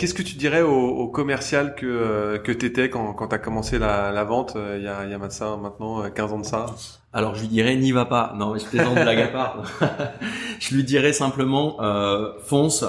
Qu'est-ce 0.00 0.14
que 0.14 0.22
tu 0.22 0.36
dirais 0.36 0.62
au, 0.62 1.08
commercial 1.08 1.74
que, 1.74 1.84
euh, 1.84 2.38
que 2.38 2.52
tu 2.52 2.64
étais 2.64 2.88
quand, 2.88 3.12
quand 3.12 3.28
tu 3.28 3.34
as 3.34 3.38
commencé 3.38 3.78
la, 3.78 4.10
la 4.12 4.24
vente 4.24 4.56
euh, 4.56 4.78
il 4.78 4.84
y, 4.84 4.88
a, 4.88 5.04
il 5.04 5.10
y 5.10 5.12
a 5.12 5.18
maintenant 5.18 6.10
15 6.10 6.32
ans 6.32 6.38
de 6.38 6.46
ça? 6.46 6.74
Alors 7.12 7.34
je 7.34 7.42
lui 7.42 7.48
dirais 7.48 7.76
n'y 7.76 7.92
va 7.92 8.06
pas. 8.06 8.32
Non, 8.34 8.56
je 8.56 8.64
plaisante 8.64 8.94
blague 8.94 9.20
à 9.20 9.28
part. 9.28 9.62
je 10.58 10.74
lui 10.74 10.84
dirais 10.84 11.12
simplement 11.12 11.82
euh, 11.82 12.32
fonce, 12.46 12.82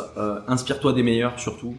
inspire-toi 0.47 0.93
des 0.93 1.03
meilleurs 1.03 1.37
surtout. 1.37 1.75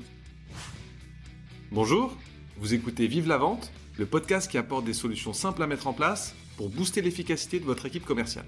Bonjour, 1.70 2.14
vous 2.58 2.74
écoutez 2.74 3.06
Vive 3.06 3.26
la 3.26 3.38
vente, 3.38 3.72
le 3.96 4.04
podcast 4.04 4.50
qui 4.50 4.58
apporte 4.58 4.84
des 4.84 4.92
solutions 4.92 5.32
simples 5.32 5.62
à 5.62 5.66
mettre 5.66 5.86
en 5.86 5.94
place 5.94 6.34
pour 6.58 6.68
booster 6.68 7.00
l'efficacité 7.00 7.58
de 7.58 7.64
votre 7.64 7.86
équipe 7.86 8.04
commerciale. 8.04 8.44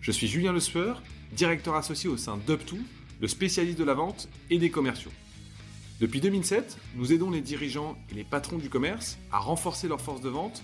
Je 0.00 0.12
suis 0.12 0.28
Julien 0.28 0.54
Le 0.54 0.60
Sueur, 0.60 1.02
directeur 1.32 1.74
associé 1.74 2.08
au 2.08 2.16
sein 2.16 2.38
d'UpTo, 2.38 2.78
le 3.20 3.28
spécialiste 3.28 3.78
de 3.78 3.84
la 3.84 3.92
vente 3.92 4.30
et 4.48 4.56
des 4.56 4.70
commerciaux. 4.70 5.12
Depuis 5.98 6.20
2007, 6.20 6.76
nous 6.94 7.14
aidons 7.14 7.30
les 7.30 7.40
dirigeants 7.40 7.96
et 8.10 8.14
les 8.14 8.24
patrons 8.24 8.58
du 8.58 8.68
commerce 8.68 9.16
à 9.32 9.38
renforcer 9.38 9.88
leur 9.88 10.00
force 10.00 10.20
de 10.20 10.28
vente 10.28 10.62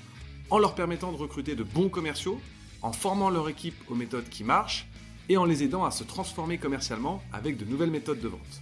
en 0.50 0.58
leur 0.58 0.74
permettant 0.74 1.10
de 1.10 1.16
recruter 1.16 1.54
de 1.54 1.62
bons 1.62 1.88
commerciaux, 1.88 2.38
en 2.82 2.92
formant 2.92 3.30
leur 3.30 3.48
équipe 3.48 3.76
aux 3.88 3.94
méthodes 3.94 4.28
qui 4.28 4.44
marchent 4.44 4.86
et 5.30 5.38
en 5.38 5.46
les 5.46 5.62
aidant 5.62 5.86
à 5.86 5.90
se 5.90 6.04
transformer 6.04 6.58
commercialement 6.58 7.22
avec 7.32 7.56
de 7.56 7.64
nouvelles 7.64 7.90
méthodes 7.90 8.20
de 8.20 8.28
vente. 8.28 8.60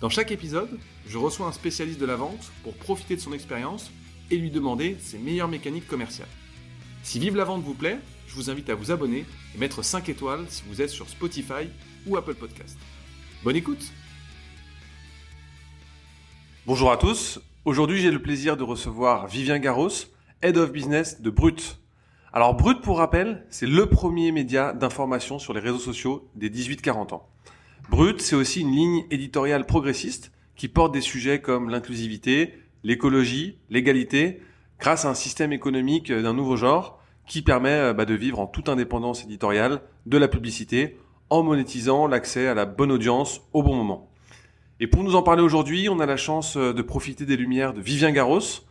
Dans 0.00 0.08
chaque 0.08 0.32
épisode, 0.32 0.80
je 1.06 1.18
reçois 1.18 1.46
un 1.46 1.52
spécialiste 1.52 2.00
de 2.00 2.06
la 2.06 2.16
vente 2.16 2.50
pour 2.64 2.74
profiter 2.74 3.14
de 3.14 3.20
son 3.20 3.32
expérience 3.32 3.92
et 4.32 4.38
lui 4.38 4.50
demander 4.50 4.96
ses 5.00 5.18
meilleures 5.18 5.46
mécaniques 5.46 5.86
commerciales. 5.86 6.28
Si 7.04 7.20
Vive 7.20 7.36
la 7.36 7.44
vente 7.44 7.62
vous 7.62 7.74
plaît, 7.74 7.98
je 8.26 8.34
vous 8.34 8.50
invite 8.50 8.70
à 8.70 8.74
vous 8.74 8.90
abonner 8.90 9.24
et 9.54 9.58
mettre 9.58 9.84
5 9.84 10.08
étoiles 10.08 10.46
si 10.48 10.64
vous 10.66 10.82
êtes 10.82 10.90
sur 10.90 11.08
Spotify 11.08 11.68
ou 12.06 12.16
Apple 12.16 12.34
Podcast. 12.34 12.76
Bonne 13.44 13.56
écoute 13.56 13.92
Bonjour 16.68 16.92
à 16.92 16.98
tous. 16.98 17.40
Aujourd'hui, 17.64 17.98
j'ai 17.98 18.10
le 18.10 18.20
plaisir 18.20 18.58
de 18.58 18.62
recevoir 18.62 19.26
Vivien 19.26 19.58
Garros, 19.58 19.88
Head 20.42 20.58
of 20.58 20.70
Business 20.70 21.22
de 21.22 21.30
Brut. 21.30 21.80
Alors 22.30 22.52
Brut, 22.52 22.82
pour 22.82 22.98
rappel, 22.98 23.46
c'est 23.48 23.64
le 23.66 23.86
premier 23.86 24.32
média 24.32 24.74
d'information 24.74 25.38
sur 25.38 25.54
les 25.54 25.60
réseaux 25.60 25.78
sociaux 25.78 26.28
des 26.34 26.50
18-40 26.50 27.14
ans. 27.14 27.26
Brut, 27.88 28.20
c'est 28.20 28.36
aussi 28.36 28.60
une 28.60 28.72
ligne 28.72 29.06
éditoriale 29.10 29.64
progressiste 29.64 30.30
qui 30.56 30.68
porte 30.68 30.92
des 30.92 31.00
sujets 31.00 31.40
comme 31.40 31.70
l'inclusivité, 31.70 32.52
l'écologie, 32.84 33.56
l'égalité, 33.70 34.42
grâce 34.78 35.06
à 35.06 35.08
un 35.08 35.14
système 35.14 35.54
économique 35.54 36.12
d'un 36.12 36.34
nouveau 36.34 36.58
genre 36.58 37.00
qui 37.26 37.40
permet 37.40 37.70
euh, 37.70 37.94
bah, 37.94 38.04
de 38.04 38.12
vivre 38.12 38.40
en 38.40 38.46
toute 38.46 38.68
indépendance 38.68 39.24
éditoriale 39.24 39.80
de 40.04 40.18
la 40.18 40.28
publicité 40.28 40.98
en 41.30 41.42
monétisant 41.42 42.06
l'accès 42.06 42.46
à 42.46 42.52
la 42.52 42.66
bonne 42.66 42.92
audience 42.92 43.40
au 43.54 43.62
bon 43.62 43.74
moment. 43.74 44.07
Et 44.80 44.86
pour 44.86 45.02
nous 45.02 45.16
en 45.16 45.22
parler 45.22 45.42
aujourd'hui, 45.42 45.88
on 45.88 45.98
a 45.98 46.06
la 46.06 46.16
chance 46.16 46.56
euh, 46.56 46.72
de 46.72 46.82
profiter 46.82 47.26
des 47.26 47.36
lumières 47.36 47.74
de 47.74 47.80
Vivien 47.80 48.12
Garros. 48.12 48.62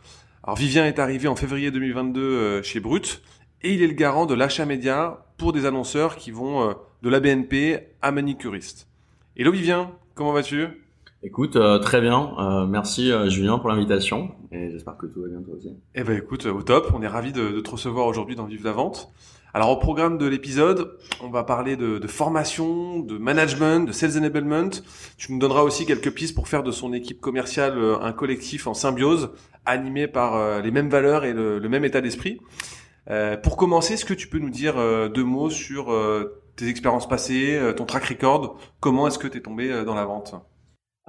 Alors 0.42 0.56
Vivien 0.56 0.86
est 0.86 0.98
arrivé 0.98 1.28
en 1.28 1.36
février 1.36 1.70
2022 1.70 2.20
euh, 2.20 2.62
chez 2.62 2.80
Brut 2.80 3.20
et 3.60 3.74
il 3.74 3.82
est 3.82 3.86
le 3.86 3.92
garant 3.92 4.24
de 4.24 4.32
l'achat 4.32 4.64
média 4.64 5.26
pour 5.36 5.52
des 5.52 5.66
annonceurs 5.66 6.16
qui 6.16 6.30
vont 6.30 6.62
euh, 6.62 6.72
de 7.02 7.10
la 7.10 7.20
BNP 7.20 7.88
à 8.00 8.10
Manicuriste. 8.10 8.88
Hello 9.36 9.52
Vivien, 9.52 9.90
comment 10.14 10.32
vas-tu? 10.32 10.68
Écoute, 11.22 11.58
très 11.82 12.00
bien. 12.00 12.66
merci 12.68 13.10
Julien 13.28 13.58
pour 13.58 13.68
l'invitation 13.68 14.30
et 14.52 14.70
j'espère 14.70 14.96
que 14.96 15.06
tout 15.06 15.20
va 15.20 15.28
bien 15.28 15.42
toi 15.42 15.54
aussi. 15.56 15.72
Eh 15.96 16.04
ben 16.04 16.16
écoute, 16.16 16.46
au 16.46 16.62
top. 16.62 16.92
On 16.94 17.02
est 17.02 17.08
ravi 17.08 17.32
de, 17.32 17.50
de 17.50 17.60
te 17.60 17.70
recevoir 17.70 18.06
aujourd'hui 18.06 18.36
dans 18.36 18.44
Vive 18.44 18.64
la 18.64 18.70
Vente. 18.70 19.12
Alors 19.54 19.70
au 19.70 19.76
programme 19.76 20.18
de 20.18 20.26
l'épisode, 20.26 20.98
on 21.22 21.30
va 21.30 21.42
parler 21.42 21.76
de, 21.76 22.06
formation, 22.06 23.00
de 23.00 23.16
management, 23.16 23.86
de 23.86 23.92
sales 23.92 24.18
enablement. 24.18 24.68
Tu 25.16 25.32
nous 25.32 25.38
donneras 25.38 25.62
aussi 25.62 25.86
quelques 25.86 26.12
pistes 26.12 26.34
pour 26.34 26.48
faire 26.48 26.62
de 26.62 26.70
son 26.70 26.92
équipe 26.92 27.20
commerciale 27.20 27.78
euh, 27.78 27.98
un 28.00 28.12
collectif 28.12 28.66
en 28.66 28.74
symbiose, 28.74 29.30
animé 29.64 30.06
par 30.06 30.36
euh, 30.36 30.60
les 30.60 30.70
mêmes 30.70 30.90
valeurs 30.90 31.24
et 31.24 31.32
le, 31.32 31.66
même 31.66 31.84
état 31.86 32.02
d'esprit. 32.02 32.40
Euh, 33.08 33.38
pour 33.38 33.56
commencer, 33.56 33.94
est-ce 33.94 34.04
que 34.04 34.14
tu 34.14 34.28
peux 34.28 34.38
nous 34.38 34.50
dire 34.50 34.74
deux 35.10 35.24
mots 35.24 35.48
sur 35.48 35.96
tes 36.56 36.68
expériences 36.68 37.08
passées, 37.08 37.58
ton 37.74 37.86
track 37.86 38.04
record? 38.04 38.58
Comment 38.80 39.08
est-ce 39.08 39.18
que 39.18 39.28
tu 39.28 39.38
es 39.38 39.40
tombé 39.40 39.82
dans 39.84 39.94
la 39.94 40.04
vente? 40.04 40.34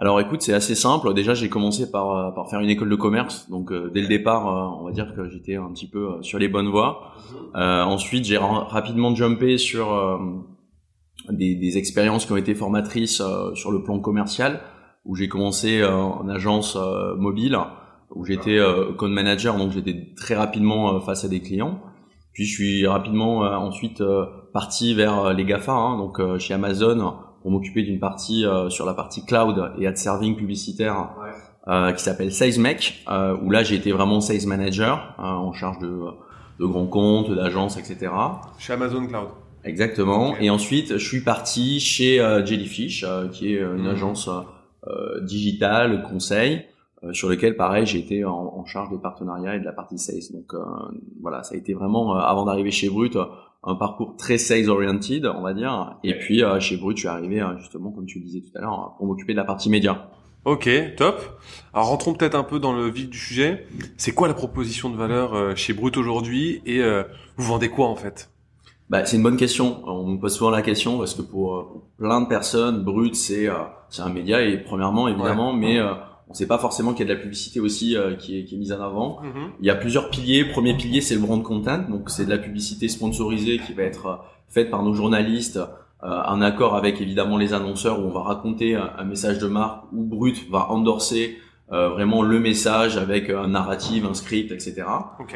Alors 0.02 0.22
écoute, 0.22 0.42
c'est 0.42 0.54
assez 0.54 0.76
simple. 0.76 1.14
Déjà, 1.14 1.34
j'ai 1.34 1.50
commencé 1.50 1.92
par, 1.92 2.16
euh, 2.16 2.32
par 2.32 2.50
faire 2.50 2.62
une 2.62 2.70
école 2.70 2.90
de 2.90 2.96
commerce. 2.96 3.50
Donc 3.50 3.70
euh, 3.72 3.92
dès 3.94 4.02
le 4.02 4.08
départ, 4.08 4.48
euh, 4.48 4.80
on 4.80 4.86
va 4.86 4.92
dire 4.92 5.14
que 5.14 5.28
j'étais 5.28 5.58
un 5.58 5.70
petit 5.74 5.90
peu 5.90 6.22
sur 6.22 6.40
les 6.40 6.48
bonnes 6.48 6.70
voies. 6.70 7.14
ensuite, 7.54 8.24
j'ai 8.24 8.38
rapidement 8.38 9.14
jumpé 9.14 9.58
sur 9.58 10.20
des, 11.30 11.56
des, 11.56 11.78
expériences 11.78 12.26
qui 12.26 12.32
ont 12.32 12.38
été 12.38 12.56
formatrices 12.56 13.22
sur 13.56 13.72
le 13.72 13.84
plan 13.84 14.00
commercial, 14.00 14.62
où 15.04 15.16
j'ai 15.16 15.28
commencé 15.28 15.84
en 15.84 16.30
agence 16.30 16.78
mobile, 17.18 17.58
où 18.16 18.24
j'étais 18.26 18.58
code 18.98 19.12
manager, 19.12 19.58
donc 19.58 19.72
j'étais 19.72 20.14
très 20.16 20.36
rapidement 20.36 21.02
face 21.02 21.26
à 21.26 21.28
des 21.28 21.42
clients. 21.42 21.82
Puis 22.34 22.46
je 22.46 22.54
suis 22.54 22.88
rapidement 22.88 23.40
ensuite 23.40 24.02
parti 24.54 24.94
vers 24.94 25.34
les 25.34 25.44
GAFA, 25.44 25.74
hein, 25.74 25.98
donc 25.98 26.22
chez 26.38 26.54
Amazon 26.54 27.16
pour 27.42 27.52
m'occuper 27.52 27.84
d'une 27.84 28.00
partie 28.00 28.46
euh, 28.46 28.70
sur 28.70 28.86
la 28.86 28.94
partie 28.94 29.26
cloud 29.26 29.72
et 29.80 29.88
ad 29.88 29.98
serving 29.98 30.36
publicitaire 30.36 31.10
euh, 31.68 31.92
qui 31.94 32.04
s'appelle 32.04 32.32
SalesMec, 32.32 33.04
euh, 33.10 33.38
où 33.42 33.52
là 33.52 33.64
j'ai 33.64 33.76
été 33.76 33.92
vraiment 33.92 34.22
sales 34.22 34.48
manager 34.48 35.16
en 35.18 35.54
charge 35.54 35.80
de, 35.80 36.00
de 36.60 36.66
grands 36.66 36.88
comptes, 36.88 37.32
d'agences, 37.32 37.78
etc. 37.78 38.12
Chez 38.58 38.74
Amazon 38.74 39.06
Cloud. 39.08 39.30
Exactement. 39.64 40.38
Et 40.38 40.50
ensuite, 40.50 40.98
je 40.98 41.06
suis 41.06 41.22
parti 41.22 41.80
chez 41.80 42.18
Jellyfish, 42.46 43.06
qui 43.34 43.54
est 43.54 43.60
une 43.60 43.84
mhm. 43.84 43.88
agence 43.88 44.30
digitale, 45.22 46.04
conseil, 46.04 46.66
sur 47.12 47.30
lequel, 47.30 47.56
pareil, 47.56 47.86
j'ai 47.86 48.00
été 48.00 48.26
en, 48.26 48.32
en, 48.32 48.66
charge 48.66 48.90
des 48.90 48.98
partenariats 48.98 49.56
et 49.56 49.60
de 49.60 49.66
la 49.66 49.74
partie 49.74 50.00
sales. 50.00 50.34
Donc 50.34 50.54
voilà, 51.22 51.44
ça 51.44 51.56
a 51.56 51.58
été 51.58 51.74
vraiment, 51.74 52.16
avant 52.16 52.46
d'arriver 52.46 52.72
chez 52.72 52.90
Brut, 52.90 53.18
un 53.64 53.76
parcours 53.76 54.16
très 54.18 54.38
sales 54.38 54.70
oriented, 54.70 55.26
on 55.26 55.42
va 55.42 55.54
dire. 55.54 55.98
Et 56.04 56.18
puis 56.18 56.44
euh, 56.44 56.60
chez 56.60 56.78
Brut, 56.78 56.98
je 56.98 57.02
suis 57.02 57.10
arrivé 57.10 57.42
euh, 57.42 57.58
justement, 57.58 57.92
comme 57.92 58.06
tu 58.06 58.20
le 58.20 58.26
disais 58.26 58.42
tout 58.42 58.58
à 58.58 58.62
l'heure, 58.62 58.96
pour 58.98 59.08
m'occuper 59.08 59.34
de 59.34 59.38
la 59.38 59.44
partie 59.44 59.70
média. 59.70 60.10
Ok, 60.46 60.70
top. 60.96 61.22
Alors 61.74 61.88
rentrons 61.90 62.14
peut-être 62.14 62.36
un 62.36 62.44
peu 62.44 62.60
dans 62.60 62.74
le 62.74 62.90
vif 62.90 63.10
du 63.10 63.18
sujet. 63.18 63.68
C'est 63.98 64.14
quoi 64.14 64.28
la 64.28 64.34
proposition 64.34 64.90
de 64.90 64.96
valeur 64.96 65.34
euh, 65.34 65.56
chez 65.56 65.74
Brut 65.74 65.98
aujourd'hui 65.98 66.62
et 66.66 66.82
vous 67.38 67.46
vendez 67.46 67.70
quoi 67.70 67.88
en 67.88 67.96
fait? 67.96 68.32
Bah, 68.90 69.06
c'est 69.06 69.18
une 69.18 69.24
bonne 69.24 69.38
question. 69.38 69.82
On 69.86 70.08
me 70.08 70.18
pose 70.18 70.36
souvent 70.36 70.50
la 70.50 70.62
question 70.62 70.98
parce 70.98 71.14
que 71.14 71.22
pour, 71.22 71.84
plein 71.98 72.22
de 72.22 72.28
personnes, 72.28 72.84
Brut 72.84 73.16
c'est 73.16 73.48
c'est 73.90 74.02
un 74.02 74.10
média 74.10 74.42
et 74.42 74.58
premièrement 74.58 75.08
évidemment, 75.08 75.54
mais 75.54 75.80
on 76.30 76.34
sait 76.34 76.48
pas 76.48 76.60
forcément 76.60 76.94
qu'il 76.94 77.08
y 77.08 77.12
a 77.12 77.14
de 77.14 77.18
la 77.18 77.22
publicité 77.22 77.60
aussi 77.60 77.98
euh, 77.98 78.16
qui, 78.16 78.40
est, 78.40 78.46
qui, 78.46 78.56
est, 78.56 78.58
mise 78.58 78.72
en 78.72 78.82
avant. 78.82 79.22
Mhm. 79.22 79.52
Il 79.60 79.66
y 79.66 79.70
a 79.70 79.76
plusieurs 79.76 80.10
piliers. 80.10 80.46
Premier 80.46 80.76
pilier, 80.78 81.02
c'est 81.02 81.16
le 81.16 81.22
brand 81.22 81.42
content, 81.42 81.80
donc 81.90 82.10
c'est 82.10 82.26
de 82.26 82.30
la 82.30 82.38
publicité 82.38 82.88
sponsorisée 82.88 83.60
qui 83.60 83.74
va 83.74 83.84
être 83.84 84.06
euh, 84.06 84.16
faite 84.48 84.70
par 84.70 84.84
nos 84.84 84.94
journalistes 84.94 85.58
euh, 86.04 86.22
en 86.26 86.42
accord 86.42 86.76
avec 86.76 87.02
évidemment 87.02 87.38
les 87.38 87.54
annonceurs 87.54 88.00
où 88.00 88.04
on 88.04 88.12
va 88.12 88.22
raconter 88.22 88.76
un, 88.76 89.04
message 89.04 89.40
de 89.40 89.48
marque 89.48 89.84
où 89.92 90.04
Brut 90.04 90.50
va 90.50 90.72
endorser 90.72 91.38
euh, 91.72 91.90
vraiment 91.90 92.24
le 92.24 92.40
message 92.40 92.98
avec 92.98 93.30
un 93.30 93.48
narrative, 93.50 94.06
un 94.06 94.14
script, 94.14 94.52
etc. 94.52 94.84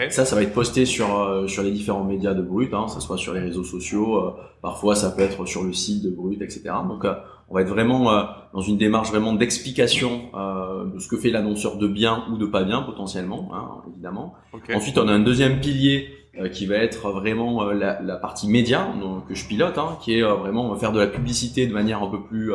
Ça, 0.09 0.25
ça 0.25 0.35
va 0.35 0.41
être 0.41 0.53
posté 0.53 0.85
sur 0.85 1.44
sur 1.47 1.63
les 1.63 1.71
différents 1.71 2.03
médias 2.03 2.33
de 2.33 2.41
Brut, 2.41 2.73
hein, 2.73 2.88
ça 2.88 2.99
soit 2.99 3.17
sur 3.17 3.33
les 3.33 3.39
réseaux 3.39 3.63
sociaux, 3.63 4.35
parfois 4.61 4.95
ça 4.95 5.11
peut 5.11 5.21
être 5.21 5.45
sur 5.45 5.63
le 5.63 5.73
site 5.73 6.03
de 6.03 6.09
Brut, 6.09 6.41
etc. 6.41 6.71
Donc 6.88 7.05
on 7.49 7.55
va 7.55 7.61
être 7.61 7.69
vraiment 7.69 8.11
euh, 8.11 8.23
dans 8.53 8.61
une 8.61 8.77
démarche 8.77 9.09
vraiment 9.09 9.33
d'explication 9.33 10.29
euh, 10.33 10.85
de 10.85 10.99
ce 10.99 11.07
que 11.07 11.17
fait 11.17 11.29
l'annonceur 11.29 11.77
de 11.77 11.88
bien 11.88 12.23
ou 12.31 12.38
de 12.38 12.47
pas 12.47 12.63
bien 12.63 12.81
potentiellement, 12.81 13.51
hein, 13.53 13.83
évidemment. 13.91 14.33
Ensuite, 14.73 14.97
on 14.97 15.07
a 15.07 15.11
un 15.11 15.19
deuxième 15.19 15.59
pilier 15.59 16.09
euh, 16.39 16.50
qui 16.50 16.65
va 16.65 16.77
être 16.77 17.11
vraiment 17.11 17.65
la, 17.65 18.01
la, 18.01 18.15
partie 18.15 18.50
média 18.50 18.88
donc, 19.00 19.27
que 19.27 19.35
je 19.35 19.47
pilote, 19.47 19.77
hein, 19.77 19.97
qui 20.01 20.17
est 20.17 20.23
vraiment 20.23 20.65
on 20.65 20.73
va 20.73 20.79
faire 20.79 20.91
de 20.91 21.00
la 21.00 21.05
publicité 21.05 21.67
de 21.67 21.73
manière 21.73 22.01
un 22.01 22.09
peu 22.09 22.23
plus 22.23 22.53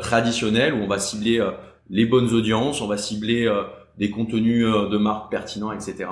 traditionnelle, 0.00 0.74
où 0.74 0.84
on 0.84 0.86
va 0.86 0.98
cibler 0.98 1.44
les 1.90 2.06
bonnes 2.06 2.32
audiences, 2.32 2.80
on 2.80 2.86
va 2.86 2.96
cibler 2.96 3.52
des 3.98 4.10
contenus 4.10 4.64
de 4.64 4.96
marque 4.96 5.30
pertinents, 5.30 5.72
etc. 5.72 6.06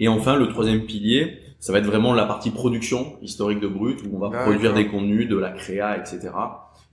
Et 0.00 0.08
enfin, 0.08 0.36
le 0.36 0.48
troisième 0.48 0.82
pilier, 0.82 1.38
ça 1.60 1.72
va 1.72 1.78
être 1.78 1.86
vraiment 1.86 2.12
la 2.12 2.26
partie 2.26 2.50
production 2.50 3.16
historique 3.22 3.60
de 3.60 3.68
Brut, 3.68 4.02
où 4.02 4.16
on 4.16 4.18
va 4.18 4.30
produire 4.44 4.74
des 4.74 4.88
contenus, 4.88 5.28
de 5.28 5.36
la 5.36 5.50
créa, 5.50 5.96
etc 5.96 6.30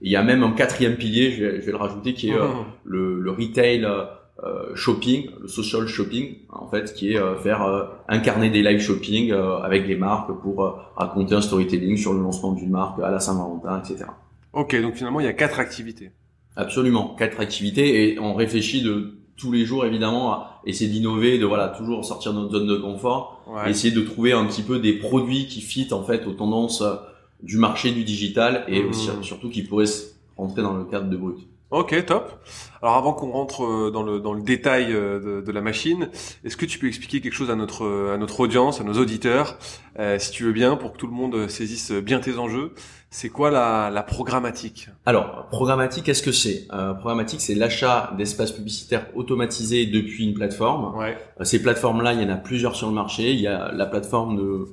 il 0.02 0.10
y 0.10 0.16
a 0.16 0.22
même 0.22 0.42
un 0.42 0.52
quatrième 0.52 0.96
pilier, 0.96 1.30
je 1.30 1.44
vais, 1.44 1.60
je 1.60 1.66
vais 1.66 1.72
le 1.72 1.78
rajouter, 1.78 2.12
qui 2.12 2.30
est 2.30 2.34
euh, 2.34 2.48
mmh. 2.48 2.64
le, 2.84 3.20
le, 3.20 3.30
retail 3.30 3.84
euh, 3.84 4.74
shopping, 4.74 5.30
le 5.40 5.46
social 5.46 5.86
shopping, 5.86 6.38
en 6.50 6.66
fait, 6.66 6.92
qui 6.92 7.12
est 7.12 7.18
euh, 7.18 7.36
faire 7.36 7.88
incarner 8.08 8.50
des 8.50 8.62
live 8.62 8.80
shopping 8.80 9.32
avec 9.32 9.86
les 9.86 9.96
marques 9.96 10.32
pour 10.42 10.76
raconter 10.96 11.34
un 11.36 11.40
storytelling 11.40 11.96
sur 11.96 12.12
le 12.12 12.20
lancement 12.20 12.52
d'une 12.52 12.70
marque 12.70 13.00
à 13.00 13.10
la 13.10 13.20
Saint-Valentin, 13.20 13.80
etc. 13.80 14.10
Ok, 14.52 14.78
donc 14.82 14.94
finalement, 14.94 15.20
il 15.20 15.24
y 15.24 15.28
a 15.28 15.32
quatre 15.32 15.60
activités. 15.60 16.10
Absolument, 16.56 17.14
quatre 17.18 17.40
activités 17.40 18.12
et 18.12 18.18
on 18.18 18.34
réfléchit 18.34 18.82
de 18.82 19.14
tous 19.36 19.50
les 19.52 19.64
jours 19.64 19.86
évidemment 19.86 20.32
à 20.32 20.60
essayer 20.66 20.90
d'innover, 20.90 21.38
de 21.38 21.46
voilà 21.46 21.68
toujours 21.68 22.04
sortir 22.04 22.32
de 22.32 22.40
notre 22.40 22.52
zone 22.52 22.66
de 22.66 22.76
confort, 22.76 23.42
essayer 23.66 23.94
de 23.94 24.02
trouver 24.02 24.32
un 24.32 24.44
petit 24.44 24.62
peu 24.62 24.78
des 24.78 24.92
produits 24.92 25.46
qui 25.46 25.60
fit 25.62 25.88
en 25.92 26.02
fait 26.02 26.26
aux 26.26 26.32
tendances 26.32 26.82
du 27.42 27.56
marché 27.56 27.90
du 27.90 28.04
digital 28.04 28.64
et 28.68 28.84
aussi, 28.84 29.08
mmh. 29.08 29.22
surtout 29.22 29.48
qui 29.48 29.62
pourrait 29.62 29.86
rentrer 30.36 30.62
dans 30.62 30.74
le 30.74 30.84
cadre 30.84 31.08
de 31.08 31.16
Brut. 31.16 31.38
Ok, 31.72 32.04
top. 32.04 32.30
Alors 32.82 32.96
avant 32.96 33.14
qu'on 33.14 33.30
rentre 33.30 33.64
euh, 33.64 33.90
dans 33.90 34.02
le 34.02 34.20
dans 34.20 34.34
le 34.34 34.42
détail 34.42 34.92
euh, 34.92 35.40
de, 35.40 35.40
de 35.40 35.52
la 35.52 35.62
machine, 35.62 36.10
est-ce 36.44 36.58
que 36.58 36.66
tu 36.66 36.78
peux 36.78 36.86
expliquer 36.86 37.22
quelque 37.22 37.32
chose 37.32 37.50
à 37.50 37.56
notre 37.56 38.10
à 38.12 38.18
notre 38.18 38.40
audience, 38.40 38.82
à 38.82 38.84
nos 38.84 38.92
auditeurs, 38.92 39.56
euh, 39.98 40.18
si 40.18 40.32
tu 40.32 40.44
veux 40.44 40.52
bien, 40.52 40.76
pour 40.76 40.92
que 40.92 40.98
tout 40.98 41.06
le 41.06 41.14
monde 41.14 41.48
saisisse 41.48 41.90
bien 41.90 42.20
tes 42.20 42.36
enjeux? 42.36 42.74
C'est 43.14 43.28
quoi 43.28 43.50
la, 43.50 43.90
la 43.90 44.02
programmatique? 44.02 44.88
Alors 45.04 45.46
programmatique, 45.50 46.04
qu'est-ce 46.04 46.22
que 46.22 46.32
c'est? 46.32 46.66
Euh, 46.72 46.94
Programmatique, 46.94 47.42
c'est 47.42 47.54
l'achat 47.54 48.14
d'espaces 48.16 48.52
publicitaires 48.52 49.06
automatisés 49.14 49.84
depuis 49.84 50.24
une 50.24 50.32
plateforme. 50.32 50.96
Ouais. 50.98 51.18
Euh, 51.38 51.44
Ces 51.44 51.60
plateformes-là, 51.62 52.14
il 52.14 52.22
y 52.22 52.24
en 52.24 52.30
a 52.30 52.36
plusieurs 52.36 52.74
sur 52.74 52.88
le 52.88 52.94
marché. 52.94 53.32
Il 53.34 53.40
y 53.40 53.46
a 53.46 53.70
la 53.70 53.84
plateforme 53.84 54.36
de, 54.38 54.66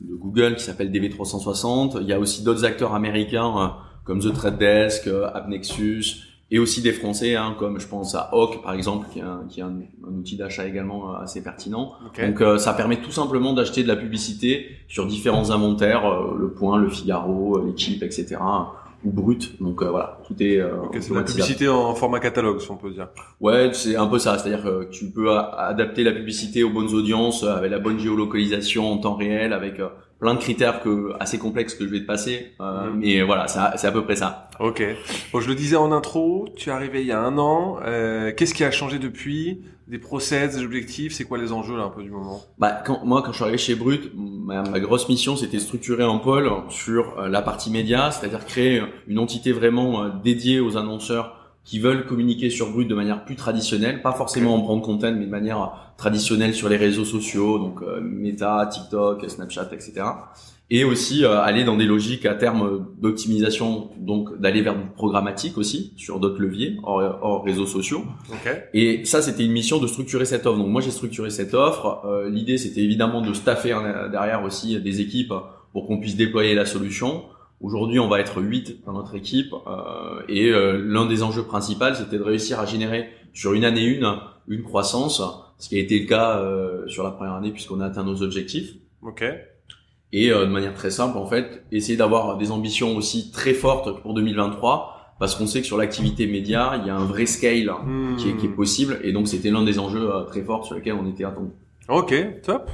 de 0.00 0.14
Google 0.16 0.56
qui 0.56 0.64
s'appelle 0.64 0.90
DV360. 0.90 1.98
Il 2.00 2.08
y 2.08 2.12
a 2.12 2.18
aussi 2.18 2.42
d'autres 2.42 2.64
acteurs 2.64 2.94
américains 2.94 3.56
euh, 3.58 3.68
comme 4.04 4.18
The 4.18 4.32
Trade 4.34 4.58
Desk, 4.58 5.06
euh, 5.06 5.28
AppNexus, 5.32 6.16
et 6.54 6.60
aussi 6.60 6.82
des 6.82 6.92
Français, 6.92 7.34
hein, 7.34 7.56
comme 7.58 7.80
je 7.80 7.88
pense 7.88 8.14
à 8.14 8.28
Hawk 8.32 8.62
par 8.62 8.74
exemple, 8.74 9.08
qui 9.12 9.18
est 9.18 9.22
un, 9.22 9.42
qui 9.48 9.58
est 9.58 9.64
un, 9.64 9.74
un 10.08 10.14
outil 10.16 10.36
d'achat 10.36 10.64
également 10.64 11.10
euh, 11.10 11.24
assez 11.24 11.42
pertinent. 11.42 11.94
Donc 12.16 12.40
euh, 12.40 12.58
ça 12.58 12.74
permet 12.74 12.98
tout 13.00 13.10
simplement 13.10 13.54
d'acheter 13.54 13.82
de 13.82 13.88
la 13.88 13.96
publicité 13.96 14.66
sur 14.86 15.04
différents 15.04 15.50
inventaires, 15.50 16.06
euh, 16.06 16.36
Le 16.38 16.52
Point, 16.52 16.78
Le 16.78 16.88
Figaro, 16.88 17.58
euh, 17.58 17.66
L'équipe, 17.66 18.04
etc. 18.04 18.36
ou 19.04 19.10
brut. 19.10 19.60
Donc 19.60 19.82
euh, 19.82 19.90
voilà, 19.90 20.20
tout 20.28 20.40
est 20.40 20.58
euh, 20.60 20.76
Ok, 20.84 20.96
c'est 21.00 21.12
la 21.12 21.24
publicité 21.24 21.68
en 21.68 21.92
format 21.96 22.20
catalogue, 22.20 22.60
si 22.60 22.70
on 22.70 22.76
peut 22.76 22.92
dire. 22.92 23.08
Ouais, 23.40 23.70
c'est 23.72 23.96
un 23.96 24.06
peu 24.06 24.20
ça. 24.20 24.38
C'est-à-dire 24.38 24.62
que 24.62 24.84
tu 24.92 25.10
peux 25.10 25.36
adapter 25.36 26.04
la 26.04 26.12
publicité 26.12 26.62
aux 26.62 26.70
bonnes 26.70 26.94
audiences 26.94 27.42
avec 27.42 27.72
la 27.72 27.80
bonne 27.80 27.98
géolocalisation 27.98 28.92
en 28.92 28.98
temps 28.98 29.16
réel, 29.16 29.52
avec 29.52 29.80
euh, 29.80 29.88
plein 30.18 30.34
de 30.34 30.38
critères 30.38 30.80
que 30.80 31.12
assez 31.20 31.38
complexes 31.38 31.74
que 31.74 31.84
je 31.86 31.90
vais 31.90 32.00
te 32.00 32.06
passer. 32.06 32.52
Euh, 32.60 32.90
Mhm. 32.90 32.98
Mais 33.00 33.22
voilà, 33.22 33.46
c'est 33.48 33.86
à- 33.86 33.92
peu 33.92 34.04
près 34.04 34.16
ça. 34.16 34.48
Ok. 34.60 34.82
Bon, 35.32 35.40
je 35.40 35.48
le 35.48 35.54
disais 35.54 35.76
en 35.76 35.92
intro, 35.92 36.48
tu 36.56 36.70
es 36.70 36.72
arrivé 36.72 37.00
il 37.02 37.06
y 37.06 37.12
a 37.12 37.20
un 37.20 37.36
an. 37.38 37.78
Euh, 37.84 38.32
Qu'est-ce 38.36 38.54
qui 38.54 38.64
a 38.64 38.70
changé 38.70 38.98
depuis? 38.98 39.60
Des 39.86 39.98
process, 39.98 40.56
des 40.56 40.64
objectifs 40.64 41.12
C'est 41.12 41.24
quoi 41.24 41.36
les 41.36 41.52
enjeux 41.52 41.76
là 41.76 41.82
un 41.84 41.90
peu 41.90 42.02
du 42.02 42.10
moment? 42.10 42.40
Bah, 42.58 42.82
quand, 42.86 43.04
moi, 43.04 43.20
quand 43.20 43.32
je 43.32 43.36
suis 43.36 43.42
arrivé 43.42 43.58
chez 43.58 43.74
Brut, 43.74 44.12
ma, 44.16 44.62
ma 44.62 44.80
grosse 44.80 45.06
mission, 45.10 45.36
c'était 45.36 45.58
structurer 45.58 46.04
un 46.04 46.16
pôle 46.16 46.50
sur 46.70 47.18
euh, 47.18 47.28
la 47.28 47.42
partie 47.42 47.70
média, 47.70 48.10
c'est-à-dire 48.10 48.46
créer 48.46 48.82
une 49.08 49.18
entité 49.18 49.52
vraiment 49.52 50.02
euh, 50.04 50.08
dédiée 50.24 50.58
aux 50.60 50.78
annonceurs 50.78 51.36
qui 51.64 51.80
veulent 51.80 52.06
communiquer 52.06 52.48
sur 52.48 52.70
Brut 52.70 52.88
de 52.88 52.94
manière 52.94 53.24
plus 53.26 53.36
traditionnelle, 53.36 54.00
pas 54.00 54.12
forcément 54.12 54.54
en 54.54 54.58
brand 54.58 54.82
content, 54.82 55.12
mais 55.12 55.26
de 55.26 55.30
manière 55.30 55.83
traditionnelle 55.96 56.54
sur 56.54 56.68
les 56.68 56.76
réseaux 56.76 57.04
sociaux, 57.04 57.58
donc 57.58 57.82
euh, 57.82 58.00
Meta, 58.00 58.66
TikTok, 58.72 59.28
Snapchat, 59.28 59.68
etc. 59.72 60.02
Et 60.70 60.82
aussi 60.82 61.24
euh, 61.24 61.40
aller 61.40 61.62
dans 61.62 61.76
des 61.76 61.84
logiques 61.84 62.24
à 62.26 62.34
terme 62.34 62.86
d'optimisation, 62.98 63.90
donc 63.98 64.40
d'aller 64.40 64.62
vers 64.62 64.74
du 64.74 64.84
programmatique 64.96 65.58
aussi 65.58 65.92
sur 65.96 66.20
d'autres 66.20 66.40
leviers 66.40 66.76
hors, 66.82 67.18
hors 67.22 67.44
réseaux 67.44 67.66
sociaux. 67.66 68.02
Ok. 68.30 68.50
Et 68.72 69.04
ça, 69.04 69.20
c'était 69.22 69.44
une 69.44 69.52
mission 69.52 69.78
de 69.78 69.86
structurer 69.86 70.24
cette 70.24 70.46
offre. 70.46 70.58
Donc 70.58 70.68
moi, 70.68 70.80
j'ai 70.80 70.90
structuré 70.90 71.30
cette 71.30 71.52
offre. 71.54 72.02
Euh, 72.06 72.30
L'idée, 72.30 72.56
c'était 72.56 72.80
évidemment 72.80 73.20
de 73.20 73.32
staffer 73.34 73.72
hein, 73.72 74.08
derrière 74.10 74.42
aussi 74.42 74.80
des 74.80 75.00
équipes 75.00 75.34
pour 75.72 75.86
qu'on 75.86 75.98
puisse 76.00 76.16
déployer 76.16 76.54
la 76.54 76.64
solution. 76.66 77.24
Aujourd'hui, 77.60 77.98
on 77.98 78.08
va 78.08 78.20
être 78.20 78.40
8 78.42 78.84
dans 78.84 78.92
notre 78.92 79.14
équipe. 79.14 79.52
euh, 79.66 80.22
et 80.28 80.50
euh, 80.50 80.82
l'un 80.84 81.06
des 81.06 81.22
enjeux 81.22 81.44
principaux, 81.44 81.94
c'était 81.94 82.18
de 82.18 82.22
réussir 82.22 82.58
à 82.58 82.66
générer 82.66 83.08
sur 83.32 83.52
une 83.54 83.64
année 83.64 83.84
une, 83.84 84.06
une 84.48 84.62
croissance, 84.62 85.22
ce 85.58 85.68
qui 85.68 85.76
a 85.76 85.80
été 85.80 85.98
le 85.98 86.06
cas 86.06 86.38
euh, 86.38 86.86
sur 86.88 87.02
la 87.04 87.10
première 87.10 87.34
année 87.34 87.50
puisqu'on 87.50 87.80
a 87.80 87.86
atteint 87.86 88.04
nos 88.04 88.22
objectifs. 88.22 88.74
Ok. 89.02 89.24
Et 90.12 90.30
euh, 90.30 90.46
de 90.46 90.50
manière 90.50 90.74
très 90.74 90.90
simple, 90.90 91.18
en 91.18 91.26
fait, 91.26 91.64
essayer 91.72 91.96
d'avoir 91.96 92.36
des 92.38 92.50
ambitions 92.50 92.96
aussi 92.96 93.30
très 93.32 93.52
fortes 93.54 94.00
pour 94.02 94.14
2023, 94.14 95.16
parce 95.18 95.34
qu'on 95.34 95.46
sait 95.46 95.60
que 95.60 95.66
sur 95.66 95.76
l'activité 95.76 96.26
média, 96.26 96.78
il 96.80 96.86
y 96.86 96.90
a 96.90 96.94
un 96.96 97.04
vrai 97.04 97.26
scale 97.26 97.70
Hmm. 97.84 98.16
qui 98.16 98.30
est, 98.30 98.36
qui 98.36 98.46
est 98.46 98.50
possible. 98.50 99.00
Et 99.02 99.12
donc, 99.12 99.26
c'était 99.28 99.50
l'un 99.50 99.64
des 99.64 99.78
enjeux 99.78 100.08
euh, 100.14 100.22
très 100.22 100.42
forts 100.42 100.66
sur 100.66 100.74
lesquels 100.76 100.94
on 100.94 101.08
était 101.08 101.24
attendu. 101.24 101.50
Ok, 101.88 102.14
top. 102.42 102.70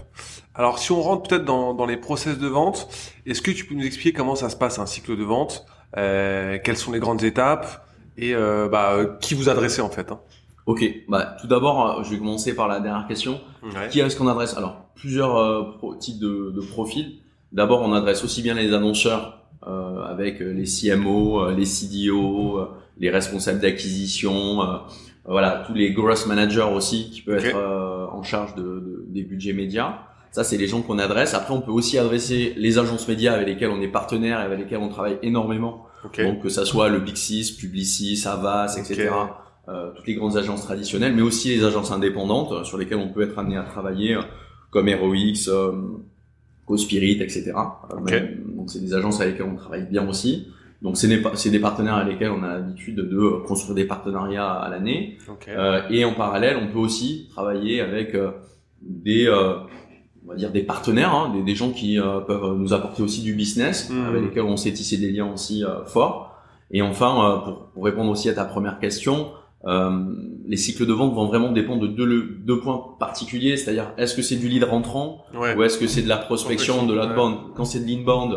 Alors 0.54 0.78
si 0.78 0.92
on 0.92 1.00
rentre 1.00 1.28
peut-être 1.28 1.44
dans, 1.44 1.74
dans 1.74 1.86
les 1.86 1.96
process 1.96 2.38
de 2.38 2.46
vente, 2.46 2.88
est-ce 3.26 3.42
que 3.42 3.50
tu 3.50 3.64
peux 3.64 3.74
nous 3.74 3.84
expliquer 3.84 4.12
comment 4.12 4.36
ça 4.36 4.50
se 4.50 4.56
passe 4.56 4.78
un 4.78 4.86
cycle 4.86 5.16
de 5.16 5.24
vente? 5.24 5.64
Euh, 5.96 6.58
Quelles 6.62 6.76
sont 6.76 6.92
les 6.92 7.00
grandes 7.00 7.24
étapes? 7.24 7.86
Et 8.16 8.34
euh, 8.34 8.68
bah, 8.68 8.92
euh, 8.92 9.16
qui 9.20 9.34
vous 9.34 9.48
adressez 9.48 9.80
en 9.80 9.88
fait 9.88 10.12
hein? 10.12 10.20
Ok, 10.66 10.84
bah 11.08 11.36
tout 11.40 11.46
d'abord, 11.46 11.98
euh, 11.98 12.02
je 12.04 12.10
vais 12.10 12.18
commencer 12.18 12.54
par 12.54 12.68
la 12.68 12.80
dernière 12.80 13.06
question. 13.08 13.40
Ouais. 13.62 13.88
Qui 13.90 14.00
est-ce 14.00 14.16
qu'on 14.16 14.28
adresse? 14.28 14.56
Alors, 14.56 14.90
plusieurs 14.94 15.36
euh, 15.36 15.62
pro- 15.78 15.94
types 15.96 16.18
de, 16.20 16.52
de 16.54 16.60
profils. 16.60 17.18
D'abord, 17.52 17.80
on 17.82 17.92
adresse 17.92 18.22
aussi 18.24 18.42
bien 18.42 18.54
les 18.54 18.72
annonceurs 18.72 19.38
euh, 19.66 20.02
avec 20.04 20.40
euh, 20.40 20.52
les 20.52 20.64
CMO, 20.64 21.40
euh, 21.42 21.54
les 21.54 21.64
CDO, 21.64 22.60
les 22.98 23.10
responsables 23.10 23.58
d'acquisition, 23.60 24.62
euh, 24.62 24.76
voilà, 25.24 25.64
tous 25.66 25.74
les 25.74 25.92
growth 25.92 26.26
managers 26.26 26.66
aussi 26.74 27.10
qui 27.10 27.22
peuvent 27.22 27.38
Ok. 27.38 27.44
être 27.46 27.56
euh, 27.56 28.06
en 28.12 28.22
charge 28.22 28.54
de, 28.54 28.62
de- 28.62 29.04
des 29.08 29.22
budgets 29.22 29.52
médias. 29.52 29.98
Ça, 30.30 30.44
c'est 30.44 30.56
les 30.56 30.68
gens 30.68 30.80
qu'on 30.82 30.98
adresse. 31.00 31.34
Après, 31.34 31.52
on 31.52 31.60
peut 31.60 31.72
aussi 31.72 31.98
adresser 31.98 32.54
les 32.56 32.78
agences 32.78 33.08
médias 33.08 33.32
avec 33.32 33.48
lesquelles 33.48 33.70
on 33.70 33.80
est 33.80 33.88
partenaire 33.88 34.40
et 34.40 34.44
avec 34.44 34.60
lesquelles 34.60 34.78
on 34.78 34.88
travaille 34.88 35.18
énormément. 35.22 35.86
Ok. 36.04 36.20
Donc 36.22 36.40
que 36.42 36.48
ça 36.48 36.64
soit 36.64 36.88
le 36.88 37.00
Big 37.00 37.16
Six, 37.16 37.50
Publicis, 37.50 38.22
Avas, 38.26 38.76
etc. 38.78 39.10
Euh, 39.70 39.90
toutes 39.94 40.06
les 40.08 40.14
grandes 40.14 40.36
agences 40.36 40.64
traditionnelles, 40.64 41.14
mais 41.14 41.22
aussi 41.22 41.48
les 41.50 41.62
agences 41.64 41.92
indépendantes 41.92 42.50
euh, 42.52 42.64
sur 42.64 42.76
lesquelles 42.78 42.98
on 42.98 43.08
peut 43.08 43.22
être 43.22 43.38
amené 43.38 43.56
à 43.56 43.62
travailler, 43.62 44.14
euh, 44.16 44.22
comme 44.72 44.88
ROX, 44.88 45.48
CoSpirit, 46.66 47.20
etc. 47.22 47.52
Ok. 47.92 48.10
même- 48.10 48.44
donc 48.56 48.70
c'est 48.70 48.80
des 48.80 48.94
agences 48.94 49.20
avec 49.20 49.34
lesquelles 49.34 49.52
on 49.52 49.56
travaille 49.56 49.86
bien 49.90 50.08
aussi. 50.08 50.48
Donc 50.82 50.96
c'est 50.96 51.08
des, 51.08 51.18
pa- 51.18 51.32
c'est 51.34 51.50
des 51.50 51.58
partenaires 51.58 51.96
avec 51.96 52.14
lesquels 52.14 52.30
on 52.30 52.42
a 52.42 52.54
l'habitude 52.54 52.96
de 52.96 53.42
construire 53.46 53.74
des 53.74 53.84
partenariats 53.84 54.50
à 54.52 54.70
l'année. 54.70 55.18
Ok. 55.28 55.46
Euh, 55.48 55.82
et 55.90 56.04
en 56.04 56.14
parallèle, 56.14 56.56
on 56.56 56.68
peut 56.72 56.78
aussi 56.78 57.28
travailler 57.30 57.80
avec 57.80 58.14
euh, 58.14 58.30
des, 58.80 59.26
euh, 59.26 59.54
on 60.24 60.30
va 60.30 60.36
dire 60.36 60.50
des 60.52 60.62
partenaires, 60.62 61.12
hein, 61.14 61.32
des, 61.34 61.42
des 61.42 61.54
gens 61.54 61.70
qui 61.70 61.98
peuvent 62.26 62.56
nous 62.56 62.72
apporter 62.72 63.02
aussi 63.02 63.22
du 63.22 63.34
business, 63.34 63.90
Mhm. 63.90 64.06
avec 64.06 64.22
lesquels 64.22 64.42
on 64.44 64.56
sait 64.56 64.72
tisser 64.72 64.96
des 64.96 65.10
liens 65.10 65.30
aussi 65.32 65.64
forts. 65.86 66.38
Et 66.70 66.82
enfin, 66.82 67.42
pour, 67.44 67.66
pour 67.74 67.84
répondre 67.84 68.10
aussi 68.10 68.28
à 68.28 68.32
ta 68.34 68.44
première 68.44 68.78
question, 68.78 69.32
les 69.66 70.56
cycles 70.56 70.86
de 70.86 70.92
vente 70.92 71.14
vont 71.14 71.26
vraiment 71.26 71.52
dépendre 71.52 71.82
de 71.82 71.86
deux, 71.86 72.22
deux 72.44 72.60
points 72.60 72.82
particuliers, 72.98 73.56
c'est-à-dire 73.56 73.92
est-ce 73.98 74.14
que 74.14 74.22
c'est 74.22 74.36
du 74.36 74.48
lead 74.48 74.64
rentrant 74.64 75.24
ouais. 75.34 75.54
ou 75.56 75.62
est-ce 75.62 75.78
que 75.78 75.86
c'est 75.86 76.02
de 76.02 76.08
la 76.08 76.16
prospection, 76.16 76.86
de 76.86 76.94
l'outbound 76.94 77.36
Quand 77.54 77.64
c'est 77.64 77.80
de 77.80 77.86
l'inbound, 77.90 78.32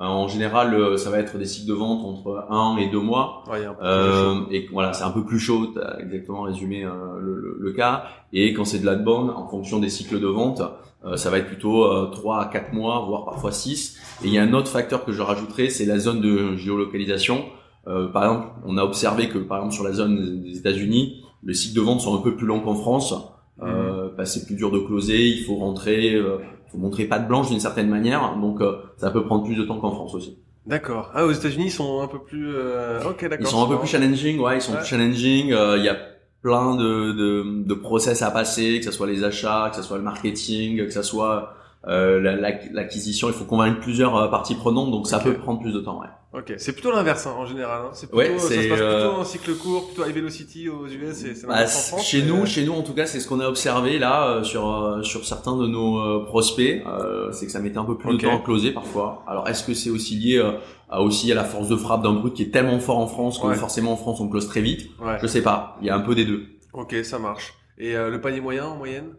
euh, 0.00 0.04
en 0.04 0.28
général, 0.28 0.74
euh, 0.74 0.96
ça 0.96 1.10
va 1.10 1.18
être 1.18 1.36
des 1.38 1.44
cycles 1.46 1.66
de 1.68 1.72
vente 1.74 2.04
entre 2.04 2.46
un 2.50 2.76
et 2.76 2.88
deux 2.88 3.00
mois. 3.00 3.42
Ouais, 3.50 3.66
Euh, 3.82 4.36
et 4.52 4.68
voilà, 4.72 4.92
c'est 4.92 5.02
un 5.02 5.10
peu 5.10 5.24
plus 5.24 5.40
chaud, 5.40 5.72
t'as 5.74 5.98
exactement 5.98 6.42
résumé 6.42 6.84
euh, 6.84 6.90
le, 7.20 7.34
le- 7.34 7.56
le 7.58 7.72
cas. 7.72 8.04
Et 8.32 8.52
quand 8.52 8.64
c'est 8.64 8.78
de 8.78 8.86
l'outbound, 8.86 9.30
en 9.30 9.48
fonction 9.48 9.80
des 9.80 9.88
cycles 9.90 10.20
de 10.20 10.26
vente, 10.28 10.62
euh, 11.04 11.16
ça 11.16 11.30
va 11.30 11.38
être 11.38 11.46
plutôt 11.48 11.84
euh, 11.84 12.06
3 12.12 12.40
à 12.42 12.44
4 12.46 12.72
mois, 12.72 13.04
voire 13.08 13.24
parfois 13.24 13.50
6. 13.50 13.98
Et 14.22 14.28
il 14.28 14.32
y 14.32 14.38
a 14.38 14.42
un 14.44 14.52
autre 14.52 14.68
facteur 14.68 15.04
que 15.04 15.10
je 15.12 15.20
rajouterais, 15.22 15.68
c'est 15.68 15.84
la 15.86 15.98
zone 15.98 16.20
de 16.20 16.54
géolocalisation. 16.54 17.44
Euh, 17.88 18.08
par 18.08 18.24
exemple, 18.24 18.46
on 18.66 18.76
a 18.76 18.82
observé 18.84 19.28
que 19.28 19.38
par 19.38 19.58
exemple 19.58 19.74
sur 19.74 19.84
la 19.84 19.92
zone 19.92 20.42
des 20.42 20.58
États-Unis, 20.58 21.24
les 21.44 21.54
cycles 21.54 21.76
de 21.76 21.80
vente 21.80 22.00
sont 22.00 22.14
un 22.18 22.20
peu 22.22 22.36
plus 22.36 22.46
longs 22.46 22.60
qu'en 22.60 22.74
France. 22.74 23.14
Euh, 23.62 24.08
bah, 24.16 24.24
c'est 24.24 24.46
plus 24.46 24.54
dur 24.54 24.70
de 24.70 24.78
closer, 24.78 25.26
il 25.26 25.42
faut 25.44 25.56
rentrer, 25.56 26.14
euh, 26.14 26.36
faut 26.70 26.78
montrer 26.78 27.06
patte 27.06 27.26
blanche 27.26 27.48
d'une 27.50 27.58
certaine 27.60 27.88
manière, 27.88 28.36
donc 28.40 28.60
euh, 28.60 28.76
ça 28.98 29.10
peut 29.10 29.24
prendre 29.24 29.42
plus 29.44 29.56
de 29.56 29.64
temps 29.64 29.78
qu'en 29.78 29.90
France 29.90 30.14
aussi. 30.14 30.38
D'accord. 30.66 31.10
Ah, 31.14 31.24
aux 31.24 31.32
États-Unis, 31.32 31.64
ils 31.66 31.70
sont 31.72 32.00
un 32.02 32.06
peu 32.08 32.18
plus. 32.20 32.52
euh, 32.54 33.00
Ok, 33.08 33.22
d'accord. 33.22 33.38
Ils 33.40 33.46
sont 33.50 33.64
un 33.64 33.68
peu 33.68 33.78
plus 33.78 33.88
challenging, 33.88 34.38
ouais, 34.38 34.58
ils 34.58 34.60
sont 34.60 34.72
Ouais. 34.72 34.78
plus 34.78 34.86
challenging. 34.86 35.52
euh, 35.52 35.76
Il 35.78 35.84
y 35.84 35.88
a 35.88 35.96
plein 36.42 36.76
de, 36.76 37.12
de, 37.12 37.64
de 37.64 37.74
process 37.74 38.22
à 38.22 38.30
passer, 38.30 38.78
que 38.78 38.84
ce 38.84 38.92
soit 38.92 39.06
les 39.08 39.24
achats, 39.24 39.68
que 39.70 39.76
ce 39.76 39.82
soit 39.82 39.96
le 39.96 40.04
marketing, 40.04 40.84
que 40.84 40.90
ce 40.90 41.02
soit 41.02 41.54
l'acquisition. 41.88 43.28
Il 43.28 43.34
faut 43.34 43.44
convaincre 43.44 43.80
plusieurs 43.80 44.16
euh, 44.16 44.28
parties 44.28 44.54
prenantes, 44.54 44.90
donc 44.90 45.06
ça 45.06 45.18
peut 45.18 45.34
prendre 45.34 45.60
plus 45.60 45.72
de 45.72 45.80
temps. 45.80 46.00
Ouais. 46.00 46.06
Ok, 46.40 46.52
c'est 46.58 46.72
plutôt 46.74 46.90
l'inverse 46.92 47.26
hein, 47.26 47.34
en 47.38 47.46
général. 47.46 47.80
Hein. 47.86 47.90
C'est 47.94 48.06
plutôt, 48.08 48.18
Ouais, 48.18 48.38
ça 48.38 48.48
se 48.50 48.68
passe 48.68 48.78
euh, 48.80 49.00
plutôt 49.08 49.20
en 49.20 49.24
cycle 49.24 49.54
court, 49.54 49.86
plutôt 49.86 50.04
high 50.06 50.14
velocity 50.14 50.68
aux 50.68 50.86
US. 50.86 51.14
C'est 51.14 51.34
c'est 51.34 51.46
Bah, 51.46 51.54
l'inverse 51.54 51.92
en 51.92 51.96
France. 51.96 52.06
chez 52.06 52.22
nous, 52.22 52.44
chez 52.44 52.64
nous 52.66 52.74
en 52.74 52.82
tout 52.82 52.92
cas, 52.92 53.06
c'est 53.06 53.18
ce 53.20 53.26
qu'on 53.26 53.40
a 53.40 53.48
observé 53.48 53.98
là 53.98 54.28
euh, 54.28 54.42
sur 54.44 54.68
euh, 54.70 55.02
sur 55.02 55.24
certains 55.24 55.56
de 55.56 55.66
nos 55.66 55.98
euh, 55.98 56.24
prospects. 56.26 56.82
Euh, 56.86 57.32
c'est 57.32 57.46
que 57.46 57.52
ça 57.52 57.60
mettait 57.60 57.78
un 57.78 57.84
peu 57.84 57.96
plus 57.96 58.16
de 58.16 58.22
temps 58.22 58.36
à 58.36 58.40
closer 58.40 58.72
parfois. 58.72 59.22
Alors 59.26 59.48
est-ce 59.48 59.64
que 59.64 59.72
c'est 59.72 59.88
aussi 59.90 60.16
lié 60.16 60.36
euh, 60.36 60.52
à 60.90 61.00
aussi 61.02 61.32
à 61.32 61.34
la 61.34 61.44
force 61.44 61.68
de 61.68 61.76
frappe 61.76 62.02
d'un 62.02 62.12
brut 62.12 62.34
qui 62.34 62.42
est 62.42 62.50
tellement 62.50 62.78
fort 62.78 62.98
en 62.98 63.06
France 63.06 63.38
que 63.38 63.46
Ouais. 63.46 63.54
forcément 63.54 63.92
en 63.92 63.96
France 63.96 64.20
on 64.20 64.28
close 64.28 64.46
très 64.48 64.60
vite? 64.60 64.90
Ouais. 65.00 65.16
Je 65.22 65.26
sais 65.26 65.42
pas. 65.42 65.78
Il 65.80 65.86
y 65.86 65.90
a 65.90 65.96
un 65.96 66.00
peu 66.00 66.14
des 66.14 66.26
deux. 66.26 66.44
Ok, 66.74 66.94
ça 67.04 67.18
marche. 67.18 67.54
Et 67.78 67.96
euh, 67.96 68.10
le 68.10 68.20
panier 68.20 68.40
moyen 68.42 68.66
en 68.66 68.76
moyenne? 68.76 69.14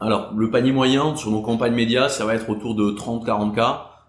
Alors, 0.00 0.32
le 0.34 0.50
panier 0.50 0.72
moyen 0.72 1.14
sur 1.16 1.30
nos 1.30 1.42
campagnes 1.42 1.74
médias, 1.74 2.08
ça 2.08 2.24
va 2.24 2.34
être 2.34 2.48
autour 2.48 2.74
de 2.74 2.90
30-40 2.90 3.54
k. 3.54 3.60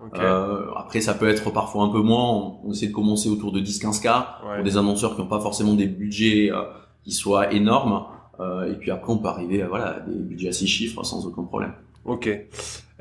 Ok. 0.04 0.20
Euh, 0.20 0.66
après, 0.78 1.02
ça 1.02 1.14
peut 1.14 1.30
être 1.30 1.52
parfois 1.52 1.84
un 1.84 1.90
peu 1.90 2.02
moins. 2.02 2.60
On, 2.64 2.72
essaie 2.72 2.88
de 2.88 2.94
commencer 2.94 3.30
autour 3.30 3.52
de 3.52 3.60
10-15 3.60 4.02
k 4.02 4.06
ouais. 4.06 4.56
pour 4.56 4.64
des 4.64 4.78
annonceurs 4.78 5.16
qui 5.16 5.22
n'ont 5.22 5.28
pas 5.28 5.42
forcément 5.42 5.74
des 5.74 5.88
budgets 5.88 6.50
euh, 6.52 6.64
qui 7.04 7.12
soient 7.12 7.54
énormes. 7.54 8.06
Euh, 8.40 8.72
et 8.72 8.76
puis 8.76 8.90
après, 8.90 9.12
on 9.12 9.18
peut 9.18 9.28
arriver 9.28 9.62
à 9.62 9.68
voilà, 9.68 10.00
des 10.08 10.16
budgets 10.16 10.50
à 10.50 10.54
6 10.54 10.68
chiffres 10.68 11.04
sans 11.04 11.26
aucun 11.28 11.44
problème. 11.44 11.74
Ok. 12.06 12.30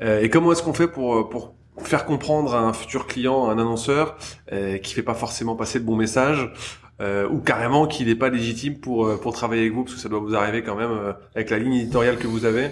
Euh, 0.01 0.21
et 0.21 0.29
comment 0.29 0.51
est-ce 0.51 0.61
qu'on 0.61 0.73
fait 0.73 0.87
pour 0.87 1.29
pour 1.29 1.53
faire 1.87 2.05
comprendre 2.05 2.53
à 2.53 2.59
un 2.59 2.73
futur 2.73 3.07
client, 3.07 3.49
à 3.49 3.53
un 3.53 3.57
annonceur 3.57 4.17
euh, 4.51 4.77
qui 4.77 4.93
fait 4.93 5.03
pas 5.03 5.13
forcément 5.13 5.55
passer 5.55 5.79
de 5.79 5.85
bons 5.85 5.95
messages 5.95 6.51
euh, 7.01 7.27
ou 7.27 7.39
carrément 7.39 7.87
qu'il 7.87 8.07
n'est 8.07 8.15
pas 8.15 8.29
légitime 8.29 8.75
pour 8.75 9.07
euh, 9.07 9.17
pour 9.17 9.33
travailler 9.33 9.63
avec 9.63 9.73
vous 9.73 9.83
parce 9.83 9.95
que 9.95 9.99
ça 9.99 10.07
doit 10.07 10.19
vous 10.19 10.35
arriver 10.35 10.61
quand 10.61 10.75
même 10.75 10.91
euh, 10.91 11.13
avec 11.35 11.49
la 11.49 11.57
ligne 11.57 11.73
éditoriale 11.73 12.17
que 12.17 12.27
vous 12.27 12.45
avez. 12.45 12.69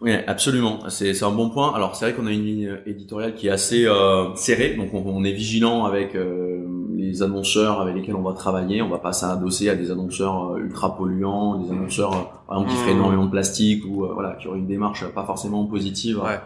Oui, 0.00 0.12
absolument. 0.26 0.80
C'est 0.88 1.14
c'est 1.14 1.24
un 1.24 1.30
bon 1.30 1.50
point. 1.50 1.72
Alors 1.74 1.94
c'est 1.94 2.06
vrai 2.06 2.14
qu'on 2.14 2.26
a 2.26 2.32
une 2.32 2.44
ligne 2.44 2.78
éditoriale 2.86 3.34
qui 3.34 3.46
est 3.46 3.50
assez 3.50 3.86
euh, 3.86 4.34
serrée, 4.34 4.74
donc 4.74 4.92
on, 4.92 5.04
on, 5.06 5.24
est 5.24 5.32
vigilant 5.32 5.84
avec 5.84 6.16
les 6.96 7.22
annonceurs 7.22 7.80
avec 7.80 7.94
lesquels 7.94 8.16
on 8.16 8.22
va 8.22 8.32
travailler. 8.32 8.82
On 8.82 8.88
va 8.88 8.98
pas 8.98 9.12
s'adosser 9.12 9.68
à 9.68 9.76
des 9.76 9.90
annonceurs 9.90 10.56
ultra 10.56 10.96
polluants, 10.96 11.58
des 11.58 11.70
annonceurs 11.70 12.42
par 12.48 12.58
exemple 12.58 12.70
qui 12.70 12.76
feraient 12.76 12.94
mmh. 12.94 12.96
énormément 12.96 13.26
de 13.26 13.30
plastique 13.30 13.84
ou 13.84 14.06
voilà 14.12 14.32
qui 14.32 14.48
auraient 14.48 14.58
une 14.58 14.66
démarche 14.66 15.04
pas 15.06 15.24
forcément 15.24 15.64
positive. 15.66 16.18
Ouais 16.18 16.40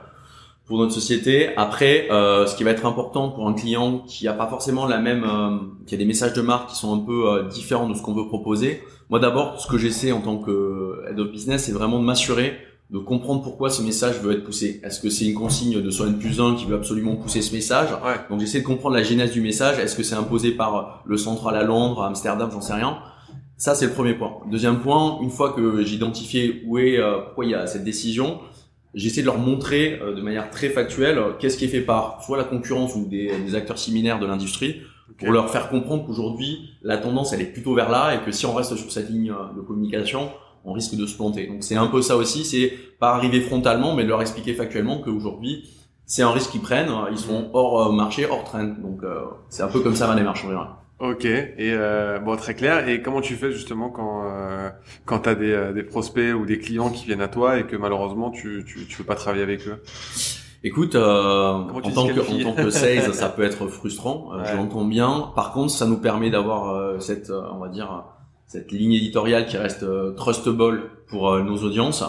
pour 0.66 0.78
notre 0.78 0.92
société. 0.92 1.50
Après, 1.56 2.08
euh, 2.10 2.46
ce 2.46 2.56
qui 2.56 2.64
va 2.64 2.70
être 2.70 2.86
important 2.86 3.30
pour 3.30 3.48
un 3.48 3.52
client 3.52 3.98
qui 4.06 4.26
a 4.28 4.32
pas 4.32 4.46
forcément 4.46 4.86
la 4.86 4.98
même, 4.98 5.24
euh, 5.24 5.58
qui 5.86 5.94
a 5.94 5.98
des 5.98 6.06
messages 6.06 6.32
de 6.32 6.40
marque 6.40 6.70
qui 6.70 6.76
sont 6.76 6.94
un 6.94 7.04
peu 7.04 7.28
euh, 7.28 7.42
différents 7.48 7.88
de 7.88 7.94
ce 7.94 8.02
qu'on 8.02 8.14
veut 8.14 8.26
proposer. 8.26 8.82
Moi, 9.10 9.18
d'abord, 9.18 9.60
ce 9.60 9.66
que 9.66 9.76
j'essaie 9.76 10.12
en 10.12 10.22
tant 10.22 10.38
que 10.38 11.02
head 11.10 11.18
of 11.20 11.30
business, 11.30 11.64
c'est 11.64 11.72
vraiment 11.72 11.98
de 11.98 12.04
m'assurer 12.04 12.54
de 12.90 12.98
comprendre 12.98 13.42
pourquoi 13.42 13.70
ce 13.70 13.82
message 13.82 14.20
veut 14.20 14.32
être 14.32 14.44
poussé. 14.44 14.80
Est-ce 14.84 15.00
que 15.00 15.10
c'est 15.10 15.24
une 15.24 15.34
consigne 15.34 15.80
de 15.80 15.90
Soin 15.90 16.12
plus 16.12 16.40
1 16.40 16.54
qui 16.54 16.66
veut 16.66 16.76
absolument 16.76 17.16
pousser 17.16 17.42
ce 17.42 17.52
message? 17.52 17.88
Donc 18.30 18.40
j'essaie 18.40 18.60
de 18.60 18.66
comprendre 18.66 18.94
la 18.94 19.02
genèse 19.02 19.32
du 19.32 19.40
message. 19.40 19.78
Est-ce 19.78 19.96
que 19.96 20.02
c'est 20.02 20.14
imposé 20.14 20.52
par 20.52 21.02
le 21.04 21.16
central 21.16 21.56
à 21.56 21.64
Londres, 21.64 22.02
à 22.02 22.08
Amsterdam, 22.08 22.50
j'en 22.52 22.60
sais 22.60 22.74
rien. 22.74 22.98
Ça 23.56 23.74
c'est 23.74 23.86
le 23.86 23.92
premier 23.92 24.14
point. 24.14 24.32
Deuxième 24.50 24.80
point, 24.80 25.18
une 25.22 25.30
fois 25.30 25.52
que 25.52 25.82
j'ai 25.82 25.96
identifié 25.96 26.62
où 26.66 26.78
est 26.78 26.98
euh, 26.98 27.20
pourquoi 27.20 27.44
il 27.44 27.52
y 27.52 27.54
a 27.54 27.66
cette 27.66 27.84
décision, 27.84 28.40
j'essaie 28.94 29.20
de 29.20 29.26
leur 29.26 29.38
montrer 29.38 29.98
euh, 30.00 30.14
de 30.14 30.20
manière 30.22 30.50
très 30.50 30.68
factuelle 30.68 31.18
euh, 31.18 31.32
qu'est-ce 31.38 31.56
qui 31.56 31.64
est 31.64 31.68
fait 31.68 31.80
par 31.80 32.22
soit 32.24 32.36
la 32.36 32.44
concurrence 32.44 32.94
ou 32.94 33.06
des, 33.06 33.32
des 33.44 33.54
acteurs 33.54 33.78
similaires 33.78 34.18
de 34.18 34.26
l'industrie 34.26 34.82
pour 35.18 35.30
leur 35.30 35.50
faire 35.50 35.68
comprendre 35.68 36.06
qu'aujourd'hui 36.06 36.70
la 36.82 36.96
tendance 36.98 37.32
elle 37.32 37.42
est 37.42 37.52
plutôt 37.52 37.74
vers 37.74 37.90
là 37.90 38.14
et 38.14 38.24
que 38.24 38.30
si 38.30 38.46
on 38.46 38.54
reste 38.54 38.76
sur 38.76 38.90
cette 38.90 39.10
ligne 39.10 39.30
euh, 39.30 39.56
de 39.56 39.60
communication 39.60 40.30
on 40.66 40.72
risque 40.72 40.94
de 40.96 41.04
se 41.06 41.14
planter. 41.14 41.46
Donc 41.46 41.62
c'est 41.62 41.76
un 41.76 41.88
peu 41.88 42.00
ça 42.00 42.16
aussi, 42.16 42.42
c'est 42.42 42.72
pas 42.98 43.14
arriver 43.14 43.40
frontalement 43.42 43.94
mais 43.94 44.04
de 44.04 44.08
leur 44.08 44.22
expliquer 44.22 44.54
factuellement 44.54 44.98
qu'aujourd'hui 44.98 45.68
c'est 46.06 46.22
un 46.22 46.30
risque 46.30 46.50
qu'ils 46.50 46.60
prennent, 46.60 46.90
ils 47.10 47.18
sont 47.18 47.50
hors 47.54 47.90
marché, 47.90 48.26
hors 48.26 48.44
trend. 48.44 48.74
Donc 48.82 49.00
c'est 49.48 49.62
un 49.62 49.68
peu 49.68 49.80
comme 49.80 49.94
ça 49.94 50.06
ma 50.06 50.14
démarche 50.14 50.44
en 50.44 50.48
général. 50.48 50.68
Ok, 51.00 51.24
et 51.24 51.54
euh, 51.60 52.20
bon 52.20 52.36
très 52.36 52.54
clair. 52.54 52.88
Et 52.88 53.02
comment 53.02 53.20
tu 53.20 53.34
fais 53.34 53.50
justement 53.50 53.90
quand 53.90 54.22
euh, 54.26 54.70
quand 55.04 55.20
t'as 55.20 55.34
des, 55.34 55.52
euh, 55.52 55.72
des 55.72 55.82
prospects 55.82 56.32
ou 56.32 56.46
des 56.46 56.60
clients 56.60 56.88
qui 56.88 57.06
viennent 57.06 57.20
à 57.20 57.28
toi 57.28 57.58
et 57.58 57.64
que 57.64 57.74
malheureusement 57.74 58.30
tu 58.30 58.64
tu, 58.64 58.86
tu 58.86 58.98
peux 58.98 59.04
pas 59.04 59.16
travailler 59.16 59.42
avec 59.42 59.66
eux? 59.66 59.82
Écoute, 60.62 60.94
euh, 60.94 61.52
en, 61.52 61.80
tant 61.80 62.06
que, 62.06 62.20
en 62.20 62.54
tant 62.54 62.54
que 62.54 62.70
sales, 62.70 63.12
ça 63.12 63.28
peut 63.28 63.42
être 63.42 63.66
frustrant. 63.66 64.30
Euh, 64.32 64.44
je 64.46 64.56
l'entends 64.56 64.84
bien. 64.84 65.32
Par 65.34 65.52
contre, 65.52 65.72
ça 65.72 65.84
nous 65.84 65.98
permet 65.98 66.30
d'avoir 66.30 67.02
cette, 67.02 67.30
on 67.30 67.58
va 67.58 67.68
dire, 67.68 68.04
cette 68.46 68.72
ligne 68.72 68.92
éditoriale 68.92 69.44
qui 69.44 69.58
reste 69.58 69.84
trustable 70.16 70.90
pour 71.08 71.38
nos 71.40 71.58
audiences. 71.58 72.02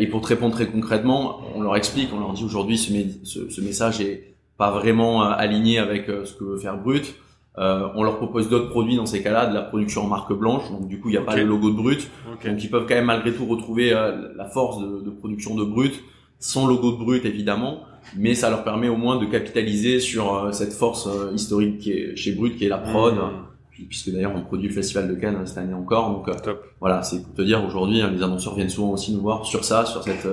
Et 0.00 0.08
pour 0.08 0.22
te 0.22 0.26
répondre 0.26 0.54
très 0.54 0.66
concrètement, 0.66 1.40
on 1.54 1.62
leur 1.62 1.76
explique, 1.76 2.08
on 2.12 2.18
leur 2.18 2.32
dit 2.32 2.42
aujourd'hui 2.42 2.78
ce, 2.78 2.92
ce, 3.22 3.48
ce, 3.48 3.60
message 3.60 4.00
est 4.00 4.34
pas 4.58 4.72
vraiment 4.72 5.22
aligné 5.22 5.78
avec 5.78 6.06
ce 6.06 6.34
que 6.34 6.42
veut 6.42 6.58
faire 6.58 6.76
Brut. 6.76 7.14
Euh, 7.56 7.88
on 7.94 8.02
leur 8.02 8.16
propose 8.16 8.48
d'autres 8.48 8.70
produits 8.70 8.96
dans 8.96 9.06
ces 9.06 9.22
cas-là, 9.22 9.46
de 9.46 9.54
la 9.54 9.62
production 9.62 10.02
en 10.02 10.08
marque 10.08 10.32
blanche, 10.32 10.68
donc 10.72 10.88
du 10.88 11.00
coup 11.00 11.08
il 11.08 11.12
n'y 11.12 11.18
a 11.18 11.22
pas 11.22 11.36
le 11.36 11.44
logo 11.44 11.70
de 11.70 11.76
Brut, 11.76 12.10
donc 12.44 12.64
ils 12.64 12.68
peuvent 12.68 12.86
quand 12.88 12.96
même 12.96 13.04
malgré 13.04 13.32
tout 13.32 13.46
retrouver 13.46 13.92
euh, 13.92 14.32
la 14.34 14.46
force 14.46 14.80
de, 14.80 15.00
de, 15.00 15.10
production 15.10 15.54
de 15.54 15.62
Brut, 15.62 16.02
sans 16.40 16.66
logo 16.66 16.92
de 16.92 16.96
Brut 16.96 17.24
évidemment, 17.24 17.82
mais 18.16 18.34
ça 18.34 18.50
leur 18.50 18.64
permet 18.64 18.88
au 18.88 18.96
moins 18.96 19.20
de 19.20 19.26
capitaliser 19.26 20.00
sur 20.00 20.34
euh, 20.34 20.50
cette 20.50 20.72
force 20.72 21.08
historique 21.32 21.78
qui 21.78 21.92
est 21.92 22.16
chez 22.16 22.32
Brut, 22.32 22.56
qui 22.56 22.64
est 22.64 22.68
la 22.68 22.78
prod, 22.78 23.14
mmh. 23.14 23.84
puisque 23.88 24.10
d'ailleurs 24.10 24.32
on 24.34 24.40
produit 24.40 24.66
le 24.66 24.74
festival 24.74 25.08
de 25.08 25.14
Cannes 25.14 25.40
cette 25.46 25.58
année 25.58 25.74
encore, 25.74 26.10
donc 26.10 26.28
voilà, 26.80 27.04
c'est 27.04 27.22
pour 27.22 27.34
te 27.34 27.42
dire 27.42 27.64
aujourd'hui 27.64 28.00
hein, 28.00 28.10
les 28.12 28.24
annonceurs 28.24 28.56
viennent 28.56 28.68
souvent 28.68 28.90
aussi 28.90 29.14
nous 29.14 29.20
voir 29.20 29.46
sur 29.46 29.62
ça, 29.64 29.84
sur 29.86 30.02
cette 30.02 30.26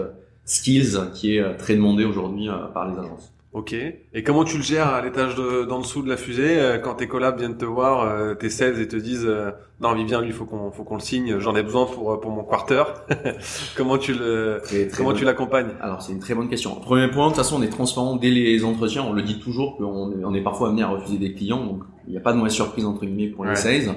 skills 0.44 0.98
qui 1.14 1.38
est 1.38 1.56
très 1.58 1.76
demandée 1.76 2.04
aujourd'hui 2.04 2.48
par 2.74 2.90
les 2.90 2.98
agences. 2.98 3.32
Ok. 3.54 3.74
Et 3.74 4.24
comment 4.24 4.46
tu 4.46 4.56
le 4.56 4.64
gères 4.64 4.88
à 4.88 5.02
l'étage 5.02 5.36
d'en 5.36 5.80
dessous 5.80 6.02
de 6.02 6.08
la 6.08 6.16
fusée 6.16 6.58
euh, 6.58 6.78
quand 6.78 6.96
tes 6.96 7.08
collabs 7.10 7.38
viennent 7.38 7.58
te 7.58 7.66
voir, 7.66 8.04
euh, 8.04 8.34
tes 8.34 8.50
sales 8.50 8.80
et 8.80 8.88
te 8.88 8.96
disent 8.96 9.26
euh, 9.28 9.52
non 9.82 9.94
Vivien 9.94 10.22
lui 10.22 10.32
faut 10.32 10.46
qu'on 10.46 10.72
faut 10.72 10.86
qu'on 10.86 10.96
le 10.96 11.02
signe, 11.02 11.38
j'en 11.40 11.54
ai 11.58 11.62
besoin 11.62 11.86
pour 11.86 12.18
pour 12.22 12.32
mon 12.32 12.46
quarter. 12.46 12.84
comment 13.76 13.98
tu 13.98 14.14
le 14.14 14.62
comment 14.96 15.12
tu 15.12 15.26
l'accompagnes? 15.26 15.72
Alors 15.82 16.02
c'est 16.02 16.14
une 16.14 16.20
très 16.20 16.34
bonne 16.34 16.48
question. 16.48 16.76
Premier 16.76 17.10
point, 17.10 17.26
de 17.26 17.34
toute 17.34 17.44
façon 17.44 17.58
on 17.60 17.62
est 17.62 17.68
transparent 17.70 18.16
dès 18.16 18.30
les 18.30 18.64
entretiens, 18.64 19.04
on 19.04 19.12
le 19.12 19.22
dit 19.22 19.40
toujours 19.40 19.76
qu'on 19.76 20.14
est, 20.14 20.24
on 20.24 20.34
est 20.34 20.44
parfois 20.44 20.70
amené 20.70 20.84
à 20.84 20.88
refuser 20.88 21.18
des 21.18 21.34
clients, 21.34 21.66
donc 21.66 21.84
il 22.08 22.12
n'y 22.12 22.18
a 22.18 22.22
pas 22.22 22.32
de 22.32 22.38
mauvaise 22.38 22.54
surprise 22.54 22.86
entre 22.86 23.06
guillemets 23.06 23.28
pour 23.28 23.44
les 23.44 23.56
sales. 23.56 23.96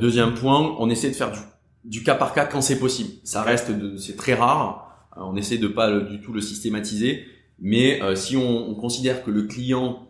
deuxième 0.00 0.34
point, 0.34 0.74
on 0.80 0.90
essaie 0.90 1.10
de 1.10 1.14
faire 1.14 1.30
du, 1.30 1.38
du 1.84 2.02
cas 2.02 2.16
par 2.16 2.34
cas 2.34 2.44
quand 2.44 2.60
c'est 2.60 2.80
possible. 2.80 3.10
Ça 3.22 3.42
reste 3.42 3.70
c'est 3.98 4.16
très 4.16 4.34
rare. 4.34 5.06
on 5.16 5.36
essaie 5.36 5.58
de 5.58 5.68
pas 5.68 5.92
du 6.00 6.20
tout 6.20 6.32
le 6.32 6.40
systématiser 6.40 7.24
mais 7.60 8.02
euh, 8.02 8.14
si 8.14 8.36
on, 8.36 8.70
on, 8.70 8.74
considère 8.74 9.22
que 9.22 9.30
le 9.30 9.42
client 9.42 10.06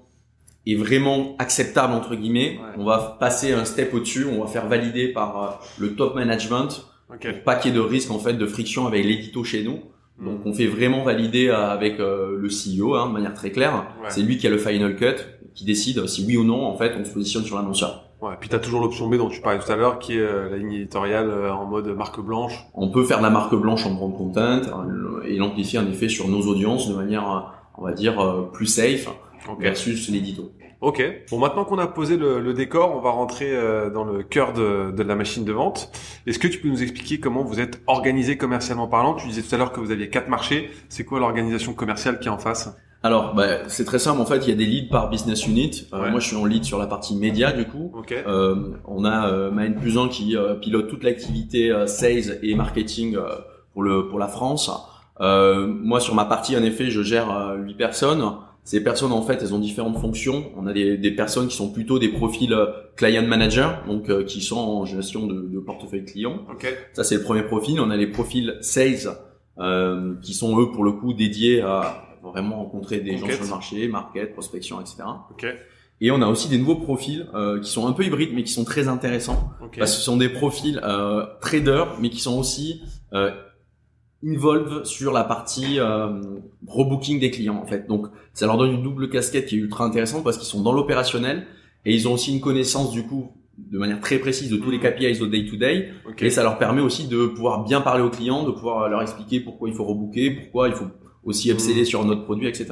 est 0.67 0.75
vraiment 0.75 1.35
acceptable 1.39 1.93
entre 1.93 2.15
guillemets, 2.15 2.59
on 2.77 2.85
va 2.85 3.17
passer 3.19 3.53
un 3.53 3.65
step 3.65 3.93
au-dessus, 3.95 4.27
on 4.27 4.43
va 4.43 4.47
faire 4.47 4.69
valider 4.69 5.09
par 5.09 5.43
euh, 5.43 5.49
le 5.79 5.95
top 5.95 6.15
management 6.15 6.87
okay. 7.13 7.33
pour 7.33 7.43
pas 7.43 7.57
qu'il 7.57 7.73
y 7.73 7.75
ait 7.75 7.77
de 7.77 7.83
risque 7.83 8.11
en 8.11 8.19
fait 8.19 8.35
de 8.35 8.47
friction 8.47 8.87
avec 8.87 9.05
l'édito 9.05 9.43
chez 9.43 9.65
nous. 9.65 9.81
Hmm. 10.19 10.27
Donc 10.27 10.47
on 10.47 10.53
fait 10.53 10.67
vraiment 10.67 11.03
valider 11.03 11.49
euh, 11.49 11.71
avec 11.71 11.99
le 11.99 12.49
CEO 12.49 12.95
hein, 12.95 13.09
de 13.09 13.13
manière 13.13 13.35
très 13.35 13.51
claire. 13.51 13.87
C'est 14.09 14.23
lui 14.23 14.39
qui 14.39 14.47
a 14.47 14.51
le 14.51 14.59
final 14.59 14.95
cut, 14.97 15.25
qui 15.55 15.65
décide 15.65 16.07
si 16.07 16.25
oui 16.27 16.37
ou 16.37 16.45
non 16.45 16.67
en 16.67 16.77
fait 16.77 16.95
on 17.01 17.05
se 17.05 17.11
positionne 17.11 17.45
sur 17.45 17.57
l'annonceur. 17.57 18.10
Ouais, 18.23 18.35
puis 18.39 18.51
tu 18.51 18.55
as 18.55 18.59
toujours 18.59 18.83
l'option 18.83 19.09
B 19.09 19.15
dont 19.15 19.29
tu 19.29 19.41
parlais 19.41 19.59
tout 19.59 19.71
à 19.73 19.77
l'heure, 19.77 19.99
qui 19.99 20.17
est 20.17 20.21
euh, 20.21 20.51
la 20.51 20.59
ligne 20.59 20.73
éditoriale 20.73 21.31
euh, 21.31 21.53
en 21.53 21.65
mode 21.65 21.89
marque 21.89 22.21
blanche. 22.21 22.67
On 22.75 22.91
peut 22.91 23.05
faire 23.05 23.19
de 23.19 23.23
la 23.23 23.31
marque 23.31 23.55
blanche 23.55 23.87
en 23.87 23.93
brand 23.93 24.15
content 24.15 24.61
euh, 24.61 25.23
et 25.25 25.37
l'amplifier 25.37 25.79
en 25.79 25.87
effet 25.87 26.09
sur 26.09 26.29
nos 26.29 26.43
audiences 26.43 26.89
de 26.89 26.95
manière, 26.95 27.55
on 27.79 27.85
va 27.85 27.93
dire, 27.93 28.49
plus 28.53 28.67
safe 28.67 29.09
versus 29.59 30.11
l'édito. 30.11 30.53
Ok. 30.83 31.03
Bon, 31.31 31.39
maintenant 31.39 31.65
qu'on 31.65 31.79
a 31.79 31.87
posé 31.87 32.17
le, 32.17 32.41
le, 32.41 32.53
décor, 32.55 32.95
on 32.95 33.01
va 33.01 33.11
rentrer 33.11 33.53
dans 33.93 34.05
le 34.05 34.23
cœur 34.23 34.53
de, 34.55 34.91
de 34.91 35.03
la 35.03 35.15
machine 35.15 35.45
de 35.45 35.53
vente. 35.53 35.91
Est-ce 36.27 36.39
que 36.39 36.49
tu 36.49 36.59
peux 36.59 36.69
nous 36.69 36.83
expliquer 36.83 37.21
comment 37.21 37.43
vous 37.43 37.61
êtes 37.61 37.83
organisé 37.87 38.37
commercialement 38.37 38.87
parlant? 38.87 39.15
Tu 39.15 39.29
disais 39.29 39.43
tout 39.43 39.55
à 39.55 39.59
l'heure 39.59 39.73
que 39.73 39.81
vous 39.81 39.91
aviez 39.91 40.09
quatre 40.09 40.29
marchés. 40.29 40.71
C'est 40.89 41.05
quoi 41.05 41.21
l'organisation 41.21 41.75
commerciale 41.75 42.19
qui 42.19 42.29
est 42.29 42.31
en 42.31 42.39
face? 42.39 42.75
Alors, 43.03 43.35
bah, 43.35 43.69
c'est 43.69 43.85
très 43.85 43.99
simple. 43.99 44.21
En 44.21 44.27
fait, 44.27 44.39
il 44.47 44.51
y 44.51 44.53
a 44.53 44.57
des 44.57 44.67
leads 44.67 44.91
par 44.91 45.09
business 45.09 45.47
unit. 45.47 45.87
Euh, 45.93 46.11
moi, 46.11 46.21
je 46.21 46.27
suis 46.27 46.37
en 46.37 46.45
lead 46.45 46.65
sur 46.65 46.79
la 46.79 46.87
partie 46.87 47.17
média, 47.17 47.51
du 47.51 47.65
coup. 47.65 47.93
Euh, 48.13 48.55
on 48.87 49.05
a 49.05 49.29
euh, 49.33 49.71
Plusan 49.81 50.09
qui 50.09 50.37
euh, 50.37 50.55
pilote 50.55 50.89
toute 50.89 51.03
l'activité 51.03 51.73
sales 51.87 52.39
et 52.43 52.55
marketing 52.55 53.17
pour 53.73 53.83
le 53.83 54.09
pour 54.09 54.19
la 54.19 54.29
France. 54.29 54.71
moi, 55.19 56.01
sur 56.01 56.15
ma 56.15 56.27
partie, 56.27 56.57
en 56.57 56.63
effet, 56.63 56.91
je 56.91 57.03
gère 57.03 57.57
huit 57.59 57.75
personnes. 57.75 58.23
Ces 58.65 58.85
personnes, 58.85 59.13
en 59.13 59.23
fait, 59.23 59.39
elles 59.41 59.55
ont 59.55 59.59
différentes 59.59 59.97
fonctions. 59.97 60.53
On 60.57 60.67
a 60.67 60.75
des, 60.75 60.99
des 60.99 61.11
personnes 61.11 61.49
qui 61.49 61.57
sont 61.57 61.73
plutôt 61.73 61.99
des 61.99 62.11
profils 62.11 62.55
client 62.97 63.27
manager, 63.27 63.83
donc 63.89 64.25
qui 64.27 64.43
sont 64.43 64.59
en 64.59 64.85
gestion 64.85 65.27
de, 65.27 65.49
de 65.49 65.59
portefeuille 65.59 66.05
client. 66.05 66.41
Ça, 66.93 67.03
c'est 67.03 67.15
le 67.17 67.23
premier 67.23 67.45
profil. 67.45 67.81
On 67.81 67.89
a 67.91 67.97
les 67.97 68.09
profils 68.09 68.59
sales, 68.61 69.17
qui 70.21 70.35
sont 70.35 70.61
eux, 70.61 70.71
pour 70.71 70.85
le 70.85 70.93
coup, 70.93 71.15
dédiés 71.15 71.63
à 71.63 72.10
vraiment 72.23 72.57
rencontrer 72.57 73.01
des 73.01 73.17
gens 73.17 73.29
sur 73.29 73.43
le 73.43 73.49
marché, 73.49 73.89
market, 73.89 74.33
prospection, 74.33 74.81
etc. 74.81 75.05
Et 76.03 76.11
on 76.11 76.23
a 76.23 76.29
aussi 76.29 76.49
des 76.49 76.57
nouveaux 76.57 76.77
profils 76.77 77.29
euh, 77.35 77.61
qui 77.61 77.71
sont 77.71 77.87
un 77.87 77.93
peu 77.93 78.05
hybrides, 78.05 78.31
mais 78.35 78.43
qui 78.43 78.53
sont 78.53 78.65
très 78.65 78.89
intéressants 78.89 79.51
parce 79.77 79.93
que 79.93 79.99
ce 79.99 80.03
sont 80.03 80.17
des 80.17 80.31
profils 80.31 80.81
euh, 80.83 81.27
traders, 81.41 81.99
mais 82.01 82.09
qui 82.09 82.21
sont 82.21 82.39
aussi 82.39 82.83
euh, 83.13 83.31
involved 84.25 84.85
sur 84.85 85.13
la 85.13 85.25
partie 85.25 85.79
euh, 85.79 86.21
rebooking 86.67 87.21
des 87.21 87.31
clients 87.31 87.61
en 87.63 87.67
fait. 87.67 87.87
Donc 87.87 88.07
ça 88.33 88.47
leur 88.47 88.59
donne 88.59 88.73
une 88.73 88.83
double 88.83 89.09
casquette 89.09 89.47
qui 89.47 89.57
est 89.57 89.59
ultra 89.59 89.85
intéressante 89.85 90.25
parce 90.25 90.37
qu'ils 90.37 90.47
sont 90.47 90.63
dans 90.63 90.73
l'opérationnel 90.73 91.47
et 91.85 91.95
ils 91.95 92.09
ont 92.09 92.15
aussi 92.15 92.33
une 92.33 92.41
connaissance 92.41 92.93
du 92.93 93.05
coup 93.05 93.33
de 93.59 93.79
manière 93.79 94.01
très 94.01 94.19
précise 94.19 94.51
de 94.51 94.57
tous 94.57 94.71
les 94.71 94.79
hmm. 94.79 94.93
KPIs 94.93 95.23
au 95.23 95.27
day 95.27 95.45
to 95.45 95.57
day 95.57 95.91
et 96.19 96.31
ça 96.31 96.43
leur 96.43 96.59
permet 96.59 96.81
aussi 96.81 97.09
de 97.09 97.27
pouvoir 97.27 97.65
bien 97.65 97.81
parler 97.81 98.03
aux 98.03 98.11
clients, 98.11 98.45
de 98.45 98.51
pouvoir 98.51 98.89
leur 98.89 99.03
expliquer 99.03 99.41
pourquoi 99.41 99.69
il 99.69 99.75
faut 99.75 99.85
rebooker, 99.85 100.31
pourquoi 100.31 100.69
il 100.69 100.75
faut 100.75 100.87
aussi 101.25 101.51
upseller 101.51 101.85
sur 101.85 102.03
un 102.03 102.09
autre 102.09 102.25
produit, 102.25 102.49
etc. 102.49 102.67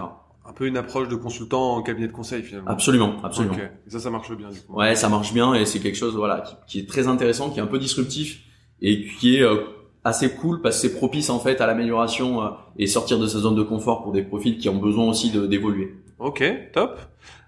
Un 0.46 0.52
peu 0.52 0.66
une 0.66 0.76
approche 0.76 1.08
de 1.08 1.14
consultant 1.16 1.76
en 1.76 1.82
cabinet 1.82 2.08
de 2.08 2.12
conseil 2.12 2.42
finalement. 2.42 2.70
Absolument, 2.70 3.16
absolument. 3.22 3.54
Et 3.54 3.90
ça, 3.90 4.00
ça 4.00 4.10
marche 4.10 4.34
bien. 4.34 4.48
Ouais, 4.68 4.94
ça 4.94 5.08
marche 5.08 5.32
bien 5.34 5.54
et 5.54 5.66
c'est 5.66 5.78
quelque 5.78 5.98
chose 5.98 6.16
voilà 6.16 6.40
qui, 6.40 6.54
qui, 6.66 6.78
est 6.80 6.88
très 6.88 7.06
intéressant, 7.06 7.50
qui 7.50 7.58
est 7.58 7.62
un 7.62 7.66
peu 7.66 7.78
disruptif 7.78 8.40
et 8.80 9.06
qui 9.20 9.36
est 9.36 9.42
euh, 9.42 9.56
assez 10.04 10.30
cool 10.30 10.60
parce 10.62 10.76
que 10.76 10.88
c'est 10.88 10.94
propice 10.94 11.30
en 11.30 11.38
fait 11.38 11.60
à 11.60 11.66
l'amélioration 11.66 12.42
euh, 12.42 12.48
et 12.78 12.86
sortir 12.86 13.18
de 13.18 13.26
sa 13.26 13.38
zone 13.38 13.56
de 13.56 13.62
confort 13.62 14.02
pour 14.02 14.12
des 14.12 14.22
profils 14.22 14.58
qui 14.58 14.68
ont 14.68 14.78
besoin 14.78 15.08
aussi 15.08 15.30
d'évoluer. 15.30 15.94
Ok, 16.18 16.42
top. 16.72 16.98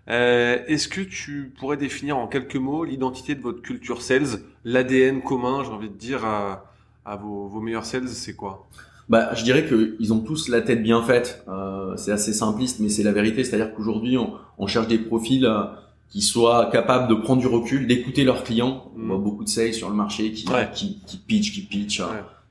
Euh, 0.08 0.58
Est-ce 0.66 0.88
que 0.88 1.00
tu 1.00 1.52
pourrais 1.58 1.76
définir 1.76 2.18
en 2.18 2.26
quelques 2.26 2.56
mots 2.56 2.84
l'identité 2.84 3.34
de 3.34 3.40
votre 3.40 3.62
culture 3.62 4.02
sales, 4.02 4.40
l'ADN 4.64 5.22
commun, 5.22 5.62
j'ai 5.64 5.70
envie 5.70 5.88
de 5.88 5.94
dire 5.94 6.24
à, 6.24 6.64
à 7.04 7.16
vos, 7.16 7.46
vos 7.46 7.60
meilleurs 7.60 7.84
sales, 7.84 8.08
c'est 8.08 8.34
quoi? 8.34 8.68
Bah, 9.10 9.34
je 9.34 9.44
dirais 9.44 9.66
qu'ils 9.66 10.12
ont 10.12 10.20
tous 10.20 10.48
la 10.48 10.62
tête 10.62 10.82
bien 10.82 11.02
faite. 11.02 11.44
Euh, 11.48 11.94
c'est 11.96 12.12
assez 12.12 12.32
simpliste, 12.32 12.80
mais 12.80 12.88
c'est 12.88 13.02
la 13.02 13.12
vérité. 13.12 13.44
C'est-à-dire 13.44 13.74
qu'aujourd'hui, 13.74 14.16
on, 14.16 14.32
on, 14.58 14.66
cherche 14.66 14.88
des 14.88 14.98
profils 14.98 15.44
euh, 15.44 15.64
qui 16.08 16.22
soient 16.22 16.70
capables 16.72 17.08
de 17.08 17.14
prendre 17.14 17.40
du 17.40 17.46
recul, 17.46 17.86
d'écouter 17.86 18.24
leurs 18.24 18.44
clients. 18.44 18.90
On 18.96 19.06
voit 19.08 19.18
beaucoup 19.18 19.44
de 19.44 19.48
sales 19.48 19.74
sur 19.74 19.90
le 19.90 19.94
marché 19.94 20.32
qui, 20.32 20.46
qui, 20.72 21.00
qui 21.06 21.16
pitch, 21.18 21.52
qui 21.52 21.62
pitch, 21.62 22.02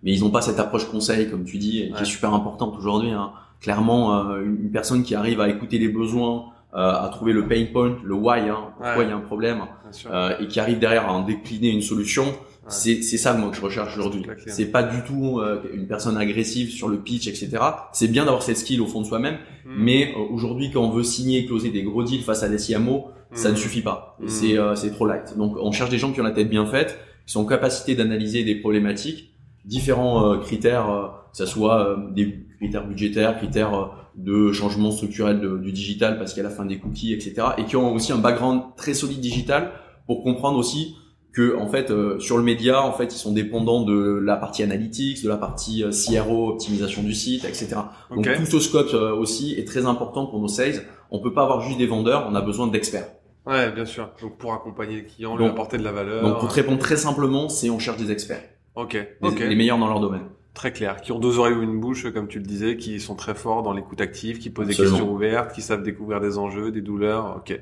mais 0.04 0.14
ils 0.14 0.22
n'ont 0.22 0.30
pas 0.30 0.42
cette 0.42 0.60
approche 0.60 0.86
conseil, 0.86 1.30
comme 1.30 1.46
tu 1.46 1.58
dis, 1.58 1.92
qui 1.96 2.02
est 2.02 2.06
super 2.06 2.34
importante 2.34 2.76
aujourd'hui. 2.78 3.12
Hein. 3.12 3.32
Clairement, 3.62 4.30
euh, 4.30 4.42
une 4.42 4.72
personne 4.72 5.04
qui 5.04 5.16
arrive 5.16 5.42
à 5.42 5.50
écouter 5.50 5.80
les 5.80 5.90
besoins, 5.90 6.46
euh, 6.74 6.94
à 6.94 7.10
trouver 7.10 7.34
le 7.34 7.48
pain 7.48 7.66
point, 7.72 7.98
le 8.04 8.14
why, 8.14 8.42
hein, 8.42 8.70
pourquoi 8.78 9.04
il 9.04 9.10
y 9.10 9.12
a 9.12 9.16
un 9.16 9.22
problème, 9.22 9.64
euh, 10.10 10.38
et 10.40 10.48
qui 10.48 10.60
arrive 10.60 10.80
derrière 10.80 11.10
à 11.10 11.14
en 11.14 11.24
décliner 11.24 11.70
une 11.70 11.82
solution, 11.82 12.26
c'est 12.70 13.02
c'est 13.02 13.18
ça 13.18 13.34
moi 13.34 13.50
que 13.50 13.56
je 13.56 13.62
recherche 13.62 13.98
aujourd'hui. 13.98 14.24
C'est 14.48 14.68
pas 14.68 14.84
du 14.84 15.04
tout 15.04 15.40
euh, 15.40 15.62
une 15.74 15.88
personne 15.88 16.18
agressive 16.18 16.70
sur 16.70 16.88
le 16.88 16.98
pitch, 16.98 17.28
etc. 17.28 17.50
C'est 17.92 18.08
bien 18.08 18.26
d'avoir 18.26 18.44
cette 18.44 18.58
skill 18.58 18.82
au 18.82 18.88
fond 18.88 19.02
de 19.02 19.06
soi-même, 19.06 19.38
hmm. 19.66 19.76
mais 19.78 20.14
euh, 20.16 20.20
aujourd'hui 20.32 20.72
quand 20.72 20.82
on 20.82 20.90
veut 20.90 21.04
signer, 21.04 21.46
closer 21.46 21.70
des 21.70 21.84
gros 21.84 22.04
deals 22.04 22.24
face 22.24 22.44
à 22.44 22.50
des 22.50 22.58
CMO, 22.58 23.08
ça 23.34 23.50
ne 23.50 23.54
hmm. 23.54 23.58
suffit 23.58 23.82
pas. 23.82 24.18
Hmm. 24.20 24.28
C'est 24.28 24.58
euh, 24.58 24.76
c'est 24.76 24.92
trop 24.92 25.06
light. 25.06 25.38
Donc 25.38 25.56
on 25.60 25.72
cherche 25.72 25.90
des 25.90 25.98
gens 25.98 26.12
qui 26.12 26.22
ont 26.22 26.24
la 26.24 26.32
tête 26.32 26.50
bien 26.50 26.66
faite, 26.66 26.98
qui 27.26 27.34
sont 27.34 27.42
en 27.42 27.46
capacité 27.46 27.96
d'analyser 27.96 28.44
des 28.44 28.56
problématiques, 28.56 29.34
différents 29.66 30.40
critères, 30.40 31.12
que 31.32 31.38
ça 31.38 31.46
soit 31.46 31.98
des 32.14 32.46
critères 32.58 32.88
budgétaires, 32.88 33.38
critères 33.38 33.92
de 34.16 34.52
changement 34.52 34.92
structurel 34.92 35.40
du 35.62 35.72
digital 35.72 36.18
parce 36.18 36.34
qu'il 36.34 36.44
y 36.44 36.46
a 36.46 36.50
la 36.50 36.56
fin 36.56 36.66
des 36.66 36.78
cookies, 36.78 37.14
etc. 37.14 37.36
Et 37.58 37.66
qui 37.66 37.76
ont 37.76 37.94
aussi 37.94 38.12
un 38.12 38.18
background 38.18 38.62
très 38.76 38.94
solide 38.94 39.20
digital 39.20 39.72
pour 40.08 40.24
comprendre 40.24 40.58
aussi 40.58 40.96
que 41.32 41.56
en 41.58 41.68
fait 41.68 41.92
euh, 41.92 42.20
sur 42.20 42.38
le 42.38 42.44
média 42.44 42.82
en 42.82 42.92
fait 42.92 43.14
ils 43.14 43.18
sont 43.18 43.32
dépendants 43.32 43.84
de 43.84 44.20
la 44.24 44.36
partie 44.36 44.64
analytics, 44.64 45.24
de 45.24 45.30
la 45.30 45.38
partie 45.38 45.84
euh, 45.84 45.92
CRO, 45.92 46.50
optimisation 46.50 47.04
du 47.04 47.14
site, 47.14 47.46
etc. 47.46 47.76
Donc 48.10 48.28
tout 48.36 48.46
ce 48.46 48.60
scope 48.60 48.94
euh, 48.94 49.14
aussi 49.14 49.54
est 49.56 49.66
très 49.66 49.86
important 49.86 50.26
pour 50.26 50.40
nos 50.40 50.48
sales. 50.48 50.84
On 51.12 51.20
peut 51.20 51.34
pas 51.34 51.44
avoir 51.44 51.62
juste 51.62 51.78
des 51.78 51.88
vendeurs, 51.88 52.28
on 52.30 52.36
a 52.36 52.42
besoin 52.42 52.68
d'experts. 52.68 53.08
Ouais, 53.46 53.72
bien 53.72 53.86
sûr. 53.86 54.10
Donc 54.22 54.38
pour 54.38 54.54
accompagner 54.54 54.98
le 54.98 55.02
client, 55.04 55.36
lui 55.38 55.46
apporter 55.46 55.78
de 55.78 55.84
la 55.84 55.92
valeur. 55.92 56.24
Donc 56.24 56.40
pour 56.40 56.50
te 56.50 56.54
répondre 56.56 56.80
très 56.80 56.98
simplement, 56.98 57.50
c'est 57.50 57.70
on 57.70 57.80
cherche 57.80 57.98
des 57.98 58.12
experts. 58.12 58.44
Ok. 58.76 58.94
Les, 59.22 59.48
les 59.50 59.56
meilleurs 59.56 59.78
dans 59.78 59.88
leur 59.88 60.00
domaine. 60.00 60.24
Très 60.54 60.74
clair, 60.74 61.02
qui 61.02 61.12
ont 61.12 61.20
deux 61.20 61.38
oreilles 61.40 61.54
ou 61.54 61.62
une 61.62 61.80
bouche, 61.80 62.12
comme 62.12 62.28
tu 62.28 62.40
le 62.40 62.46
disais, 62.46 62.76
qui 62.76 63.00
sont 63.00 63.16
très 63.16 63.36
forts 63.36 63.64
dans 63.64 63.72
l'écoute 63.72 64.02
active, 64.02 64.40
qui 64.40 64.50
posent 64.50 64.68
des 64.68 64.76
questions 64.76 65.12
ouvertes, 65.12 65.54
qui 65.54 65.62
savent 65.62 65.84
découvrir 65.84 66.20
des 66.20 66.38
enjeux, 66.38 66.72
des 66.72 66.82
douleurs. 66.82 67.38
Ok, 67.38 67.58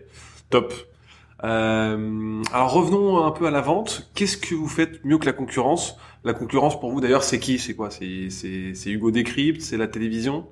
top. 0.50 0.74
Euh, 1.44 2.42
alors 2.52 2.74
revenons 2.74 3.24
un 3.24 3.32
peu 3.32 3.46
à 3.46 3.52
la 3.52 3.62
vente. 3.62 4.10
Qu'est-ce 4.16 4.38
que 4.38 4.56
vous 4.56 4.68
faites 4.68 5.04
mieux 5.06 5.18
que 5.18 5.26
la 5.26 5.34
concurrence? 5.34 5.98
La 6.24 6.34
concurrence 6.34 6.80
pour 6.80 6.92
vous 6.92 7.02
d'ailleurs, 7.02 7.24
c'est 7.24 7.40
qui? 7.40 7.60
C'est 7.60 7.76
quoi? 7.76 7.90
C'est 7.90 8.90
Hugo 8.90 9.12
Décrypte? 9.12 9.62
C'est 9.62 9.78
la 9.78 9.88
télévision? 9.88 10.48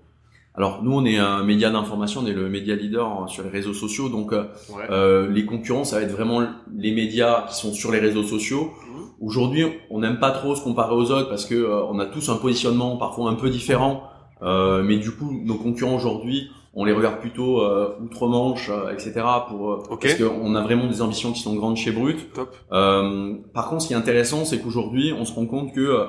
Alors 0.57 0.83
nous, 0.83 0.93
on 0.93 1.05
est 1.05 1.17
un 1.17 1.43
média 1.43 1.69
d'information, 1.69 2.21
on 2.23 2.27
est 2.27 2.33
le 2.33 2.49
média 2.49 2.75
leader 2.75 3.29
sur 3.29 3.43
les 3.43 3.49
réseaux 3.49 3.73
sociaux. 3.73 4.09
Donc 4.09 4.31
euh, 4.31 4.45
euh 4.89 5.29
les 5.29 5.45
concurrents, 5.45 5.83
ça 5.83 5.97
va 5.97 6.03
être 6.03 6.11
vraiment 6.11 6.47
les 6.73 6.93
médias 6.93 7.45
qui 7.49 7.55
sont 7.55 7.73
sur 7.73 7.91
les 7.91 7.99
réseaux 7.99 8.23
sociaux. 8.23 8.65
Mmh. 8.65 9.25
Aujourd'hui, 9.25 9.65
on 9.89 9.99
n'aime 9.99 10.19
pas 10.19 10.31
trop 10.31 10.55
se 10.55 10.63
comparer 10.63 10.93
aux 10.93 11.11
autres 11.11 11.29
parce 11.29 11.45
que 11.45 11.55
euh, 11.55 11.83
on 11.85 11.99
a 11.99 12.05
tous 12.05 12.29
un 12.29 12.37
positionnement 12.37 12.95
parfois 12.95 13.29
un 13.29 13.35
peu 13.35 13.49
différent. 13.49 14.03
Euh, 14.41 14.83
mais 14.83 14.97
du 14.97 15.11
coup, 15.11 15.31
nos 15.43 15.55
concurrents 15.55 15.95
aujourd'hui, 15.95 16.51
on 16.75 16.83
les 16.83 16.91
regarde 16.91 17.19
plutôt 17.19 17.61
euh, 17.61 17.95
outre-Manche, 18.03 18.69
euh, 18.69 18.91
etc. 18.91 19.13
Pour 19.47 19.71
euh, 19.71 19.83
parce 19.89 20.15
qu'on 20.15 20.55
a 20.55 20.61
vraiment 20.61 20.87
des 20.87 21.01
ambitions 21.01 21.31
qui 21.31 21.39
sont 21.39 21.55
grandes 21.55 21.77
chez 21.77 21.91
Brut. 21.91 22.31
Top. 22.33 22.53
Euh, 22.73 23.33
par 23.53 23.69
contre, 23.69 23.83
ce 23.83 23.87
qui 23.87 23.93
est 23.93 23.97
intéressant, 23.97 24.43
c'est 24.43 24.59
qu'aujourd'hui, 24.59 25.13
on 25.17 25.23
se 25.23 25.33
rend 25.33 25.45
compte 25.45 25.73
que 25.73 26.07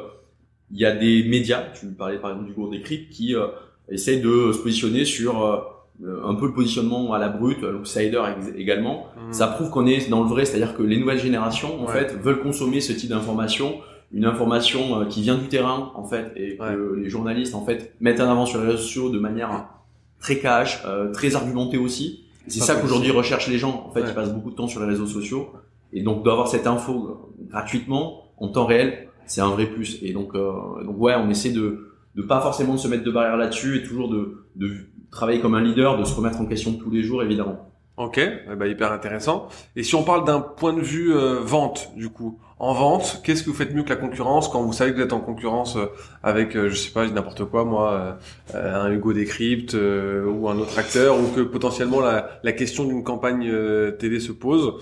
il 0.72 0.80
y 0.80 0.84
a 0.84 0.90
des 0.90 1.22
médias, 1.22 1.62
tu 1.78 1.86
parlais 1.86 2.18
par 2.18 2.32
exemple 2.32 2.48
du 2.48 2.54
cours 2.54 2.68
d'écrit, 2.68 3.08
qui 3.08 3.36
essayent 3.88 4.20
de 4.20 4.50
se 4.50 4.58
positionner 4.58 5.04
sur 5.04 5.46
un 6.02 6.34
peu 6.34 6.46
le 6.46 6.52
positionnement 6.52 7.12
à 7.12 7.20
la 7.20 7.28
brute, 7.28 7.62
l'outsider 7.62 8.20
également. 8.56 9.06
Hmm. 9.16 9.32
Ça 9.32 9.46
prouve 9.46 9.70
qu'on 9.70 9.86
est 9.86 10.10
dans 10.10 10.24
le 10.24 10.28
vrai, 10.28 10.44
c'est-à-dire 10.44 10.74
que 10.76 10.82
les 10.82 10.98
nouvelles 10.98 11.20
générations, 11.20 11.80
en 11.80 11.86
fait, 11.86 12.16
veulent 12.20 12.42
consommer 12.42 12.80
ce 12.80 12.92
type 12.92 13.10
d'information 13.10 13.76
une 14.12 14.24
information 14.24 15.06
qui 15.06 15.22
vient 15.22 15.36
du 15.36 15.46
terrain 15.46 15.92
en 15.94 16.04
fait 16.04 16.32
et 16.34 16.56
que 16.56 16.96
les 16.96 17.08
journalistes 17.08 17.54
en 17.54 17.64
fait 17.64 17.94
mettent 18.00 18.20
en 18.20 18.28
avant 18.28 18.46
sur 18.46 18.60
les 18.60 18.66
réseaux 18.66 18.78
sociaux 18.78 19.10
de 19.10 19.20
manière 19.20 19.68
très 20.20 20.38
cash, 20.38 20.82
euh, 20.86 21.12
très 21.12 21.36
argumenté 21.36 21.78
aussi. 21.78 22.24
C'est 22.48 22.60
ça 22.60 22.76
qu'aujourd'hui 22.76 23.10
recherchent 23.10 23.48
les 23.48 23.58
gens. 23.58 23.86
En 23.88 23.92
fait, 23.92 24.02
ils 24.06 24.14
passent 24.14 24.32
beaucoup 24.32 24.50
de 24.50 24.56
temps 24.56 24.68
sur 24.68 24.80
les 24.80 24.86
réseaux 24.86 25.06
sociaux 25.06 25.48
et 25.92 26.02
donc 26.02 26.24
d'avoir 26.24 26.48
cette 26.48 26.66
info 26.66 27.32
gratuitement 27.48 28.24
en 28.36 28.48
temps 28.48 28.66
réel, 28.66 29.08
c'est 29.26 29.40
un 29.40 29.48
vrai 29.48 29.66
plus. 29.66 29.98
Et 30.02 30.12
donc, 30.12 30.34
euh, 30.34 30.84
donc 30.84 30.96
ouais, 30.98 31.14
on 31.16 31.28
essaie 31.30 31.50
de 31.50 31.92
de 32.14 32.22
pas 32.22 32.40
forcément 32.40 32.78
se 32.78 32.88
mettre 32.88 33.04
de 33.04 33.10
barrière 33.10 33.36
là-dessus 33.36 33.78
et 33.78 33.82
toujours 33.82 34.08
de 34.08 34.46
de 34.56 34.70
travailler 35.10 35.40
comme 35.40 35.54
un 35.54 35.62
leader, 35.62 35.98
de 35.98 36.04
se 36.04 36.14
remettre 36.14 36.40
en 36.40 36.46
question 36.46 36.74
tous 36.74 36.90
les 36.90 37.02
jours, 37.02 37.22
évidemment. 37.22 37.70
Ok, 37.96 38.18
eh 38.18 38.54
ben, 38.54 38.66
hyper 38.66 38.92
intéressant. 38.92 39.48
Et 39.74 39.82
si 39.82 39.94
on 39.94 40.02
parle 40.02 40.26
d'un 40.26 40.40
point 40.40 40.74
de 40.74 40.82
vue 40.82 41.14
euh, 41.14 41.40
vente, 41.40 41.92
du 41.96 42.10
coup, 42.10 42.38
en 42.58 42.74
vente, 42.74 43.22
qu'est-ce 43.24 43.42
que 43.42 43.48
vous 43.48 43.56
faites 43.56 43.74
mieux 43.74 43.84
que 43.84 43.88
la 43.88 43.96
concurrence 43.96 44.50
quand 44.50 44.62
vous 44.62 44.74
savez 44.74 44.90
que 44.90 44.96
vous 44.96 45.02
êtes 45.02 45.14
en 45.14 45.20
concurrence 45.20 45.76
euh, 45.76 45.86
avec, 46.22 46.56
euh, 46.56 46.68
je 46.68 46.76
sais 46.76 46.90
pas, 46.90 47.06
n'importe 47.06 47.46
quoi, 47.46 47.64
moi, 47.64 48.18
un 48.52 48.90
Hugo 48.92 49.14
Decrypt 49.14 49.74
ou 49.74 50.48
un 50.48 50.58
autre 50.58 50.78
acteur, 50.78 51.18
ou 51.18 51.28
que 51.28 51.40
potentiellement 51.40 52.00
la, 52.00 52.38
la 52.42 52.52
question 52.52 52.84
d'une 52.84 53.02
campagne 53.02 53.50
télé 53.98 54.20
se 54.20 54.32
pose 54.32 54.74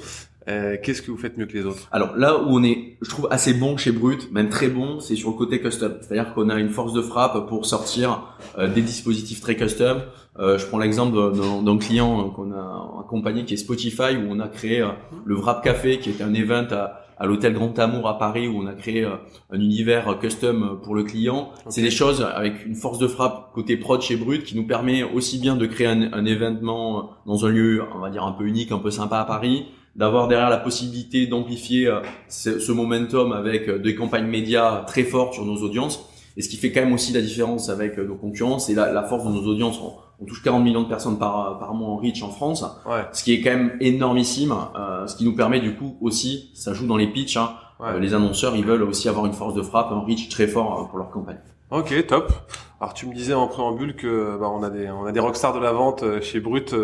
Qu'est-ce 0.46 1.00
que 1.00 1.10
vous 1.10 1.16
faites 1.16 1.38
mieux 1.38 1.46
que 1.46 1.54
les 1.54 1.64
autres? 1.64 1.88
Alors 1.90 2.16
là 2.16 2.36
où 2.38 2.48
on 2.48 2.62
est, 2.62 2.98
je 3.00 3.08
trouve 3.08 3.28
assez 3.30 3.54
bon 3.54 3.78
chez 3.78 3.92
Brut, 3.92 4.30
même 4.30 4.50
très 4.50 4.68
bon, 4.68 5.00
c'est 5.00 5.16
sur 5.16 5.30
le 5.30 5.36
côté 5.36 5.58
custom. 5.58 5.94
C'est-à-dire 6.02 6.34
qu'on 6.34 6.50
a 6.50 6.58
une 6.58 6.68
force 6.68 6.92
de 6.92 7.00
frappe 7.00 7.48
pour 7.48 7.64
sortir 7.64 8.36
des 8.58 8.82
dispositifs 8.82 9.40
très 9.40 9.56
custom. 9.56 10.02
Euh, 10.38 10.58
je 10.58 10.66
prends 10.66 10.78
l'exemple 10.78 11.16
d'un 11.64 11.78
client 11.78 12.28
qu'on 12.30 12.50
a 12.52 13.00
accompagné 13.00 13.44
qui 13.44 13.54
est 13.54 13.58
Spotify 13.58 14.16
où 14.16 14.26
on 14.28 14.40
a 14.40 14.48
créé 14.48 14.80
euh, 14.80 14.88
le 15.24 15.36
Wrap 15.36 15.62
Café 15.62 15.98
qui 15.98 16.10
est 16.10 16.22
un 16.22 16.34
event 16.34 16.66
à, 16.72 17.02
à 17.18 17.26
l'hôtel 17.26 17.52
Grand 17.52 17.78
Amour 17.78 18.08
à 18.08 18.18
Paris 18.18 18.48
où 18.48 18.58
on 18.58 18.66
a 18.66 18.72
créé 18.72 19.04
euh, 19.04 19.14
un 19.52 19.60
univers 19.60 20.18
custom 20.18 20.80
pour 20.82 20.96
le 20.96 21.04
client. 21.04 21.50
C'est 21.68 21.82
des 21.82 21.92
choses 21.92 22.20
avec 22.22 22.66
une 22.66 22.74
force 22.74 22.98
de 22.98 23.06
frappe 23.06 23.52
côté 23.54 23.76
prod 23.76 24.02
chez 24.02 24.16
Brut 24.16 24.42
qui 24.42 24.56
nous 24.56 24.66
permet 24.66 25.04
aussi 25.04 25.38
bien 25.38 25.54
de 25.54 25.66
créer 25.66 25.86
un, 25.86 26.12
un 26.12 26.24
événement 26.24 27.10
dans 27.26 27.46
un 27.46 27.50
lieu, 27.50 27.84
on 27.94 28.00
va 28.00 28.10
dire 28.10 28.24
un 28.24 28.32
peu 28.32 28.44
unique, 28.44 28.72
un 28.72 28.78
peu 28.78 28.90
sympa 28.90 29.18
à 29.18 29.24
Paris, 29.24 29.66
d'avoir 29.94 30.26
derrière 30.26 30.50
la 30.50 30.56
possibilité 30.56 31.28
d'amplifier 31.28 31.96
ce, 32.26 32.58
ce 32.58 32.72
momentum 32.72 33.30
avec 33.30 33.70
des 33.70 33.94
campagnes 33.94 34.26
médias 34.26 34.82
très 34.84 35.04
fortes 35.04 35.34
sur 35.34 35.44
nos 35.44 35.58
audiences. 35.58 36.10
Et 36.36 36.42
ce 36.42 36.48
qui 36.48 36.56
fait 36.56 36.72
quand 36.72 36.80
même 36.80 36.92
aussi 36.92 37.12
la 37.12 37.20
différence 37.20 37.68
avec 37.68 37.96
nos 37.98 38.16
concurrents, 38.16 38.58
c'est 38.58 38.74
la, 38.74 38.92
la, 38.92 39.04
force 39.04 39.24
de 39.24 39.30
nos 39.30 39.46
audiences 39.46 39.78
on 39.80 39.92
touche 40.24 40.42
40 40.42 40.62
millions 40.62 40.82
de 40.82 40.88
personnes 40.88 41.18
par, 41.18 41.58
par 41.58 41.74
mois 41.74 41.88
en 41.88 41.96
reach 41.96 42.22
en 42.22 42.30
France, 42.30 42.64
ce 43.12 43.24
qui 43.24 43.32
est 43.34 43.40
quand 43.40 43.50
même 43.50 43.76
énormissime, 43.80 44.54
euh, 44.76 45.06
ce 45.06 45.16
qui 45.16 45.24
nous 45.24 45.34
permet 45.34 45.60
du 45.60 45.74
coup 45.74 45.96
aussi, 46.00 46.50
ça 46.54 46.72
joue 46.74 46.86
dans 46.86 46.96
les 46.96 47.06
pitchs, 47.06 47.36
hein, 47.36 47.54
euh, 47.80 47.98
les 47.98 48.14
annonceurs 48.14 48.56
ils 48.56 48.64
veulent 48.64 48.82
aussi 48.82 49.08
avoir 49.08 49.26
une 49.26 49.32
force 49.32 49.54
de 49.54 49.62
frappe, 49.62 49.90
un 49.92 50.00
reach 50.00 50.28
très 50.28 50.46
fort 50.46 50.80
euh, 50.80 50.84
pour 50.84 50.98
leur 50.98 51.10
campagne. 51.10 51.38
Ok, 51.70 52.06
top. 52.06 52.32
Alors 52.80 52.92
tu 52.92 53.06
me 53.06 53.14
disais 53.14 53.34
en 53.34 53.48
préambule 53.48 53.96
que 53.96 54.36
bah, 54.38 54.48
on 54.52 54.62
a 54.62 54.68
des 54.68 54.90
on 54.90 55.06
a 55.06 55.12
des 55.12 55.18
rockstars 55.18 55.54
de 55.54 55.58
la 55.58 55.72
vente 55.72 56.04
chez 56.20 56.38
Brut 56.38 56.74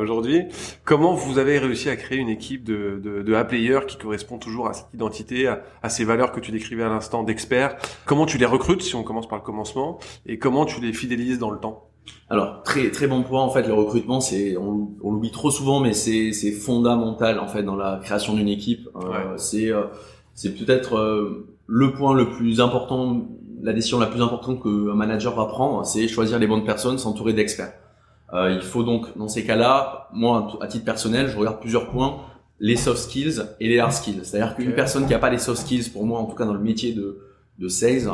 aujourd'hui. 0.00 0.42
Comment 0.84 1.14
vous 1.14 1.38
avez 1.38 1.58
réussi 1.58 1.88
à 1.90 1.96
créer 1.96 2.18
une 2.18 2.28
équipe 2.28 2.62
de 2.64 3.00
de, 3.02 3.22
de 3.22 3.34
A-players 3.34 3.80
qui 3.88 3.98
correspond 3.98 4.38
toujours 4.38 4.68
à 4.68 4.72
cette 4.72 4.86
identité, 4.94 5.48
à, 5.48 5.62
à 5.82 5.88
ces 5.88 6.04
valeurs 6.04 6.30
que 6.30 6.38
tu 6.38 6.52
décrivais 6.52 6.84
à 6.84 6.88
l'instant 6.88 7.24
d'experts? 7.24 7.76
Comment 8.06 8.24
tu 8.24 8.38
les 8.38 8.46
recrutes 8.46 8.82
si 8.82 8.94
on 8.94 9.02
commence 9.02 9.28
par 9.28 9.38
le 9.38 9.44
commencement 9.44 9.98
et 10.26 10.38
comment 10.38 10.64
tu 10.64 10.80
les 10.80 10.92
fidélises 10.92 11.40
dans 11.40 11.50
le 11.50 11.58
temps? 11.58 11.88
Alors 12.32 12.62
très 12.62 12.90
très 12.90 13.06
bon 13.06 13.22
point. 13.22 13.42
En 13.42 13.50
fait 13.50 13.66
le 13.66 13.74
recrutement 13.74 14.22
c'est 14.22 14.56
on, 14.56 14.90
on 15.02 15.12
l'oublie 15.12 15.30
trop 15.30 15.50
souvent 15.50 15.80
mais 15.80 15.92
c'est 15.92 16.32
c'est 16.32 16.52
fondamental 16.52 17.38
en 17.38 17.46
fait 17.46 17.62
dans 17.62 17.76
la 17.76 18.00
création 18.02 18.32
d'une 18.32 18.48
équipe. 18.48 18.88
Euh, 18.96 19.36
c'est 19.36 19.70
euh, 19.70 19.82
c'est 20.32 20.54
peut-être 20.54 20.96
euh, 20.96 21.46
le 21.66 21.92
point 21.92 22.14
le 22.14 22.30
plus 22.30 22.62
important 22.62 23.28
la 23.62 23.74
décision 23.74 23.98
la 23.98 24.06
plus 24.06 24.22
importante 24.22 24.62
qu'un 24.62 24.94
manager 24.94 25.36
va 25.36 25.44
prendre 25.44 25.84
c'est 25.84 26.08
choisir 26.08 26.38
les 26.38 26.46
bonnes 26.46 26.64
personnes 26.64 26.96
s'entourer 26.98 27.34
d'experts. 27.34 27.74
Il 28.34 28.62
faut 28.62 28.82
donc 28.82 29.14
dans 29.18 29.28
ces 29.28 29.44
cas-là 29.44 30.08
moi 30.14 30.56
à 30.62 30.66
titre 30.66 30.86
personnel 30.86 31.28
je 31.28 31.36
regarde 31.36 31.60
plusieurs 31.60 31.90
points 31.90 32.16
les 32.60 32.76
soft 32.76 32.98
skills 32.98 33.42
et 33.60 33.68
les 33.68 33.78
hard 33.78 33.92
skills. 33.92 34.20
C'est-à-dire 34.22 34.56
qu'une 34.56 34.72
personne 34.72 35.06
qui 35.06 35.12
a 35.12 35.18
pas 35.18 35.28
les 35.28 35.36
soft 35.36 35.60
skills 35.60 35.90
pour 35.90 36.06
moi 36.06 36.18
en 36.18 36.24
tout 36.24 36.34
cas 36.34 36.46
dans 36.46 36.54
le 36.54 36.60
métier 36.60 36.94
de 36.94 37.18
de 37.58 37.68
sales 37.68 38.10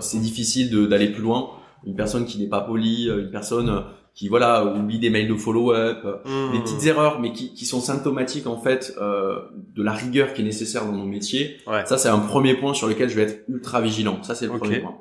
c'est 0.00 0.18
difficile 0.18 0.88
d'aller 0.88 1.12
plus 1.12 1.22
loin 1.22 1.50
une 1.84 1.94
personne 1.94 2.24
qui 2.24 2.38
n'est 2.38 2.48
pas 2.48 2.60
polie, 2.60 3.08
euh, 3.08 3.22
une 3.22 3.30
personne 3.30 3.68
euh, 3.68 3.80
qui 4.14 4.28
voilà 4.28 4.64
oublie 4.64 4.98
des 4.98 5.10
mails 5.10 5.28
de 5.28 5.34
follow-up, 5.34 6.00
euh, 6.04 6.16
mmh. 6.24 6.52
des 6.52 6.60
petites 6.60 6.86
erreurs, 6.86 7.20
mais 7.20 7.32
qui, 7.32 7.54
qui 7.54 7.64
sont 7.64 7.80
symptomatiques 7.80 8.46
en 8.46 8.58
fait 8.58 8.94
euh, 9.00 9.38
de 9.74 9.82
la 9.82 9.92
rigueur 9.92 10.34
qui 10.34 10.42
est 10.42 10.44
nécessaire 10.44 10.84
dans 10.84 10.92
nos 10.92 11.06
métiers. 11.06 11.56
Ouais. 11.66 11.86
Ça 11.86 11.96
c'est 11.96 12.08
un 12.08 12.18
premier 12.18 12.54
point 12.54 12.74
sur 12.74 12.88
lequel 12.88 13.08
je 13.08 13.16
vais 13.16 13.22
être 13.22 13.44
ultra 13.48 13.80
vigilant. 13.80 14.22
Ça 14.22 14.34
c'est 14.34 14.46
le 14.46 14.58
premier 14.58 14.80
point. 14.80 14.96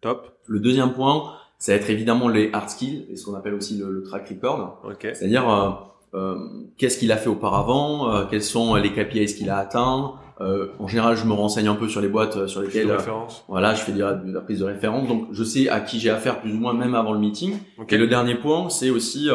Top. 0.00 0.36
Le 0.46 0.60
deuxième 0.60 0.92
point, 0.92 1.32
ça 1.58 1.72
va 1.72 1.78
être 1.78 1.88
évidemment 1.88 2.28
les 2.28 2.50
hard 2.52 2.68
skills 2.68 3.06
et 3.10 3.16
ce 3.16 3.24
qu'on 3.24 3.34
appelle 3.34 3.54
aussi 3.54 3.78
le, 3.78 3.90
le 3.90 4.02
track 4.02 4.28
record. 4.28 4.82
Okay. 4.84 5.14
C'est-à-dire 5.14 5.48
euh, 5.48 5.70
euh, 6.14 6.38
qu'est-ce 6.76 6.98
qu'il 6.98 7.10
a 7.12 7.16
fait 7.16 7.30
auparavant, 7.30 8.26
quels 8.30 8.42
sont 8.42 8.74
les 8.74 8.92
KPIs 8.92 9.34
qu'il 9.34 9.48
a 9.48 9.56
atteints, 9.56 10.14
euh, 10.40 10.68
en 10.80 10.88
général, 10.88 11.16
je 11.16 11.24
me 11.24 11.32
renseigne 11.32 11.68
un 11.68 11.76
peu 11.76 11.88
sur 11.88 12.00
les 12.00 12.08
boîtes 12.08 12.36
euh, 12.36 12.46
sur 12.48 12.60
lesquelles, 12.60 12.90
euh, 12.90 12.98
voilà, 13.48 13.74
je 13.74 13.82
fais 13.82 13.92
de 13.92 14.00
la, 14.00 14.40
prise 14.40 14.60
de 14.60 14.64
référence. 14.64 15.06
Donc, 15.06 15.28
je 15.30 15.44
sais 15.44 15.68
à 15.68 15.80
qui 15.80 16.00
j'ai 16.00 16.10
affaire 16.10 16.40
plus 16.40 16.52
ou 16.52 16.58
moins 16.58 16.74
même 16.74 16.94
avant 16.94 17.12
le 17.12 17.20
meeting. 17.20 17.56
Et 17.88 17.96
le 17.96 18.06
dernier 18.08 18.34
point, 18.34 18.68
c'est 18.68 18.90
aussi 18.90 19.28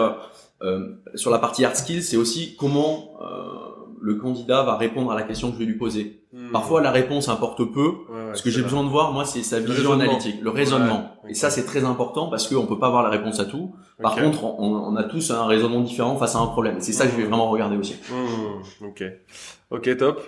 sur 1.15 1.31
la 1.31 1.39
partie 1.39 1.63
hard 1.63 1.75
skills, 1.75 2.03
c'est 2.03 2.17
aussi 2.17 2.55
comment 2.57 3.17
le 4.01 4.15
candidat 4.15 4.63
va 4.63 4.77
répondre 4.77 5.11
à 5.11 5.15
la 5.15 5.23
question 5.23 5.49
que 5.49 5.55
je 5.55 5.59
vais 5.59 5.65
lui 5.65 5.77
poser. 5.77 6.21
Hmm. 6.31 6.51
Parfois, 6.53 6.81
la 6.81 6.91
réponse 6.91 7.27
importe 7.27 7.63
peu. 7.65 7.91
ce 8.33 8.41
que 8.41 8.49
j'ai 8.49 8.61
besoin 8.61 8.83
de 8.83 8.89
voir, 8.89 9.13
moi, 9.13 9.25
c'est 9.25 9.43
sa 9.43 9.59
vision 9.59 9.93
analytique, 9.93 10.37
le 10.41 10.49
raisonnement. 10.49 11.15
Et 11.27 11.33
ça, 11.33 11.49
c'est 11.49 11.65
très 11.65 11.85
important 11.85 12.27
parce 12.27 12.47
qu'on 12.47 12.65
peut 12.65 12.79
pas 12.79 12.87
avoir 12.87 13.03
la 13.03 13.09
réponse 13.09 13.39
à 13.39 13.45
tout. 13.45 13.73
Par 14.01 14.15
contre, 14.15 14.43
on, 14.43 14.95
a 14.97 15.03
tous 15.03 15.31
un 15.31 15.45
raisonnement 15.45 15.81
différent 15.81 16.17
face 16.17 16.35
à 16.35 16.39
un 16.39 16.47
problème. 16.47 16.77
C'est 16.79 16.93
ça 16.93 17.05
que 17.05 17.11
je 17.11 17.17
vais 17.17 17.23
hmm. 17.23 17.27
vraiment 17.27 17.49
regarder 17.49 17.77
aussi. 17.77 17.95
Hmm. 18.11 18.85
Ok. 18.85 19.03
Ok, 19.71 19.97
top. 19.97 20.19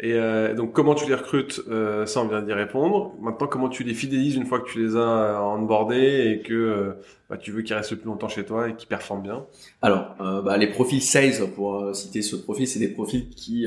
Et 0.00 0.14
euh, 0.14 0.54
donc, 0.54 0.72
comment 0.72 0.94
tu 0.94 1.06
les 1.06 1.14
recrutes 1.14 1.60
euh, 1.68 2.06
Ça, 2.06 2.22
on 2.22 2.28
vient 2.28 2.40
d'y 2.40 2.54
répondre. 2.54 3.12
Maintenant, 3.20 3.46
comment 3.46 3.68
tu 3.68 3.84
les 3.84 3.92
fidélises 3.92 4.36
une 4.36 4.46
fois 4.46 4.58
que 4.58 4.70
tu 4.70 4.82
les 4.82 4.96
as 4.96 5.00
euh, 5.00 5.38
onboardés 5.38 6.30
et 6.30 6.40
que 6.40 6.54
euh, 6.54 6.92
bah, 7.28 7.36
tu 7.36 7.52
veux 7.52 7.60
qu'ils 7.60 7.76
restent 7.76 7.90
le 7.90 7.98
plus 7.98 8.08
longtemps 8.08 8.28
chez 8.28 8.46
toi 8.46 8.70
et 8.70 8.74
qu'ils 8.74 8.88
performent 8.88 9.22
bien? 9.22 9.44
Alors, 9.82 10.14
euh, 10.22 10.40
bah, 10.40 10.56
les 10.56 10.68
profils 10.68 11.02
sales, 11.02 11.46
pour 11.54 11.94
citer 11.94 12.22
ce 12.22 12.36
profil, 12.36 12.66
c'est 12.66 12.78
des 12.78 12.88
profils 12.88 13.28
qui, 13.28 13.66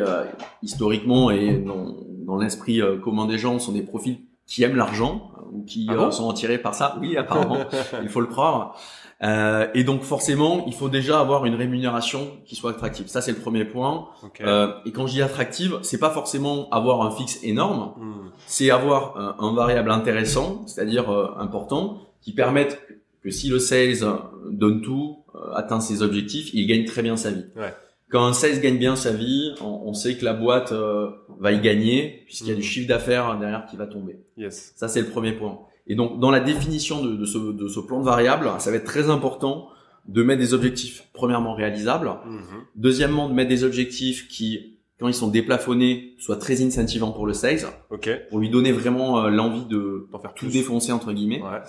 historiquement 0.63 1.29
et 1.29 1.59
dans, 1.59 1.95
dans 2.25 2.37
l'esprit 2.37 2.81
commun 3.03 3.27
des 3.27 3.37
gens, 3.37 3.59
sont 3.59 3.73
des 3.73 3.83
profils 3.83 4.17
qui 4.47 4.63
aiment 4.63 4.77
l'argent 4.77 5.31
ou 5.51 5.63
qui 5.63 5.87
ah 5.89 6.11
sont 6.11 6.27
attirés 6.29 6.57
par 6.57 6.73
ça. 6.73 6.97
Oui, 7.01 7.17
apparemment, 7.17 7.65
il 8.01 8.09
faut 8.09 8.21
le 8.21 8.27
croire. 8.27 8.79
Euh, 9.21 9.67
et 9.73 9.83
donc 9.83 10.03
forcément, 10.03 10.63
il 10.67 10.73
faut 10.73 10.89
déjà 10.89 11.19
avoir 11.19 11.45
une 11.45 11.55
rémunération 11.55 12.39
qui 12.45 12.55
soit 12.55 12.71
attractive. 12.71 13.07
Ça, 13.07 13.21
c'est 13.21 13.31
le 13.31 13.39
premier 13.39 13.65
point. 13.65 14.09
Euh, 14.41 14.71
et 14.85 14.91
quand 14.91 15.07
je 15.07 15.13
dis 15.13 15.21
attractive, 15.21 15.79
c'est 15.81 15.99
pas 15.99 16.09
forcément 16.09 16.69
avoir 16.69 17.01
un 17.01 17.11
fixe 17.11 17.39
énorme, 17.43 17.93
hmm. 17.97 18.31
c'est 18.47 18.71
avoir 18.71 19.17
un, 19.17 19.35
un, 19.39 19.53
variable 19.53 19.91
intéressant, 19.91 20.63
c'est-à-dire 20.67 21.09
euh, 21.11 21.33
important, 21.37 22.09
qui 22.21 22.33
permette 22.33 22.81
que 23.21 23.29
si 23.29 23.49
le 23.49 23.59
sales 23.59 24.07
donne 24.49 24.81
tout, 24.81 25.19
euh, 25.35 25.53
atteint 25.53 25.79
ses 25.79 26.01
objectifs, 26.01 26.49
il 26.53 26.65
gagne 26.65 26.85
très 26.85 27.01
bien 27.01 27.17
sa 27.17 27.31
vie. 27.31 27.45
Ouais. 27.55 27.73
Quand 28.09 28.25
un 28.25 28.33
sales 28.33 28.59
gagne 28.59 28.77
bien 28.77 28.95
sa 28.95 29.11
vie, 29.11 29.53
on, 29.61 29.83
on 29.85 29.93
sait 29.93 30.17
que 30.17 30.25
la 30.25 30.33
boîte 30.33 30.71
euh, 30.71 31.09
va 31.39 31.51
y 31.51 31.61
gagner 31.61 32.23
puisqu'il 32.25 32.47
y 32.47 32.51
a 32.51 32.55
du 32.55 32.61
hmm. 32.61 32.63
chiffre 32.63 32.87
d'affaires 32.87 33.37
derrière 33.39 33.65
qui 33.65 33.77
va 33.77 33.85
tomber. 33.85 34.19
Yes. 34.37 34.73
Ça, 34.75 34.87
c'est 34.87 35.01
le 35.01 35.07
premier 35.07 35.33
point. 35.33 35.59
Et 35.87 35.95
donc, 35.95 36.19
dans 36.19 36.31
la 36.31 36.39
définition 36.39 37.03
de, 37.03 37.15
de, 37.15 37.25
ce, 37.25 37.37
de, 37.37 37.67
ce, 37.67 37.79
plan 37.79 37.99
de 37.99 38.05
variable, 38.05 38.49
ça 38.59 38.69
va 38.69 38.77
être 38.77 38.85
très 38.85 39.09
important 39.09 39.69
de 40.07 40.23
mettre 40.23 40.39
des 40.39 40.53
objectifs, 40.53 41.03
premièrement, 41.13 41.53
réalisables. 41.53 42.09
Mhm. 42.25 42.41
Deuxièmement, 42.75 43.27
de 43.27 43.33
mettre 43.33 43.49
des 43.49 43.63
objectifs 43.63 44.27
qui, 44.27 44.77
quand 44.99 45.07
ils 45.07 45.13
sont 45.15 45.27
déplafonnés, 45.29 46.15
soient 46.19 46.37
très 46.37 46.63
incentivants 46.63 47.11
pour 47.11 47.25
le 47.25 47.33
sales. 47.33 47.65
Okay. 47.89 48.17
Pour 48.29 48.39
lui 48.39 48.49
donner 48.49 48.71
vraiment 48.71 49.23
euh, 49.23 49.29
l'envie 49.29 49.65
de 49.65 50.07
faire 50.21 50.33
tout 50.33 50.47
défoncer, 50.47 50.91
entre 50.91 51.11
guillemets. 51.11 51.41
Ouais. 51.41 51.61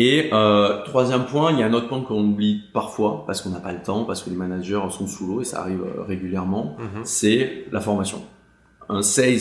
Et 0.00 0.30
euh, 0.32 0.84
troisième 0.84 1.26
point, 1.26 1.50
il 1.50 1.58
y 1.58 1.62
a 1.64 1.66
un 1.66 1.72
autre 1.72 1.88
point 1.88 2.00
qu'on 2.02 2.22
oublie 2.22 2.62
parfois 2.72 3.24
parce 3.26 3.42
qu'on 3.42 3.50
n'a 3.50 3.58
pas 3.58 3.72
le 3.72 3.82
temps, 3.82 4.04
parce 4.04 4.22
que 4.22 4.30
les 4.30 4.36
managers 4.36 4.80
sont 4.90 5.08
sous 5.08 5.26
l'eau 5.26 5.40
et 5.40 5.44
ça 5.44 5.60
arrive 5.60 5.82
euh, 5.82 6.02
régulièrement, 6.02 6.76
mhm. 6.78 7.02
c'est 7.02 7.64
la 7.72 7.80
formation. 7.80 8.22
Un 8.88 9.02
sales 9.02 9.40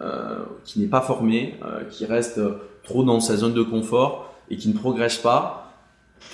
euh, 0.00 0.44
qui 0.64 0.80
n'est 0.80 0.88
pas 0.88 1.00
formé, 1.00 1.54
euh, 1.64 1.84
qui 1.84 2.06
reste 2.06 2.40
trop 2.82 3.04
dans 3.04 3.20
sa 3.20 3.36
zone 3.36 3.54
de 3.54 3.62
confort 3.62 4.34
et 4.50 4.56
qui 4.56 4.68
ne 4.68 4.74
progresse 4.74 5.18
pas, 5.18 5.64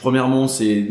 premièrement, 0.01 0.49
c'est 0.49 0.89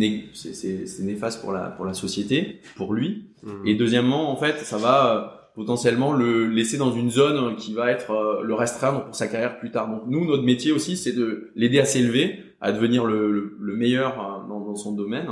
néfaste 1.01 1.41
pour 1.41 1.51
la, 1.51 1.69
pour 1.71 1.85
la 1.85 1.93
société, 1.93 2.61
pour 2.75 2.93
lui. 2.93 3.25
Mhm. 3.43 3.67
Et 3.67 3.75
deuxièmement, 3.75 4.31
en 4.31 4.35
fait, 4.35 4.57
ça 4.59 4.77
va 4.77 5.15
euh, 5.15 5.39
potentiellement 5.55 6.13
le 6.13 6.47
laisser 6.47 6.77
dans 6.77 6.91
une 6.91 7.09
zone 7.09 7.55
qui 7.55 7.73
va 7.73 7.91
être 7.91 8.11
euh, 8.11 8.43
le 8.43 8.53
restreindre 8.53 9.05
pour 9.05 9.15
sa 9.15 9.27
carrière 9.27 9.59
plus 9.59 9.71
tard. 9.71 9.89
Donc 9.89 10.03
nous, 10.07 10.25
notre 10.25 10.43
métier 10.43 10.71
aussi, 10.71 10.97
c'est 10.97 11.13
de 11.13 11.51
l'aider 11.55 11.79
à 11.79 11.85
s'élever, 11.85 12.43
à 12.61 12.71
devenir 12.71 13.05
le, 13.05 13.55
le, 13.59 13.75
meilleur 13.75 14.19
euh, 14.19 14.47
dans, 14.47 14.59
dans, 14.59 14.75
son 14.75 14.93
domaine, 14.93 15.27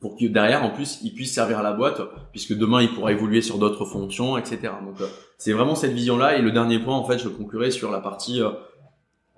pour 0.00 0.16
que 0.16 0.26
derrière, 0.26 0.64
en 0.64 0.70
plus, 0.70 1.00
il 1.02 1.12
puisse 1.12 1.34
servir 1.34 1.58
à 1.58 1.62
la 1.62 1.72
boîte, 1.72 2.00
puisque 2.30 2.56
demain, 2.56 2.82
il 2.82 2.88
pourra 2.90 3.12
évoluer 3.12 3.42
sur 3.42 3.58
d'autres 3.58 3.84
fonctions, 3.84 4.38
etc. 4.38 4.72
Donc 4.84 4.96
c'est 5.38 5.52
vraiment 5.52 5.74
cette 5.74 5.92
vision-là. 5.92 6.38
Et 6.38 6.42
le 6.42 6.52
dernier 6.52 6.78
point, 6.78 6.96
en 6.96 7.04
fait, 7.04 7.18
je 7.18 7.28
conclurai 7.28 7.70
sur 7.70 7.90
la 7.90 8.00
partie 8.00 8.40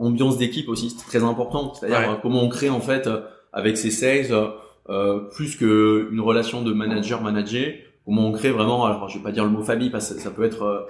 ambiance 0.01 0.39
d'équipe 0.39 0.69
aussi, 0.69 0.91
c'est 0.91 1.07
très 1.07 1.23
important. 1.23 1.75
C'est-à-dire 1.75 2.11
euh, 2.11 2.15
comment 2.21 2.43
on 2.43 2.49
crée 2.49 2.71
en 2.71 2.81
fait 2.81 3.07
euh, 3.07 3.21
avec 3.53 3.77
ces 3.77 3.91
sales 3.91 4.33
euh, 4.33 4.49
euh 4.89 5.21
plus 5.35 5.57
qu'une 5.57 6.21
relation 6.21 6.63
de 6.63 6.73
manager-manager, 6.73 7.75
comment 8.05 8.27
on 8.27 8.33
crée 8.33 8.51
vraiment, 8.51 8.87
alors 8.87 9.09
je 9.09 9.19
vais 9.19 9.23
pas 9.23 9.31
dire 9.31 9.45
le 9.45 9.51
mot 9.51 9.63
famille 9.63 9.91
parce 9.91 10.13
que 10.13 10.21
ça, 10.21 10.31
peut 10.31 10.43
être 10.43 10.89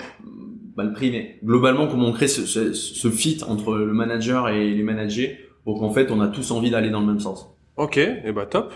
mal 0.76 0.92
pris, 0.92 1.10
mais 1.10 1.38
globalement 1.44 1.88
comment 1.88 2.06
on 2.06 2.12
crée 2.12 2.28
ce, 2.28 2.46
ce, 2.46 2.72
ce, 2.72 3.10
fit 3.10 3.38
entre 3.46 3.74
le 3.74 3.92
manager 3.92 4.48
et 4.48 4.70
les 4.70 4.82
managers 4.82 5.38
pour 5.64 5.80
qu'en 5.80 5.90
fait 5.90 6.10
on 6.10 6.20
a 6.20 6.28
tous 6.28 6.50
envie 6.50 6.70
d'aller 6.70 6.90
dans 6.90 7.00
le 7.00 7.06
même 7.06 7.20
sens. 7.20 7.54
Ok, 7.76 7.96
et 7.98 8.22
eh 8.24 8.32
bah 8.32 8.46
top. 8.46 8.72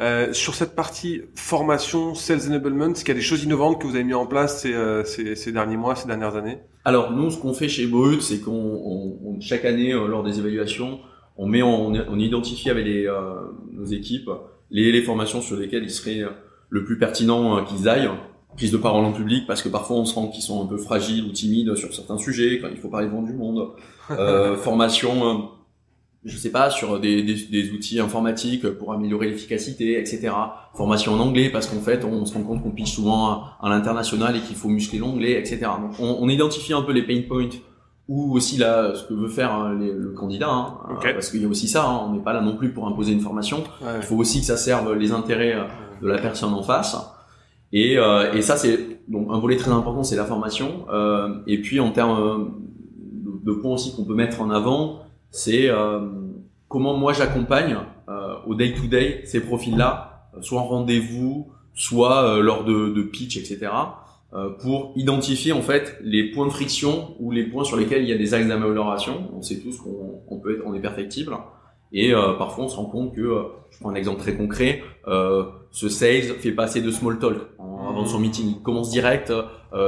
Euh, 0.00 0.32
sur 0.32 0.54
cette 0.54 0.74
partie 0.74 1.22
formation, 1.36 2.14
sales 2.14 2.48
enablement, 2.48 2.90
est-ce 2.90 3.04
qu'il 3.04 3.14
y 3.14 3.16
a 3.16 3.20
des 3.20 3.24
choses 3.24 3.44
innovantes 3.44 3.80
que 3.80 3.86
vous 3.86 3.94
avez 3.94 4.04
mis 4.04 4.14
en 4.14 4.26
place 4.26 4.62
ces, 4.62 4.74
euh, 4.74 5.04
ces, 5.04 5.36
ces 5.36 5.52
derniers 5.52 5.76
mois, 5.76 5.94
ces 5.94 6.08
dernières 6.08 6.34
années? 6.36 6.58
Alors 6.84 7.12
nous, 7.12 7.30
ce 7.30 7.38
qu'on 7.38 7.54
fait 7.54 7.68
chez 7.68 7.86
Brut, 7.86 8.20
c'est 8.20 8.40
qu'on 8.40 8.52
on, 8.52 9.40
chaque 9.40 9.64
année, 9.64 9.92
euh, 9.92 10.08
lors 10.08 10.24
des 10.24 10.40
évaluations, 10.40 10.98
on 11.36 11.46
met, 11.46 11.62
on, 11.62 11.92
on 11.92 12.18
identifie 12.18 12.70
avec 12.70 12.84
les, 12.84 13.06
euh, 13.06 13.34
nos 13.72 13.84
équipes 13.84 14.30
les, 14.70 14.90
les, 14.90 15.02
formations 15.02 15.40
sur 15.40 15.56
lesquelles 15.56 15.84
il 15.84 15.90
serait 15.90 16.22
le 16.70 16.84
plus 16.84 16.98
pertinent 16.98 17.64
qu'ils 17.64 17.88
aillent. 17.88 18.10
Prise 18.56 18.70
de 18.70 18.76
parole 18.76 19.04
en 19.04 19.12
public, 19.12 19.46
parce 19.46 19.62
que 19.62 19.68
parfois 19.68 19.96
on 19.96 20.04
se 20.04 20.14
rend 20.14 20.28
qu'ils 20.28 20.42
sont 20.42 20.62
un 20.62 20.66
peu 20.66 20.76
fragiles 20.78 21.24
ou 21.24 21.30
timides 21.30 21.74
sur 21.74 21.92
certains 21.92 22.18
sujets, 22.18 22.60
quand 22.60 22.68
il 22.70 22.78
faut 22.78 22.88
parler 22.88 23.08
devant 23.08 23.22
du 23.22 23.32
monde. 23.32 23.70
formation 24.58 25.50
je 26.24 26.36
sais 26.38 26.50
pas, 26.50 26.70
sur 26.70 27.00
des, 27.00 27.22
des, 27.22 27.34
des, 27.34 27.70
outils 27.72 28.00
informatiques 28.00 28.66
pour 28.78 28.92
améliorer 28.92 29.28
l'efficacité, 29.28 29.98
etc. 29.98 30.30
Formation 30.74 31.12
en 31.12 31.20
anglais, 31.20 31.50
parce 31.50 31.66
qu'en 31.66 31.80
fait, 31.80 32.04
on, 32.04 32.24
se 32.24 32.34
rend 32.34 32.42
compte 32.42 32.62
qu'on 32.62 32.70
pitch 32.70 32.92
souvent 32.92 33.42
à, 33.60 33.68
l'international 33.68 34.34
et 34.36 34.40
qu'il 34.40 34.56
faut 34.56 34.68
muscler 34.68 34.98
l'anglais, 34.98 35.38
etc. 35.38 35.58
Donc, 35.80 35.92
on, 35.98 36.16
on, 36.20 36.28
identifie 36.28 36.72
un 36.72 36.82
peu 36.82 36.92
les 36.92 37.02
pain 37.02 37.20
points 37.28 37.50
ou 38.08 38.34
aussi 38.34 38.58
là 38.58 38.94
ce 38.94 39.04
que 39.04 39.14
veut 39.14 39.28
faire 39.28 39.52
hein, 39.52 39.74
le 39.78 40.12
candidat, 40.12 40.50
hein, 40.50 40.78
parce 41.02 41.30
qu'il 41.30 41.42
y 41.42 41.44
a 41.44 41.48
aussi 41.48 41.68
ça. 41.68 41.86
Hein, 41.86 42.00
on 42.06 42.12
n'est 42.12 42.22
pas 42.22 42.32
là 42.32 42.40
non 42.40 42.56
plus 42.56 42.72
pour 42.72 42.86
imposer 42.86 43.12
une 43.12 43.20
formation. 43.20 43.64
Il 43.96 44.02
faut 44.02 44.16
aussi 44.16 44.40
que 44.40 44.46
ça 44.46 44.56
serve 44.56 44.94
les 44.94 45.12
intérêts 45.12 45.54
euh, 45.54 45.64
de 46.02 46.08
la 46.08 46.18
personne 46.18 46.52
en 46.52 46.62
face. 46.62 46.96
Et, 47.72 47.96
euh, 47.98 48.32
et 48.32 48.42
ça, 48.42 48.56
c'est 48.56 49.00
donc 49.08 49.28
un 49.30 49.38
volet 49.38 49.56
très 49.56 49.70
important, 49.70 50.04
c'est 50.04 50.16
la 50.16 50.26
formation. 50.26 50.86
Euh, 50.92 51.40
et 51.46 51.60
puis 51.60 51.80
en 51.80 51.90
termes 51.90 52.52
de, 53.24 53.52
de 53.52 53.58
points 53.58 53.72
aussi 53.72 53.94
qu'on 53.96 54.04
peut 54.04 54.14
mettre 54.14 54.40
en 54.40 54.50
avant 54.50 55.03
c'est 55.34 55.68
euh, 55.68 55.98
comment 56.68 56.96
moi 56.96 57.12
j'accompagne 57.12 57.76
euh, 58.08 58.36
au 58.46 58.54
day-to-day 58.54 59.22
ces 59.24 59.40
profils-là, 59.40 60.28
soit 60.40 60.60
en 60.60 60.64
rendez-vous, 60.64 61.48
soit 61.74 62.22
euh, 62.22 62.40
lors 62.40 62.62
de, 62.62 62.90
de, 62.90 63.02
pitch, 63.02 63.36
etc., 63.36 63.72
pour 64.58 64.92
identifier 64.96 65.52
en 65.52 65.62
fait 65.62 65.96
les 66.02 66.32
points 66.32 66.46
de 66.46 66.50
friction 66.50 67.14
ou 67.20 67.30
les 67.30 67.44
points 67.44 67.62
sur 67.62 67.76
lesquels 67.76 68.02
il 68.02 68.08
y 68.08 68.12
a 68.12 68.18
des 68.18 68.34
axes 68.34 68.48
d'amélioration. 68.48 69.30
On 69.32 69.42
sait 69.42 69.60
tous 69.60 69.78
qu'on 69.78 70.40
peut 70.40 70.56
être, 70.56 70.62
on 70.66 70.74
est 70.74 70.80
perfectible. 70.80 71.36
Et 71.92 72.12
parfois, 72.36 72.64
on 72.64 72.68
se 72.68 72.74
rend 72.74 72.86
compte 72.86 73.14
que, 73.14 73.44
je 73.70 73.78
prends 73.78 73.90
un 73.90 73.94
exemple 73.94 74.18
très 74.18 74.36
concret, 74.36 74.82
ce 75.06 75.88
sales 75.88 76.34
fait 76.40 76.50
pas 76.50 76.64
assez 76.64 76.82
de 76.82 76.90
small 76.90 77.20
talk 77.20 77.36
avant 77.60 78.06
son 78.06 78.18
meeting. 78.18 78.56
Il 78.56 78.62
commence 78.64 78.90
direct 78.90 79.32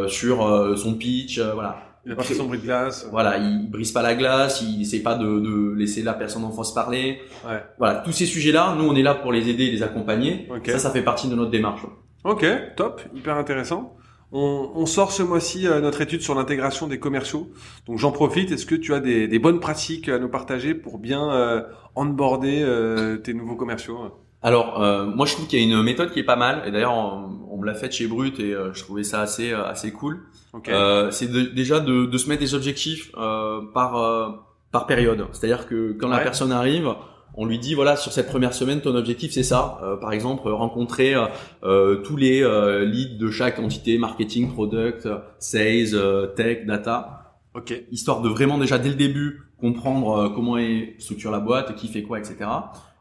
sur 0.07 0.79
son 0.79 0.95
pitch, 0.95 1.41
voilà. 1.41 1.86
Il 2.07 2.13
a 2.13 2.15
pas 2.15 2.23
fait 2.23 2.35
son 2.35 2.45
bruit 2.45 2.59
de 2.59 2.65
glace. 2.65 3.09
Voilà, 3.11 3.37
il 3.37 3.69
brise 3.69 3.91
pas 3.91 4.01
la 4.01 4.15
glace, 4.15 4.63
il 4.63 4.81
essaie 4.81 5.01
pas 5.01 5.17
de, 5.17 5.27
de 5.27 5.75
laisser 5.75 6.03
la 6.03 6.15
personne 6.15 6.45
en 6.45 6.53
face 6.53 6.73
parler. 6.73 7.19
Ouais. 7.45 7.63
Voilà, 7.79 7.97
tous 7.97 8.13
ces 8.13 8.27
sujets-là, 8.27 8.77
nous 8.79 8.85
on 8.85 8.95
est 8.95 9.03
là 9.03 9.15
pour 9.15 9.33
les 9.33 9.49
aider, 9.49 9.65
et 9.65 9.73
les 9.73 9.83
accompagner. 9.83 10.49
Ça, 10.67 10.79
ça 10.79 10.91
fait 10.91 11.03
partie 11.03 11.29
de 11.29 11.35
notre 11.35 11.51
démarche. 11.51 11.83
Ok, 12.23 12.47
top, 12.77 13.03
hyper 13.15 13.37
intéressant. 13.37 13.97
On, 14.33 14.71
on 14.75 14.87
sort 14.87 15.13
ce 15.13 15.23
mois-ci 15.23 15.67
euh, 15.67 15.81
notre 15.81 16.01
étude 16.01 16.21
sur 16.21 16.35
l'intégration 16.35 16.89
des 16.89 16.99
commerciaux. 16.99 17.51
Donc 17.87 17.99
j'en 17.99 18.13
profite. 18.13 18.51
Est-ce 18.51 18.67
que 18.67 18.75
tu 18.75 18.95
as 18.95 19.01
des, 19.01 19.29
des, 19.29 19.39
bonnes 19.39 19.61
pratiques 19.61 20.09
à 20.09 20.19
nous 20.19 20.29
partager 20.29 20.75
pour 20.75 20.99
bien 20.99 21.31
euh, 21.33 21.63
onboarder 21.95 22.63
euh, 22.63 23.19
tes 23.19 23.35
nouveaux 23.35 23.57
commerciaux? 23.57 23.99
Alors, 24.47 24.81
euh, 24.81 25.07
moi, 25.07 25.27
je 25.27 25.33
trouve 25.33 25.49
qu'il 25.49 25.59
y 25.59 25.63
a 25.63 25.65
une 25.65 25.83
méthode 25.83 26.13
qui 26.13 26.21
est 26.21 26.25
pas 26.25 26.37
mal. 26.37 26.63
Et 26.67 26.71
d'ailleurs, 26.71 26.95
on, 26.95 27.57
me 27.57 27.67
l'a 27.67 27.75
faite 27.75 27.91
chez 27.91 28.07
Brut 28.07 28.39
et 28.39 28.55
euh, 28.55 28.73
je 28.75 28.85
trouvais 28.85 29.03
ça 29.03 29.21
assez 29.21 29.51
euh, 29.51 29.65
assez 29.65 29.91
cool. 29.91 30.21
Euh, 30.69 31.11
c'est 31.11 31.27
déjà 31.53 31.81
de, 31.81 32.07
de, 32.07 32.19
se 32.19 32.29
mettre 32.29 32.43
des 32.43 32.55
objectifs 32.55 33.11
par 33.75 34.47
par 34.71 34.87
période. 34.87 35.27
C'est-à-dire 35.33 35.67
que 35.67 35.97
quand 35.99 36.09
la 36.09 36.21
personne 36.21 36.53
arrive, 36.53 36.95
on 37.35 37.45
lui 37.45 37.59
dit 37.59 37.75
voilà 37.75 37.97
sur 37.97 38.13
cette 38.13 38.29
première 38.29 38.55
semaine 38.55 38.81
ton 38.81 38.95
objectif 38.95 39.33
c'est 39.33 39.43
ça. 39.43 39.81
par 40.01 40.13
exemple, 40.13 40.49
rencontrer 40.49 41.15
tous 42.05 42.17
les 42.17 42.41
leads 42.87 43.19
de 43.19 43.31
chaque 43.33 43.59
entité 43.59 43.99
marketing, 43.99 44.53
product, 44.53 45.09
sales, 45.41 46.31
tech, 46.37 46.67
data. 46.67 47.35
Ok. 47.57 47.75
Histoire 47.91 48.21
de 48.21 48.29
vraiment 48.29 48.59
déjà 48.59 48.79
dès 48.79 48.91
le 48.91 48.95
début 48.95 49.43
comprendre 49.59 50.31
comment 50.35 50.57
est 50.57 50.95
structure 50.99 51.33
la 51.33 51.41
boîte, 51.41 51.75
qui 51.75 51.89
fait 51.89 52.03
quoi, 52.03 52.21
etc 52.21 52.47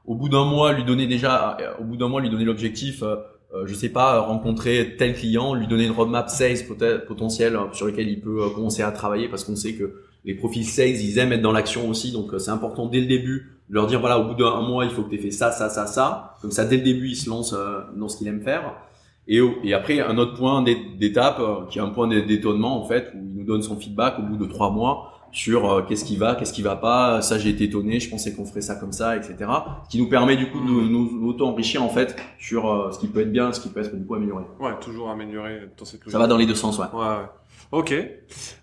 au 0.08 0.16
bout 0.16 0.30
d'un 0.30 0.46
mois 0.46 0.74
lui 0.74 0.84
donner 0.84 1.08
déjà 1.08 1.58
euh, 1.60 1.82
au 1.82 1.84
bout 1.84 1.98
d'un 1.98 2.08
mois 2.08 2.22
lui 2.22 2.30
donner 2.30 2.46
l'objectif 2.46 3.04
euh, 3.04 3.16
euh, 3.54 3.66
je 3.66 3.74
sais 3.74 3.90
pas 3.90 4.20
rencontrer 4.20 4.96
tel 4.98 5.14
client 5.14 5.54
lui 5.54 5.68
donner 5.68 5.86
une 5.86 5.92
roadmap 5.92 6.30
sales 6.30 6.66
potentielle 7.08 7.58
sur 7.74 7.86
lequel 7.86 8.08
il 8.10 8.20
peut 8.20 8.50
commencer 8.54 8.82
à 8.82 8.92
travailler 8.92 9.30
parce 9.30 9.44
qu'on 9.44 9.56
sait 9.56 9.74
que 9.74 10.02
les 10.26 10.34
profils 10.34 10.66
sales 10.66 11.00
ils 11.02 11.20
aiment 11.20 11.32
être 11.32 11.42
dans 11.42 11.52
l'action 11.52 11.88
aussi. 11.88 12.12
Donc 12.12 12.32
c'est 12.40 12.52
important 12.52 12.88
dès 12.88 13.00
le 13.00 13.06
début 13.06 13.52
leur 13.70 13.88
dire 13.88 14.00
voilà 14.00 14.20
au 14.20 14.26
bout 14.26 14.34
d'un 14.34 14.62
mois 14.62 14.86
il 14.86 14.92
faut 14.92 15.04
que 15.04 15.10
tu 15.10 15.16
aies 15.16 15.22
fait 15.22 15.32
ça 15.32 15.52
ça 15.52 15.70
ça 15.70 15.86
ça. 15.86 16.36
Comme 16.42 16.52
ça 16.52 16.66
dès 16.66 16.78
le 16.78 16.84
début 16.84 17.10
il 17.10 17.16
se 17.16 17.30
lance 17.30 17.54
euh, 17.54 17.82
dans 17.96 18.08
ce 18.08 18.18
qu'il 18.18 18.28
aime 18.28 18.42
faire. 18.42 18.74
Et, 19.28 19.40
et 19.64 19.74
après 19.74 20.02
un 20.02 20.18
autre 20.18 20.36
point 20.36 20.64
d'étape 20.64 21.42
qui 21.70 21.80
est 21.80 21.82
un 21.82 21.90
point 21.90 22.08
d'étonnement 22.08 22.80
en 22.80 22.88
fait 22.88 23.12
où 23.16 23.26
il 23.26 23.36
nous 23.36 23.44
donne 23.44 23.62
son 23.64 23.76
feedback 23.76 24.20
au 24.20 24.24
bout 24.24 24.38
de 24.38 24.46
trois 24.46 24.70
mois 24.70 25.25
sur 25.36 25.72
euh, 25.72 25.82
qu'est-ce 25.84 26.04
qui 26.04 26.18
va 26.18 26.34
qu'est-ce 26.36 26.54
qui 26.54 26.64
va 26.64 26.76
pas 26.76 27.22
ça 27.22 27.38
j'ai 27.38 27.50
été 27.50 27.66
étonné 27.66 28.00
je 28.00 28.10
pensais 28.10 28.34
qu'on 28.34 28.46
ferait 28.46 28.62
ça 28.62 28.76
comme 28.76 28.92
ça 28.92 29.16
etc 29.16 29.36
ce 29.84 29.90
qui 29.90 30.00
nous 30.00 30.10
permet 30.10 30.36
du 30.36 30.50
coup 30.50 30.60
de 30.60 30.66
nous, 30.66 31.28
auto 31.28 31.46
enrichir 31.46 31.84
en 31.84 31.90
fait 31.90 32.16
sur 32.40 32.92
ce 32.92 33.00
qui 33.00 33.08
peut 33.08 33.22
être 33.22 33.32
bien 33.32 33.52
ce 33.54 33.60
qui 33.60 33.70
peut 33.70 33.82
être 33.82 33.96
du 33.96 34.06
coup 34.06 34.16
amélioré 34.16 34.44
ouais 34.60 34.72
toujours 34.82 35.10
améliorer 35.10 35.70
dans 35.78 35.86
cette 35.86 36.10
ça 36.10 36.18
va 36.18 36.28
dans 36.28 36.38
les 36.38 36.46
deux 36.46 36.56
sens 36.56 36.80
ouais, 36.80 36.86
ouais, 36.94 37.00
ouais. 37.00 37.30
Ok. 37.72 37.94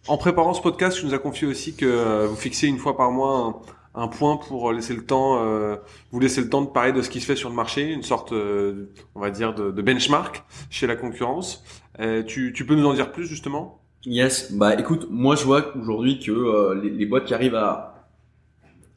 En 0.07 0.17
préparant 0.17 0.55
ce 0.55 0.63
podcast, 0.63 0.97
tu 0.97 1.05
nous 1.05 1.13
as 1.13 1.19
confié 1.19 1.47
aussi 1.47 1.75
que 1.75 2.25
vous 2.25 2.37
fixez 2.37 2.69
une 2.69 2.79
fois 2.79 2.97
par 2.97 3.11
mois 3.11 3.61
un 3.95 4.09
point 4.09 4.37
pour 4.37 4.73
laisser 4.73 4.95
le 4.95 5.05
temps, 5.05 5.45
euh, 5.45 5.77
vous 6.11 6.21
laisser 6.21 6.41
le 6.41 6.49
temps 6.49 6.63
de 6.63 6.69
parler 6.69 6.93
de 6.93 7.03
ce 7.03 7.11
qui 7.11 7.21
se 7.21 7.27
fait 7.27 7.37
sur 7.37 7.51
le 7.51 7.55
marché, 7.55 7.91
une 7.91 8.03
sorte, 8.03 8.33
euh, 8.33 8.91
on 9.15 9.21
va 9.21 9.31
dire, 9.31 9.55
de, 9.55 9.71
de, 9.71 9.83
benchmark 9.83 10.45
chez 10.71 10.87
la 10.87 10.97
concurrence. 10.97 11.63
Euh, 12.01 12.23
tu, 12.23 12.53
tu, 12.55 12.65
peux 12.65 12.75
nous 12.75 12.87
en 12.87 12.95
dire 12.95 13.13
plus 13.13 13.27
justement? 13.27 13.82
Yes. 14.05 14.53
Bah 14.53 14.75
écoute, 14.79 15.07
moi 15.11 15.37
je 15.37 15.45
vois 15.45 15.77
aujourd'hui 15.77 16.19
que 16.19 16.33
euh, 16.33 16.81
les, 16.83 16.91
les, 16.91 17.07
boîtes 17.07 17.25
qui 17.25 17.35
arrivent 17.35 17.55
à 17.55 18.09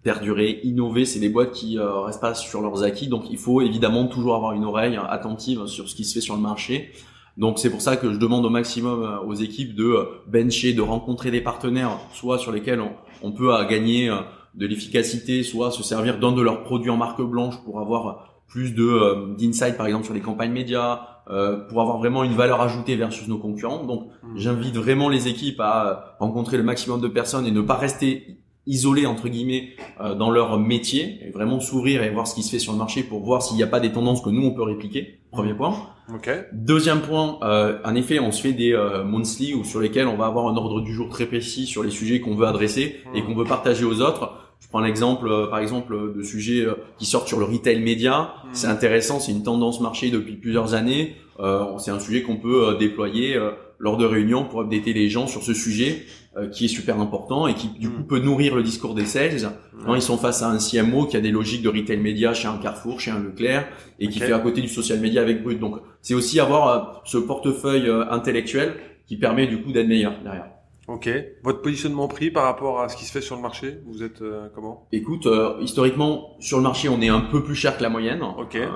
perdurer, 0.02 0.62
innover, 0.64 1.06
c'est 1.06 1.20
les 1.20 1.30
boîtes 1.30 1.52
qui 1.52 1.78
euh, 1.78 2.02
restent 2.02 2.22
pas 2.22 2.34
sur 2.34 2.62
leurs 2.64 2.82
acquis. 2.82 3.08
Donc 3.08 3.30
il 3.30 3.38
faut 3.38 3.62
évidemment 3.62 4.08
toujours 4.08 4.36
avoir 4.36 4.54
une 4.54 4.66
oreille 4.66 5.00
attentive 5.10 5.68
sur 5.68 5.88
ce 5.90 5.96
qui 5.96 6.06
se 6.06 6.16
fait 6.16 6.22
sur 6.22 6.36
le 6.36 6.42
marché. 6.42 6.92
Donc 7.38 7.60
c'est 7.60 7.70
pour 7.70 7.82
ça 7.82 7.98
que 7.98 8.12
je 8.14 8.18
demande 8.18 8.46
au 8.46 8.50
maximum 8.50 9.20
aux 9.28 9.36
équipes 9.36 9.76
de 9.76 10.08
bencher, 10.26 10.74
de 10.74 10.82
rencontrer 10.82 11.30
des 11.30 11.42
partenaires, 11.42 12.00
soit 12.12 12.40
sur 12.40 12.52
lesquels 12.52 12.82
on, 12.82 12.94
on 13.22 13.32
peut 13.32 13.52
gagner 13.70 14.10
de 14.56 14.66
l'efficacité, 14.66 15.44
soit 15.44 15.70
se 15.70 15.84
servir 15.84 16.18
d'un 16.18 16.32
de 16.32 16.42
leurs 16.42 16.64
produits 16.64 16.90
en 16.90 16.98
marque 16.98 17.22
blanche 17.22 17.56
pour 17.64 17.80
avoir 17.80 18.35
plus 18.48 18.74
de 18.74 18.84
euh, 18.84 19.36
d'insight 19.38 19.78
par 19.78 19.88
exemple 19.88 20.06
sur 20.06 20.14
les 20.14 20.22
campagnes 20.22 20.52
médias, 20.52 21.02
euh, 21.30 21.58
pour 21.68 21.82
avoir 21.82 21.98
vraiment 21.98 22.24
une 22.24 22.34
valeur 22.34 22.62
ajoutée 22.62 22.96
versus 22.96 23.28
nos 23.28 23.38
concurrents. 23.38 23.84
Donc 23.84 24.08
mmh. 24.24 24.38
j'invite 24.38 24.76
vraiment 24.76 25.10
les 25.10 25.28
équipes 25.28 25.60
à 25.60 25.88
euh, 25.88 25.96
rencontrer 26.20 26.58
le 26.58 26.64
maximum 26.64 27.02
de 27.02 27.08
personnes 27.08 27.46
et 27.48 27.52
ne 27.52 27.62
pas 27.62 27.76
rester 27.76 28.38
isolés 28.68 29.06
entre 29.06 29.28
guillemets 29.28 29.70
euh, 30.02 30.16
dans 30.16 30.32
leur 30.32 30.60
métier 30.60 31.20
et 31.26 31.32
vraiment 31.32 31.60
s'ouvrir 31.60 32.04
et 32.04 32.10
voir 32.10 32.28
ce 32.28 32.36
qui 32.36 32.44
se 32.44 32.52
fait 32.52 32.60
sur 32.60 32.72
le 32.72 32.78
marché 32.78 33.04
pour 33.04 33.24
voir 33.24 33.42
s'il 33.42 33.58
n'y 33.58 33.64
a 33.64 33.68
pas 33.68 33.80
des 33.80 33.92
tendances 33.92 34.22
que 34.22 34.30
nous 34.30 34.44
on 34.44 34.52
peut 34.52 34.64
répliquer. 34.64 35.20
Premier 35.32 35.54
point. 35.54 35.76
Okay. 36.14 36.42
Deuxième 36.54 37.02
point, 37.02 37.40
euh, 37.42 37.80
en 37.84 37.96
effet, 37.96 38.20
on 38.20 38.32
se 38.32 38.42
fait 38.42 38.54
des 38.54 38.74
euh, 38.74 39.04
monthly 39.04 39.54
ou 39.54 39.64
sur 39.64 39.80
lesquels 39.80 40.08
on 40.08 40.16
va 40.16 40.28
avoir 40.28 40.48
un 40.48 40.56
ordre 40.56 40.82
du 40.82 40.94
jour 40.94 41.10
très 41.10 41.26
précis 41.26 41.66
sur 41.66 41.84
les 41.84 41.90
sujets 41.90 42.22
qu'on 42.22 42.36
veut 42.36 42.48
adresser 42.48 42.98
et 43.14 43.22
mmh. 43.22 43.26
qu'on 43.26 43.36
veut 43.36 43.46
partager 43.46 43.86
aux 43.86 44.02
autres. 44.02 44.34
Je 44.66 44.70
prends 44.70 44.80
l'exemple, 44.80 45.28
euh, 45.28 45.48
par 45.48 45.60
exemple, 45.60 46.14
de 46.16 46.24
sujets 46.24 46.66
euh, 46.66 46.74
qui 46.98 47.06
sortent 47.06 47.28
sur 47.28 47.40
le 47.40 47.46
retail 47.46 47.82
média. 47.82 48.34
Hmm. 48.44 48.50
C'est 48.54 48.68
intéressant, 48.68 49.20
c'est 49.20 49.32
une 49.32 49.44
tendance 49.44 49.80
marché 49.80 50.10
depuis 50.10 50.34
plusieurs 50.34 50.74
années. 50.74 51.16
Euh, 51.40 51.78
c'est 51.78 51.92
un 51.92 52.00
sujet 52.00 52.24
qu'on 52.24 52.38
peut 52.38 52.76
déployer 52.80 53.38
lors 53.78 53.98
de 53.98 54.06
réunions 54.06 54.46
pour 54.46 54.62
updater 54.62 54.94
les 54.94 55.10
gens 55.10 55.28
sur 55.28 55.44
ce 55.44 55.54
sujet 55.54 56.06
qui 56.52 56.66
est 56.66 56.70
super 56.70 57.00
important 57.00 57.48
et 57.48 57.54
qui 57.54 57.68
du 57.68 57.90
coup 57.90 58.02
hmm. 58.02 58.08
peut 58.08 58.20
nourrir 58.20 58.56
le 58.56 58.64
discours 58.64 58.96
des 58.96 59.06
sales. 59.06 59.52
Quand 59.86 59.96
ils 59.96 60.02
sont 60.02 60.18
face 60.18 60.42
à 60.42 60.50
un 60.50 60.58
CMO 60.58 61.06
qui 61.06 61.18
a 61.18 61.22
des 61.22 61.32
logiques 61.32 61.62
de 61.62 61.70
retail 61.70 61.98
média 61.98 62.34
chez 62.34 62.48
un 62.48 62.58
Carrefour, 62.58 63.00
chez 63.00 63.12
un 63.12 63.20
Leclerc 63.20 63.68
et 64.00 64.08
qui 64.08 64.20
fait 64.20 64.34
à 64.34 64.40
côté 64.40 64.62
du 64.62 64.68
social 64.68 65.00
media 65.00 65.22
avec 65.22 65.44
Brut. 65.44 65.60
Donc 65.60 65.76
c'est 66.02 66.14
aussi 66.14 66.40
avoir 66.40 67.02
ce 67.06 67.18
portefeuille 67.18 67.92
intellectuel 68.10 68.76
qui 69.06 69.18
permet 69.18 69.48
du 69.48 69.62
coup 69.62 69.72
d'être 69.72 69.88
meilleur 69.88 70.14
derrière. 70.24 70.55
Ok. 70.88 71.10
Votre 71.44 71.62
positionnement 71.62 72.08
prix 72.08 72.30
par 72.30 72.44
rapport 72.44 72.80
à 72.80 72.90
ce 72.90 72.96
qui 72.96 73.06
se 73.06 73.12
fait 73.12 73.22
sur 73.22 73.36
le 73.36 73.42
marché, 73.42 73.80
vous 73.88 74.04
êtes 74.04 74.22
euh, 74.22 74.48
comment? 74.54 74.88
Écoute, 74.92 75.26
euh, 75.26 75.56
historiquement, 75.60 76.36
sur 76.40 76.58
le 76.58 76.64
marché, 76.64 76.90
on 76.90 77.02
est 77.02 77.10
un 77.10 77.22
peu 77.22 77.44
plus 77.44 77.56
cher 77.56 77.76
que 77.76 77.82
la 77.82 77.90
moyenne. 77.90 78.22
Ok. 78.22 78.56
Euh, 78.56 78.70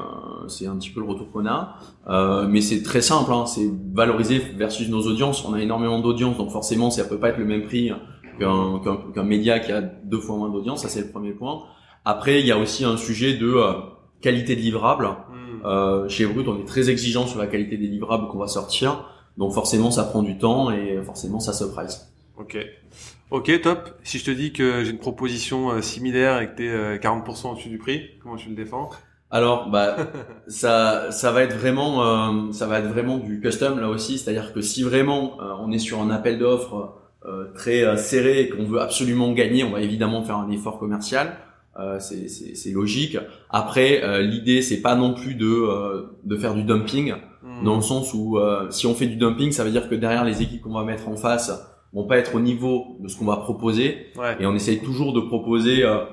c'est 0.47 0.65
un 0.65 0.75
petit 0.77 0.89
peu 0.89 1.01
le 1.01 1.05
retour 1.05 1.31
qu'on 1.31 1.45
a. 1.45 1.77
mais 2.47 2.61
c'est 2.61 2.81
très 2.81 3.01
simple, 3.01 3.31
hein, 3.31 3.45
c'est 3.45 3.69
valoriser 3.93 4.39
versus 4.55 4.89
nos 4.89 5.01
audiences. 5.01 5.45
On 5.45 5.53
a 5.53 5.61
énormément 5.61 5.99
d'audience, 5.99 6.37
donc 6.37 6.49
forcément, 6.49 6.89
ça 6.89 7.03
peut 7.03 7.19
pas 7.19 7.29
être 7.29 7.37
le 7.37 7.45
même 7.45 7.65
prix 7.65 7.91
qu'un 8.39 8.81
qu'un 9.13 9.23
média 9.23 9.59
qui 9.59 9.71
a 9.71 9.81
deux 9.81 10.19
fois 10.19 10.37
moins 10.37 10.49
d'audience. 10.49 10.81
Ça, 10.81 10.89
c'est 10.89 11.01
le 11.01 11.09
premier 11.09 11.33
point. 11.33 11.63
Après, 12.05 12.39
il 12.39 12.47
y 12.47 12.51
a 12.51 12.57
aussi 12.57 12.85
un 12.85 12.97
sujet 12.97 13.35
de 13.35 13.53
qualité 14.21 14.55
de 14.55 14.61
livrable. 14.61 15.09
Hmm. 15.29 16.07
chez 16.07 16.25
Brut, 16.25 16.47
on 16.47 16.59
est 16.59 16.65
très 16.65 16.89
exigeant 16.89 17.27
sur 17.27 17.37
la 17.37 17.45
qualité 17.45 17.77
des 17.77 17.87
livrables 17.87 18.29
qu'on 18.29 18.39
va 18.39 18.47
sortir. 18.47 19.05
Donc 19.39 19.54
forcément, 19.54 19.89
ça 19.89 20.04
prend 20.04 20.21
du 20.21 20.38
temps 20.38 20.69
et 20.69 21.02
forcément, 21.02 21.39
ça 21.39 21.54
se 21.54 21.63
price. 21.63 22.12
Ok. 22.38 22.58
Ok, 23.32 23.62
top. 23.62 23.91
Si 24.04 24.19
je 24.19 24.25
te 24.25 24.32
dis 24.32 24.52
que 24.52 24.84
j'ai 24.84 24.91
une 24.91 24.97
proposition 24.97 25.69
euh, 25.69 25.82
similaire 25.82 26.41
et 26.41 26.49
que 26.49 26.56
tu 26.58 26.67
es 26.67 26.97
40% 26.97 27.52
au-dessus 27.52 27.69
du 27.69 27.78
prix, 27.78 28.02
comment 28.21 28.36
tu 28.36 28.49
le 28.49 28.56
défends? 28.56 28.89
Alors, 29.32 29.69
bah, 29.69 29.95
ça, 30.47 31.12
ça 31.12 31.32
va 31.32 31.43
être 31.43 31.56
vraiment, 31.56 32.04
euh, 32.04 32.52
ça 32.52 32.67
va 32.67 32.80
être 32.80 32.88
vraiment 32.88 33.17
du 33.17 33.39
custom 33.39 33.80
là 33.80 33.88
aussi. 33.88 34.17
C'est-à-dire 34.17 34.52
que 34.52 34.60
si 34.60 34.84
vraiment 34.84 35.38
euh, 35.41 35.54
on 35.60 35.71
est 35.71 35.80
sur 35.80 36.02
un 36.02 36.10
appel 36.10 36.38
d'offres 36.38 36.95
très 37.54 37.97
serré 37.97 38.41
et 38.41 38.49
qu'on 38.49 38.63
veut 38.63 38.80
absolument 38.80 39.34
gagner, 39.34 39.63
on 39.63 39.71
va 39.71 39.82
évidemment 39.82 40.23
faire 40.23 40.38
un 40.38 40.49
effort 40.49 40.80
commercial. 40.80 41.36
C'est 41.99 42.71
logique. 42.71 43.17
Après, 43.49 44.21
l'idée 44.21 44.61
c'est 44.61 44.81
pas 44.81 44.95
non 44.95 45.13
plus 45.13 45.35
de 45.35 46.09
de 46.23 46.37
faire 46.37 46.55
du 46.55 46.63
dumping. 46.63 47.13
Hmm. 47.41 47.63
dans 47.63 47.77
le 47.77 47.81
sens 47.81 48.13
où 48.13 48.37
euh, 48.37 48.69
si 48.69 48.85
on 48.85 48.93
fait 48.93 49.05
du 49.05 49.15
dumping, 49.15 49.51
ça 49.53 49.63
veut 49.63 49.71
dire 49.71 49.87
que 49.87 49.95
derrière 49.95 50.25
les 50.25 50.41
équipes 50.41 50.61
qu'on 50.61 50.73
va 50.73 50.83
mettre 50.83 51.07
en 51.07 51.15
face 51.15 51.51
vont 51.93 52.03
pas 52.03 52.17
être 52.17 52.35
au 52.35 52.41
niveau 52.41 52.97
de 52.99 53.07
ce 53.07 53.17
qu'on 53.17 53.25
va 53.25 53.37
proposer. 53.37 54.07
Et 54.39 54.45
on 54.45 54.53
essaye 54.55 54.79
toujours 54.79 55.13
de 55.13 55.21
proposer 55.21 55.83
euh, 55.83 56.03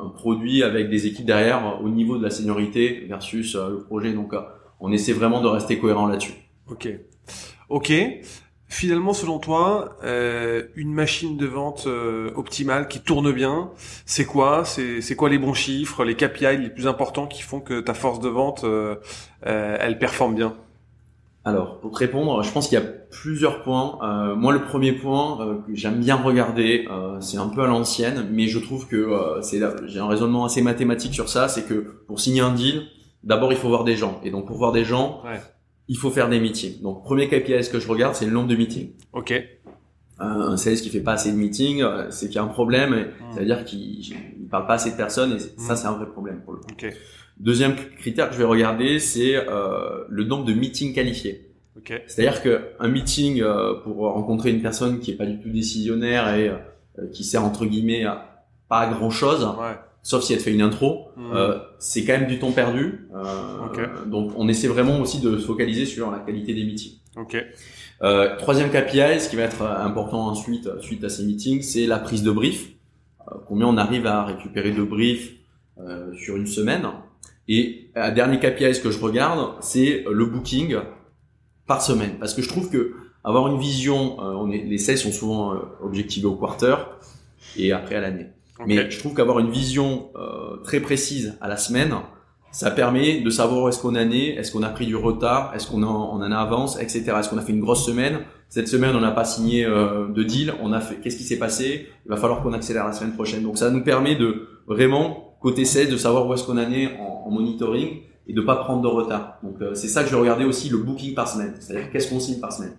un 0.00 0.08
produit 0.10 0.62
avec 0.62 0.88
des 0.90 1.06
équipes 1.08 1.26
derrière 1.26 1.80
au 1.82 1.88
niveau 1.88 2.16
de 2.18 2.22
la 2.22 2.30
seniorité 2.30 3.04
versus 3.08 3.56
euh, 3.56 3.70
le 3.70 3.78
projet. 3.80 4.12
Donc 4.12 4.32
on 4.78 4.92
essaie 4.92 5.12
vraiment 5.12 5.40
de 5.40 5.48
rester 5.48 5.78
cohérent 5.78 6.06
là-dessus. 6.06 6.34
Ok. 6.70 6.88
Ok. 7.68 7.92
Finalement, 8.72 9.12
selon 9.12 9.38
toi, 9.38 9.98
euh, 10.02 10.62
une 10.76 10.94
machine 10.94 11.36
de 11.36 11.44
vente 11.44 11.84
euh, 11.86 12.30
optimale 12.36 12.88
qui 12.88 13.00
tourne 13.00 13.30
bien, 13.30 13.68
c'est 14.06 14.24
quoi? 14.24 14.64
C'est 14.64 15.14
quoi 15.14 15.28
les 15.28 15.36
bons 15.36 15.52
chiffres, 15.52 16.06
les 16.06 16.14
KPI 16.14 16.56
les 16.56 16.70
plus 16.70 16.86
importants 16.86 17.26
qui 17.26 17.42
font 17.42 17.60
que 17.60 17.80
ta 17.80 17.92
force 17.92 18.18
de 18.18 18.30
vente, 18.30 18.64
euh, 18.64 18.96
elle 19.42 19.98
performe 19.98 20.34
bien? 20.34 20.54
Alors, 21.44 21.80
pour 21.80 21.90
te 21.90 21.98
répondre, 21.98 22.42
je 22.42 22.50
pense 22.50 22.68
qu'il 22.68 22.78
y 22.78 22.82
a 22.82 22.86
plusieurs 23.10 23.62
points. 23.62 23.98
moi, 24.36 24.54
le 24.54 24.62
premier 24.62 24.92
point 24.92 25.60
que 25.66 25.74
j'aime 25.74 26.00
bien 26.00 26.16
regarder, 26.16 26.88
c'est 27.20 27.36
un 27.36 27.48
peu 27.48 27.60
à 27.60 27.66
l'ancienne, 27.66 28.26
mais 28.32 28.46
je 28.46 28.58
trouve 28.58 28.88
que 28.88 29.38
c'est 29.42 29.60
j'ai 29.86 30.00
un 30.00 30.08
raisonnement 30.08 30.46
assez 30.46 30.62
mathématique 30.62 31.12
sur 31.12 31.28
ça, 31.28 31.46
c'est 31.48 31.68
que 31.68 32.04
pour 32.06 32.20
signer 32.20 32.40
un 32.40 32.54
deal, 32.54 32.84
d'abord 33.22 33.52
il 33.52 33.58
faut 33.58 33.68
voir 33.68 33.84
des 33.84 33.96
gens, 33.96 34.18
et 34.24 34.30
donc 34.30 34.46
pour 34.46 34.56
voir 34.56 34.72
des 34.72 34.84
gens, 34.84 35.20
ouais 35.26 35.42
il 35.88 35.96
faut 35.96 36.10
faire 36.10 36.28
des 36.28 36.40
meetings. 36.40 36.80
Donc, 36.80 37.02
premier 37.02 37.28
KPI 37.28 37.68
que 37.70 37.80
je 37.80 37.88
regarde, 37.88 38.14
c'est 38.14 38.26
le 38.26 38.32
nombre 38.32 38.48
de 38.48 38.56
meetings. 38.56 38.90
Ok. 39.12 39.34
Un, 40.18 40.56
sales 40.56 40.76
qui 40.76 40.90
fait 40.90 41.00
pas 41.00 41.14
assez 41.14 41.32
de 41.32 41.36
meetings, 41.36 41.82
euh, 41.82 42.10
c'est 42.10 42.26
qu'il 42.26 42.36
y 42.36 42.38
a 42.38 42.42
un 42.42 42.48
problème. 42.48 42.92
Hmm. 42.92 43.32
C'est-à-dire 43.32 43.64
qu'il 43.64 44.14
ne 44.40 44.48
parle 44.48 44.66
pas 44.66 44.74
assez 44.74 44.92
de 44.92 44.96
personnes 44.96 45.32
et 45.32 45.38
ça, 45.38 45.72
hmm. 45.72 45.76
c'est 45.76 45.86
un 45.86 45.92
vrai 45.92 46.06
problème 46.06 46.42
pour 46.42 46.52
le 46.52 46.60
coup. 46.60 46.70
Okay. 46.72 46.90
Deuxième 47.38 47.74
critère 47.74 48.28
que 48.28 48.34
je 48.34 48.38
vais 48.38 48.44
regarder, 48.44 48.98
c'est 49.00 49.34
euh, 49.36 50.04
le 50.08 50.24
nombre 50.24 50.44
de 50.44 50.52
meetings 50.52 50.94
qualifiés. 50.94 51.48
Okay. 51.78 52.02
C'est-à-dire 52.06 52.42
que 52.42 52.68
un 52.78 52.88
meeting 52.88 53.42
euh, 53.42 53.74
pour 53.82 53.96
rencontrer 53.96 54.50
une 54.50 54.62
personne 54.62 55.00
qui 55.00 55.10
est 55.10 55.16
pas 55.16 55.26
du 55.26 55.40
tout 55.40 55.48
décisionnaire 55.48 56.32
et 56.36 56.48
euh, 56.50 57.08
qui 57.12 57.24
sert 57.24 57.44
entre 57.44 57.64
guillemets 57.64 58.04
à 58.04 58.44
pas 58.68 58.86
grand 58.86 59.10
chose, 59.10 59.44
ouais 59.44 59.74
sauf 60.02 60.24
si 60.24 60.32
elle 60.32 60.40
fait 60.40 60.52
une 60.52 60.62
intro, 60.62 61.08
hmm. 61.16 61.32
euh, 61.32 61.58
c'est 61.78 62.04
quand 62.04 62.12
même 62.12 62.26
du 62.26 62.38
temps 62.38 62.52
perdu. 62.52 63.08
Euh, 63.14 64.04
Donc 64.06 64.32
on 64.36 64.48
essaie 64.48 64.68
vraiment 64.68 65.00
aussi 65.00 65.20
de 65.20 65.38
se 65.38 65.46
focaliser 65.46 65.86
sur 65.86 66.10
la 66.10 66.18
qualité 66.18 66.54
des 66.54 66.64
meetings. 66.64 66.98
Okay. 67.16 67.42
Euh, 68.02 68.36
troisième 68.36 68.70
KPI, 68.70 69.20
ce 69.20 69.28
qui 69.28 69.36
va 69.36 69.42
être 69.42 69.62
important 69.62 70.26
ensuite 70.26 70.68
suite 70.80 71.04
à 71.04 71.08
ces 71.08 71.24
meetings, 71.24 71.62
c'est 71.62 71.86
la 71.86 71.98
prise 71.98 72.22
de 72.22 72.32
brief. 72.32 72.70
Euh, 73.28 73.36
combien 73.46 73.66
on 73.66 73.76
arrive 73.76 74.06
à 74.06 74.24
récupérer 74.24 74.72
de 74.72 74.82
briefs 74.82 75.34
euh, 75.78 76.12
sur 76.14 76.36
une 76.36 76.46
semaine. 76.46 76.86
Et 77.46 77.90
un 77.94 78.10
dernier 78.10 78.38
KPI, 78.38 78.74
ce 78.74 78.80
que 78.80 78.90
je 78.90 78.98
regarde, 78.98 79.54
c'est 79.60 80.04
le 80.10 80.26
booking 80.26 80.76
par 81.66 81.82
semaine, 81.82 82.18
parce 82.18 82.34
que 82.34 82.42
je 82.42 82.48
trouve 82.48 82.70
que 82.70 82.94
avoir 83.24 83.46
une 83.48 83.58
vision, 83.58 84.18
on 84.18 84.50
est, 84.50 84.64
les 84.64 84.78
sales 84.78 84.98
sont 84.98 85.12
souvent 85.12 85.54
objectivés 85.80 86.26
au 86.26 86.34
quarter 86.34 86.74
et 87.56 87.72
après 87.72 87.94
à 87.96 88.00
l'année. 88.00 88.26
Mais 88.66 88.90
je 88.90 88.98
trouve 88.98 89.14
qu'avoir 89.14 89.38
une 89.38 89.50
vision 89.50 90.10
euh, 90.16 90.56
très 90.64 90.80
précise 90.80 91.36
à 91.40 91.48
la 91.48 91.56
semaine, 91.56 91.94
ça 92.50 92.70
permet 92.70 93.20
de 93.20 93.30
savoir 93.30 93.64
où 93.64 93.68
est-ce 93.68 93.80
qu'on 93.80 93.96
en 93.96 94.10
est, 94.10 94.34
est-ce 94.36 94.52
qu'on 94.52 94.62
a 94.62 94.68
pris 94.68 94.86
du 94.86 94.96
retard, 94.96 95.52
est-ce 95.54 95.66
qu'on 95.66 95.82
en, 95.82 96.10
on 96.14 96.22
en 96.22 96.32
avance, 96.32 96.78
etc. 96.78 97.14
Est-ce 97.18 97.30
qu'on 97.30 97.38
a 97.38 97.42
fait 97.42 97.52
une 97.52 97.60
grosse 97.60 97.84
semaine? 97.84 98.20
Cette 98.50 98.68
semaine, 98.68 98.94
on 98.94 99.00
n'a 99.00 99.12
pas 99.12 99.24
signé 99.24 99.64
euh, 99.64 100.08
de 100.08 100.22
deal. 100.22 100.52
On 100.62 100.74
a 100.74 100.80
fait. 100.80 100.96
Qu'est-ce 100.96 101.16
qui 101.16 101.24
s'est 101.24 101.38
passé? 101.38 101.88
Il 102.04 102.10
va 102.10 102.16
falloir 102.16 102.42
qu'on 102.42 102.52
accélère 102.52 102.84
la 102.84 102.92
semaine 102.92 103.14
prochaine. 103.14 103.42
Donc 103.42 103.56
ça 103.56 103.70
nous 103.70 103.82
permet 103.82 104.14
de 104.14 104.46
vraiment 104.66 105.38
côté 105.40 105.64
16 105.64 105.88
de 105.88 105.96
savoir 105.96 106.26
où 106.26 106.34
est-ce 106.34 106.44
qu'on 106.44 106.58
en 106.58 106.70
est 106.70 106.90
en, 106.98 107.30
monitoring 107.30 108.02
et 108.26 108.34
de 108.34 108.40
pas 108.42 108.56
prendre 108.56 108.82
de 108.82 108.88
retard. 108.88 109.38
Donc 109.42 109.54
euh, 109.62 109.74
c'est 109.74 109.88
ça 109.88 110.02
que 110.02 110.10
je 110.10 110.14
vais 110.14 110.20
regarder 110.20 110.44
aussi 110.44 110.68
le 110.68 110.76
booking 110.76 111.14
par 111.14 111.28
semaine. 111.28 111.54
C'est-à-dire 111.58 111.90
qu'est-ce 111.90 112.10
qu'on 112.10 112.20
signe 112.20 112.40
par 112.40 112.52
semaine? 112.52 112.76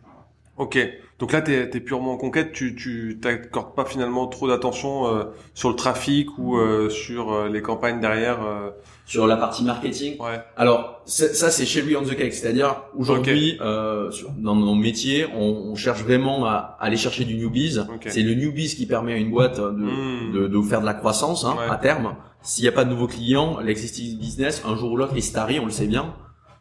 Ok. 0.58 0.78
Donc 1.24 1.32
là, 1.32 1.42
tu 1.42 1.54
es, 1.54 1.68
purement 1.80 2.12
en 2.12 2.18
conquête, 2.18 2.52
tu 2.52 2.76
tu 2.76 3.18
t'accordes 3.22 3.76
pas 3.76 3.86
finalement 3.86 4.28
trop 4.28 4.50
d'attention 4.50 5.08
euh, 5.08 5.24
sur 5.54 5.70
le 5.70 5.76
trafic 5.78 6.38
ou 6.38 6.58
euh, 6.58 6.90
sur 6.90 7.32
euh, 7.32 7.48
les 7.48 7.62
campagnes 7.62 8.02
derrière. 8.02 8.40
Sur 9.06 9.26
la 9.26 9.38
partie 9.38 9.64
marketing. 9.64 10.20
Ouais. 10.20 10.42
Alors 10.58 11.02
ça, 11.06 11.50
c'est 11.50 11.66
chez 11.66 11.82
lui 11.82 11.96
on 11.96 12.02
the 12.04 12.16
cake, 12.18 12.34
c'est-à-dire 12.34 12.84
aujourd'hui 12.98 13.58
dans 13.58 14.56
nos 14.56 14.76
métiers, 14.76 15.26
on, 15.34 15.72
on, 15.72 15.76
cherche 15.76 16.04
vraiment 16.04 16.46
à, 16.46 16.78
aller 16.82 16.98
chercher 16.98 17.24
du 17.24 17.36
newbies. 17.36 17.80
C'est 18.08 18.22
le 18.22 18.34
newbies 18.34 18.76
qui 18.76 18.86
permet 18.86 19.14
à 19.14 19.18
une 19.18 19.32
boîte 19.32 19.62
de, 19.62 19.70
hmm. 19.70 20.34
de, 20.34 20.48
de 20.48 20.62
faire 20.62 20.82
de 20.82 20.86
la 20.86 20.94
croissance 20.94 21.46
hein, 21.46 21.56
à 21.70 21.78
terme. 21.78 22.18
S'il 22.42 22.64
n'y 22.64 22.68
a 22.68 22.74
pas 22.74 22.84
de 22.84 22.90
nouveaux 22.90 23.08
clients, 23.08 23.62
l'existing 23.62 24.20
business, 24.20 24.62
un 24.68 24.76
jour 24.76 24.92
ou 24.92 24.98
l'autre, 24.98 25.18
se 25.18 25.32
tarit, 25.32 25.62
on 25.62 25.66
le 25.66 25.72
sait 25.72 25.88
bien. 25.88 26.16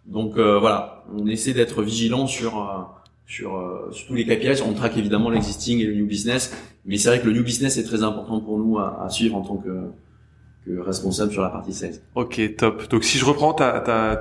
Donc 0.06 0.36
voilà, 0.36 1.02
on 1.12 1.26
essaie 1.26 1.52
d'être 1.52 1.82
vigilant 1.82 2.28
sur 2.28 3.01
sur, 3.26 3.56
euh, 3.56 3.90
sur 3.92 4.08
tous 4.08 4.14
les 4.14 4.24
KPIs. 4.24 4.62
On 4.66 4.72
traque 4.72 4.96
évidemment 4.96 5.30
l'existing 5.30 5.80
et 5.80 5.84
le 5.84 5.94
new 5.94 6.06
business, 6.06 6.52
mais 6.84 6.96
c'est 6.96 7.08
vrai 7.08 7.20
que 7.20 7.26
le 7.26 7.32
new 7.32 7.42
business 7.44 7.76
est 7.78 7.84
très 7.84 8.02
important 8.02 8.40
pour 8.40 8.58
nous 8.58 8.78
à, 8.78 9.02
à 9.04 9.08
suivre 9.08 9.36
en 9.36 9.42
tant 9.42 9.56
que, 9.56 9.90
que 10.66 10.78
responsable 10.78 11.32
sur 11.32 11.42
la 11.42 11.50
partie 11.50 11.72
sales. 11.72 11.94
Ok, 12.14 12.40
top. 12.56 12.88
Donc 12.88 13.04
si 13.04 13.18
je 13.18 13.24
reprends, 13.24 13.54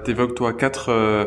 t'évoques 0.03 0.35
toi 0.35 0.53
quatre 0.53 0.89
euh, 0.89 1.25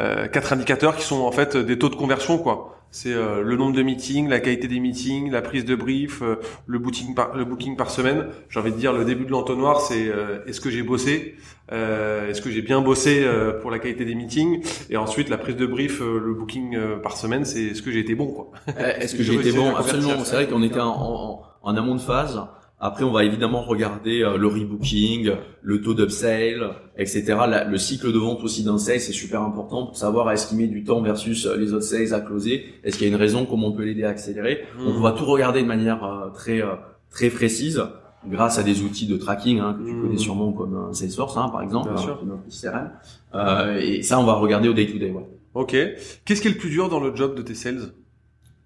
euh, 0.00 0.28
quatre 0.28 0.52
indicateurs 0.52 0.96
qui 0.96 1.02
sont 1.02 1.20
en 1.20 1.32
fait 1.32 1.56
des 1.56 1.78
taux 1.78 1.88
de 1.88 1.96
conversion, 1.96 2.38
quoi. 2.38 2.78
C'est 2.94 3.14
euh, 3.14 3.40
le 3.42 3.56
nombre 3.56 3.74
de 3.74 3.82
meetings, 3.82 4.28
la 4.28 4.38
qualité 4.38 4.68
des 4.68 4.78
meetings, 4.78 5.30
la 5.30 5.40
prise 5.40 5.64
de 5.64 5.74
brief, 5.74 6.20
euh, 6.20 6.36
le 6.66 6.78
booking 6.78 7.14
par 7.14 7.34
le 7.34 7.46
booking 7.46 7.74
par 7.74 7.90
semaine. 7.90 8.26
J'ai 8.50 8.60
envie 8.60 8.70
de 8.70 8.76
dire 8.76 8.92
le 8.92 9.06
début 9.06 9.24
de 9.24 9.30
l'entonnoir, 9.30 9.80
c'est 9.80 10.08
euh, 10.08 10.44
est-ce 10.46 10.60
que 10.60 10.68
j'ai 10.68 10.82
bossé, 10.82 11.36
est-ce 11.70 12.42
que 12.42 12.50
j'ai 12.50 12.60
bien 12.60 12.82
bossé 12.82 13.26
pour 13.62 13.70
la 13.70 13.78
qualité 13.78 14.04
des 14.04 14.14
meetings, 14.14 14.62
et 14.90 14.98
ensuite 14.98 15.30
la 15.30 15.38
prise 15.38 15.56
de 15.56 15.64
brief, 15.64 16.00
le 16.00 16.34
booking 16.34 16.76
par 17.02 17.16
semaine, 17.16 17.46
c'est 17.46 17.62
est-ce 17.62 17.80
que 17.80 17.90
j'ai 17.90 18.00
été 18.00 18.14
bon 18.14 18.26
quoi? 18.26 18.50
Est-ce 18.76 19.14
que 19.16 19.22
j'ai 19.22 19.34
été 19.36 19.52
bon? 19.52 19.74
Absolument. 19.74 20.22
C'est 20.22 20.34
vrai 20.34 20.48
qu'on 20.48 20.62
était 20.62 20.80
en, 20.80 20.90
en, 20.90 21.42
en 21.62 21.76
amont 21.76 21.94
de 21.94 22.00
phase. 22.00 22.38
Après, 22.84 23.04
on 23.04 23.12
va 23.12 23.22
évidemment 23.22 23.62
regarder 23.62 24.22
euh, 24.22 24.36
le 24.36 24.48
rebooking, 24.48 25.30
le 25.62 25.80
taux 25.80 25.94
d'upsale, 25.94 26.72
etc. 26.98 27.36
le 27.70 27.78
cycle 27.78 28.12
de 28.12 28.18
vente 28.18 28.42
aussi 28.42 28.64
d'un 28.64 28.76
sales, 28.76 28.98
c'est 28.98 29.12
super 29.12 29.42
important 29.42 29.86
pour 29.86 29.96
savoir 29.96 30.28
est-ce 30.32 30.48
qu'il 30.48 30.58
met 30.58 30.66
du 30.66 30.82
temps 30.82 31.00
versus 31.00 31.46
euh, 31.46 31.56
les 31.56 31.72
autres 31.72 31.84
sales 31.84 32.12
à 32.12 32.20
closer. 32.20 32.64
Est-ce 32.82 32.98
qu'il 32.98 33.06
y 33.06 33.10
a 33.10 33.14
une 33.14 33.20
raison, 33.20 33.46
comment 33.46 33.68
on 33.68 33.72
peut 33.72 33.84
l'aider 33.84 34.02
à 34.02 34.08
accélérer? 34.08 34.64
Donc, 34.80 34.96
on 34.96 35.00
va 35.00 35.12
tout 35.12 35.24
regarder 35.24 35.62
de 35.62 35.68
manière 35.68 36.02
euh, 36.02 36.30
très 36.30 36.60
très 37.08 37.30
précise 37.30 37.80
grâce 38.28 38.58
à 38.58 38.64
des 38.64 38.82
outils 38.82 39.06
de 39.06 39.16
tracking 39.16 39.60
hein, 39.60 39.78
que 39.78 39.88
tu 39.88 39.94
connais 39.94 40.14
mmh. 40.14 40.18
sûrement 40.18 40.52
comme 40.52 40.92
Salesforce, 40.92 41.36
hein, 41.36 41.50
par 41.50 41.62
exemple, 41.62 41.90
hein, 41.96 42.18
notre 42.24 42.42
CRM. 42.50 42.90
Euh, 43.34 43.78
et 43.80 44.02
ça, 44.02 44.18
on 44.18 44.24
va 44.24 44.34
regarder 44.34 44.68
au 44.68 44.72
day-to-day. 44.72 45.10
-day, 45.10 45.12
ouais. 45.12 45.28
Ok. 45.54 45.76
Qu'est-ce 46.24 46.40
qui 46.42 46.48
est 46.48 46.52
le 46.52 46.58
plus 46.58 46.70
dur 46.70 46.88
dans 46.88 47.00
le 47.00 47.14
job 47.14 47.36
de 47.36 47.42
tes 47.42 47.54
sales? 47.54 47.92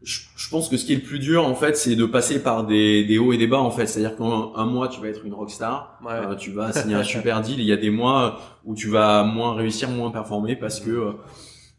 Je, 0.03 0.49
pense 0.51 0.69
que 0.69 0.77
ce 0.77 0.85
qui 0.85 0.93
est 0.93 0.97
le 0.97 1.03
plus 1.03 1.19
dur 1.19 1.47
en 1.47 1.55
fait, 1.55 1.77
c'est 1.77 1.97
de 1.97 2.05
passer 2.05 2.43
par 2.43 2.65
des, 2.65 3.05
des 3.05 3.19
hauts 3.19 3.33
et 3.33 3.39
des 3.39 3.47
bas 3.47 3.59
en 3.59 3.71
fait. 3.71 3.87
C'est-à-dire 3.87 4.17
qu'un 4.17 4.67
mois 4.67 4.89
tu 4.89 5.01
vas 5.01 5.09
être 5.09 5.25
une 5.25 5.35
rockstar, 5.35 5.99
euh, 6.09 6.35
tu 6.37 6.51
vas 6.53 6.73
signer 6.73 6.95
un 6.95 7.03
super 7.03 7.41
deal. 7.41 7.59
Il 7.59 7.67
y 7.67 7.73
a 7.73 7.77
des 7.77 7.91
mois 7.91 8.41
où 8.65 8.75
tu 8.75 8.89
vas 8.89 9.25
moins 9.25 9.55
réussir, 9.55 9.89
moins 9.89 10.11
performer 10.11 10.55
parce 10.55 10.81
que 10.81 10.91
euh, 10.91 11.13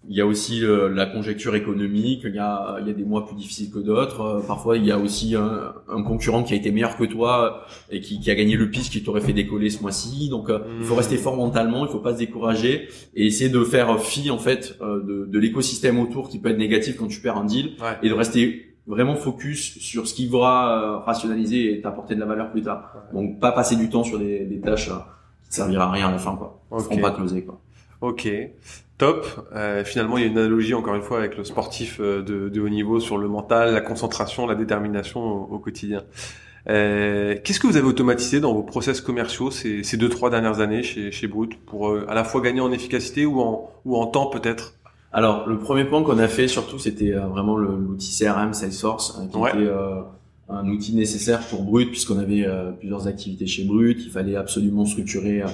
il 0.10 0.16
y 0.16 0.22
a 0.22 0.26
aussi 0.26 0.64
euh, 0.64 0.90
la 0.90 1.06
conjecture 1.06 1.56
économique, 1.56 2.22
il 2.24 2.36
y 2.36 2.40
a, 2.40 2.78
il 2.80 2.88
y 2.88 2.90
a 2.90 2.94
des 2.94 3.04
mois 3.04 3.26
plus 3.26 3.36
difficiles 3.36 3.70
que 3.72 3.80
d'autres. 3.80 4.22
Euh, 4.22 4.40
parfois, 4.40 4.78
il 4.78 4.86
y 4.86 4.92
a 4.92 4.98
aussi 4.98 5.36
un, 5.36 5.74
un, 5.90 6.04
concurrent 6.04 6.44
qui 6.44 6.54
a 6.54 6.56
été 6.56 6.72
meilleur 6.72 6.96
que 6.96 7.04
toi 7.04 7.66
et 7.92 8.00
qui, 8.00 8.20
qui 8.20 8.32
a 8.32 8.36
gagné 8.36 8.56
le 8.56 8.70
pitch 8.70 8.90
qui 8.90 9.04
t'aurait 9.04 9.22
fait 9.22 9.34
décoller 9.34 9.70
ce 9.70 9.82
mois-ci. 9.82 10.30
Donc, 10.30 10.50
euh, 10.50 10.60
il 10.80 10.86
faut 10.86 10.94
mmh. 10.94 10.98
rester 10.98 11.18
fort 11.18 11.36
mentalement, 11.36 11.86
il 11.86 11.92
faut 11.92 12.00
pas 12.00 12.14
se 12.14 12.20
décourager 12.20 12.88
et 13.16 13.26
essayer 13.26 13.50
de 13.50 13.64
faire 13.64 14.00
fi 14.00 14.30
en 14.30 14.38
fait 14.38 14.78
de, 14.80 15.26
de 15.26 15.40
l'écosystème 15.40 16.00
autour 16.00 16.30
qui 16.30 16.40
peut 16.40 16.50
être 16.50 16.58
négatif 16.58 16.98
quand 16.98 17.08
tu 17.08 17.20
perds 17.20 17.38
un 17.38 17.46
deal 17.46 17.72
et 18.02 18.10
de 18.10 18.14
rester 18.14 18.78
vraiment 18.86 19.16
focus 19.16 19.78
sur 19.80 20.08
ce 20.08 20.14
qui 20.14 20.28
va 20.28 21.04
rationaliser 21.06 21.74
et 21.74 21.82
t'apporter 21.82 22.16
de 22.16 22.22
la 22.22 22.26
valeur 22.26 22.52
plus 22.52 22.62
tard. 22.62 22.94
Donc, 23.14 23.40
pas 23.40 23.52
passer 23.52 23.76
du 23.76 23.90
temps 23.90 24.04
sur 24.04 24.20
des, 24.20 24.46
des 24.46 24.62
tâches 24.62 24.86
qui 24.86 24.92
ne 24.92 25.56
servira 25.56 25.86
à 25.86 25.92
rien 25.92 26.08
à 26.08 26.12
la 26.12 26.18
fin, 26.18 26.36
quoi. 26.36 26.62
Okay. 26.72 27.02
pas 27.02 27.12
closer, 27.12 27.44
quoi. 27.44 27.60
Ok. 28.02 28.30
Top. 28.98 29.28
Euh, 29.56 29.84
finalement, 29.84 30.18
il 30.18 30.22
y 30.22 30.24
a 30.24 30.28
une 30.28 30.38
analogie 30.38 30.74
encore 30.74 30.96
une 30.96 31.04
fois 31.04 31.20
avec 31.20 31.38
le 31.38 31.44
sportif 31.44 31.98
euh, 32.00 32.24
de, 32.24 32.50
de 32.50 32.62
haut 32.62 32.70
niveau 32.70 33.00
sur 33.00 33.18
le 33.18 33.28
mental, 33.28 33.74
la 33.74 33.82
concentration, 33.82 34.48
la 34.48 34.56
détermination 34.56 35.22
au, 35.22 35.60
quotidien. 35.60 36.04
Euh, 36.68 37.36
Qu'est-ce 37.44 37.60
que 37.60 37.68
vous 37.68 37.78
avez 37.78 37.88
automatisé 37.88 38.40
dans 38.40 38.54
vos 38.54 38.64
process 38.64 39.00
commerciaux 39.00 39.52
ces, 39.52 39.84
ces 39.84 39.98
deux 39.98 40.10
trois 40.10 40.30
dernières 40.30 40.60
années 40.60 40.84
chez, 40.84 41.12
chez 41.12 41.28
Brut 41.28 41.58
pour 41.66 41.90
euh, 41.90 42.06
à 42.10 42.16
la 42.16 42.24
fois 42.24 42.42
gagner 42.42 42.60
en 42.60 42.72
efficacité 42.72 43.26
ou 43.26 43.40
en, 43.40 43.72
ou 43.86 43.96
en 43.96 44.08
temps 44.08 44.28
peut-être? 44.28 44.74
Alors 45.14 45.48
le 45.48 45.60
premier 45.60 45.86
point 45.86 46.04
qu'on 46.04 46.18
a 46.18 46.28
fait 46.28 46.48
surtout 46.48 46.80
c'était 46.80 47.14
euh, 47.14 47.28
vraiment 47.28 47.56
l'outil 47.56 48.12
CRM 48.20 48.54
Salesforce 48.54 49.22
qui 49.32 49.38
était 49.38 49.70
un 50.50 50.68
outil 50.68 50.96
nécessaire 50.96 51.40
pour 51.48 51.64
Brut 51.64 51.90
puisqu'on 51.90 52.20
avait 52.20 52.46
plusieurs 52.80 53.08
activités 53.08 53.48
chez 53.48 53.64
Brut. 53.64 54.00
Il 54.04 54.12
fallait 54.12 54.36
absolument 54.36 54.86
structurer 54.86 55.42
euh, 55.42 55.48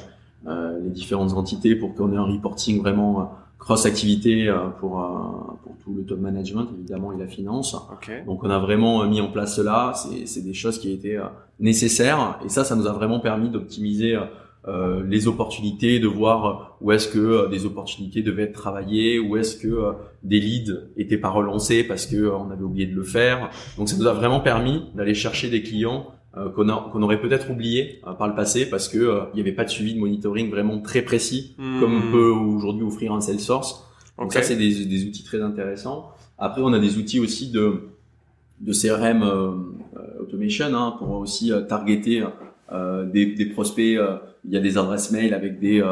les 0.46 0.90
différentes 0.90 1.34
entités 1.34 1.76
pour 1.76 1.96
qu'on 1.96 2.12
ait 2.12 2.18
un 2.18 2.26
reporting 2.26 2.82
vraiment 2.82 3.22
euh, 3.22 3.24
cross-activité 3.60 4.48
euh, 4.48 4.68
pour, 4.80 4.92
pour 5.64 5.78
tout 5.78 5.94
le 5.94 6.04
top 6.04 6.20
management, 6.20 6.68
évidemment, 6.78 7.14
et 7.14 7.18
la 7.18 7.28
finance. 7.28 7.76
Donc, 8.26 8.44
on 8.44 8.50
a 8.50 8.60
vraiment 8.60 9.06
mis 9.06 9.22
en 9.22 9.32
place 9.32 9.56
cela. 9.56 9.94
C'est 10.26 10.44
des 10.44 10.54
choses 10.54 10.80
qui 10.80 10.92
étaient 10.92 11.20
nécessaires. 11.60 12.40
Et 12.46 12.50
ça, 12.50 12.64
ça 12.64 12.76
nous 12.76 12.88
a 12.88 12.94
vraiment 12.94 13.20
permis 13.20 13.50
d'optimiser 13.50 14.18
euh, 14.66 15.04
les 15.06 15.28
opportunités, 15.28 16.00
de 16.00 16.08
voir 16.08 16.78
où 16.80 16.94
est-ce 16.94 17.10
que 17.10 17.50
des 17.50 17.66
opportunités 17.66 18.22
devaient 18.22 18.44
être 18.44 18.54
travaillées, 18.54 19.20
où 19.20 19.36
est-ce 19.36 19.58
que 19.58 19.92
des 20.24 20.40
leads 20.40 20.72
étaient 20.96 21.18
pas 21.18 21.30
relancés 21.30 21.84
parce 21.84 22.06
que 22.06 22.32
on 22.32 22.50
avait 22.50 22.64
oublié 22.64 22.86
de 22.86 22.96
le 22.96 23.04
faire. 23.04 23.50
Donc 23.78 23.90
ça 23.90 23.98
nous 23.98 24.08
a 24.08 24.14
vraiment 24.14 24.40
permis 24.40 24.86
d'aller 24.96 25.16
chercher 25.16 25.50
des 25.50 25.64
clients 25.64 26.08
euh, 26.36 26.50
qu'on 26.50 27.04
aurait 27.04 27.22
peut-être 27.22 27.52
oublié 27.52 28.02
euh, 28.08 28.14
par 28.14 28.28
le 28.28 28.34
passé 28.34 28.68
parce 28.68 28.88
que 28.88 28.98
euh, 28.98 29.20
il 29.34 29.36
n'y 29.36 29.42
avait 29.42 29.52
pas 29.52 29.66
de 29.66 29.70
suivi 29.70 29.94
de 29.94 30.00
monitoring 30.00 30.50
vraiment 30.50 30.80
très 30.80 31.04
précis 31.04 31.54
hmm. 31.60 31.80
comme 31.80 31.94
on 31.96 32.12
peut 32.12 32.30
aujourd'hui 32.32 32.84
offrir 32.84 33.14
un 33.14 33.22
Salesforce. 33.22 33.88
Donc 34.18 34.34
ça 34.34 34.42
c'est 34.42 34.56
des, 34.56 34.86
des, 34.86 35.06
outils 35.06 35.24
très 35.24 35.44
intéressants. 35.44 36.10
Après 36.40 36.64
on 36.64 36.74
a 36.74 36.80
des 36.80 36.98
outils 36.98 37.20
aussi 37.20 37.52
de 37.52 37.82
de 38.62 38.74
CRM 38.74 39.22
automation 40.20 40.74
hein, 40.74 40.96
pour 40.98 41.12
aussi 41.12 41.52
targeter 41.68 42.24
des, 42.72 43.26
des, 43.28 43.46
prospects. 43.48 44.00
il 44.46 44.52
y 44.52 44.58
a 44.58 44.60
des 44.60 44.78
adresses 44.78 45.12
mail 45.12 45.36
avec 45.36 45.60
des, 45.60 45.84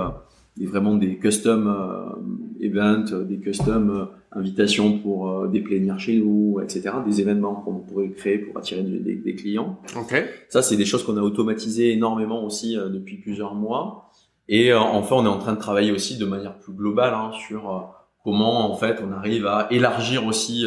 des 0.57 0.65
vraiment 0.65 0.95
des 0.95 1.17
custom 1.17 2.40
events, 2.61 3.11
des 3.27 3.37
custom 3.37 4.09
invitations 4.33 4.97
pour 4.99 5.29
euh, 5.29 5.47
des 5.47 5.59
plénières 5.59 5.99
chez 5.99 6.17
nous, 6.17 6.59
etc. 6.61 6.95
Des 7.05 7.21
événements 7.21 7.55
qu'on 7.55 7.79
pourrait 7.79 8.09
créer 8.09 8.37
pour 8.37 8.57
attirer 8.57 8.83
des, 8.83 9.15
des 9.15 9.35
clients. 9.35 9.79
Okay. 9.95 10.25
Ça, 10.49 10.61
c'est 10.61 10.77
des 10.77 10.85
choses 10.85 11.03
qu'on 11.03 11.17
a 11.17 11.21
automatisées 11.21 11.91
énormément 11.91 12.43
aussi 12.43 12.77
euh, 12.77 12.89
depuis 12.89 13.17
plusieurs 13.17 13.55
mois. 13.55 14.09
Et 14.47 14.71
euh, 14.71 14.79
enfin, 14.79 15.17
on 15.17 15.25
est 15.25 15.29
en 15.29 15.37
train 15.37 15.53
de 15.53 15.59
travailler 15.59 15.91
aussi 15.91 16.17
de 16.17 16.25
manière 16.25 16.57
plus 16.57 16.73
globale 16.73 17.13
hein, 17.13 17.31
sur 17.47 17.93
comment 18.23 18.71
en 18.71 18.75
fait 18.75 19.01
on 19.05 19.11
arrive 19.11 19.47
à 19.47 19.67
élargir 19.71 20.25
aussi 20.27 20.65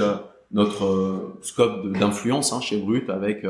notre 0.50 1.36
scope 1.40 1.92
d'influence 1.92 2.52
hein, 2.52 2.60
chez 2.60 2.78
Brut 2.78 3.08
avec 3.10 3.46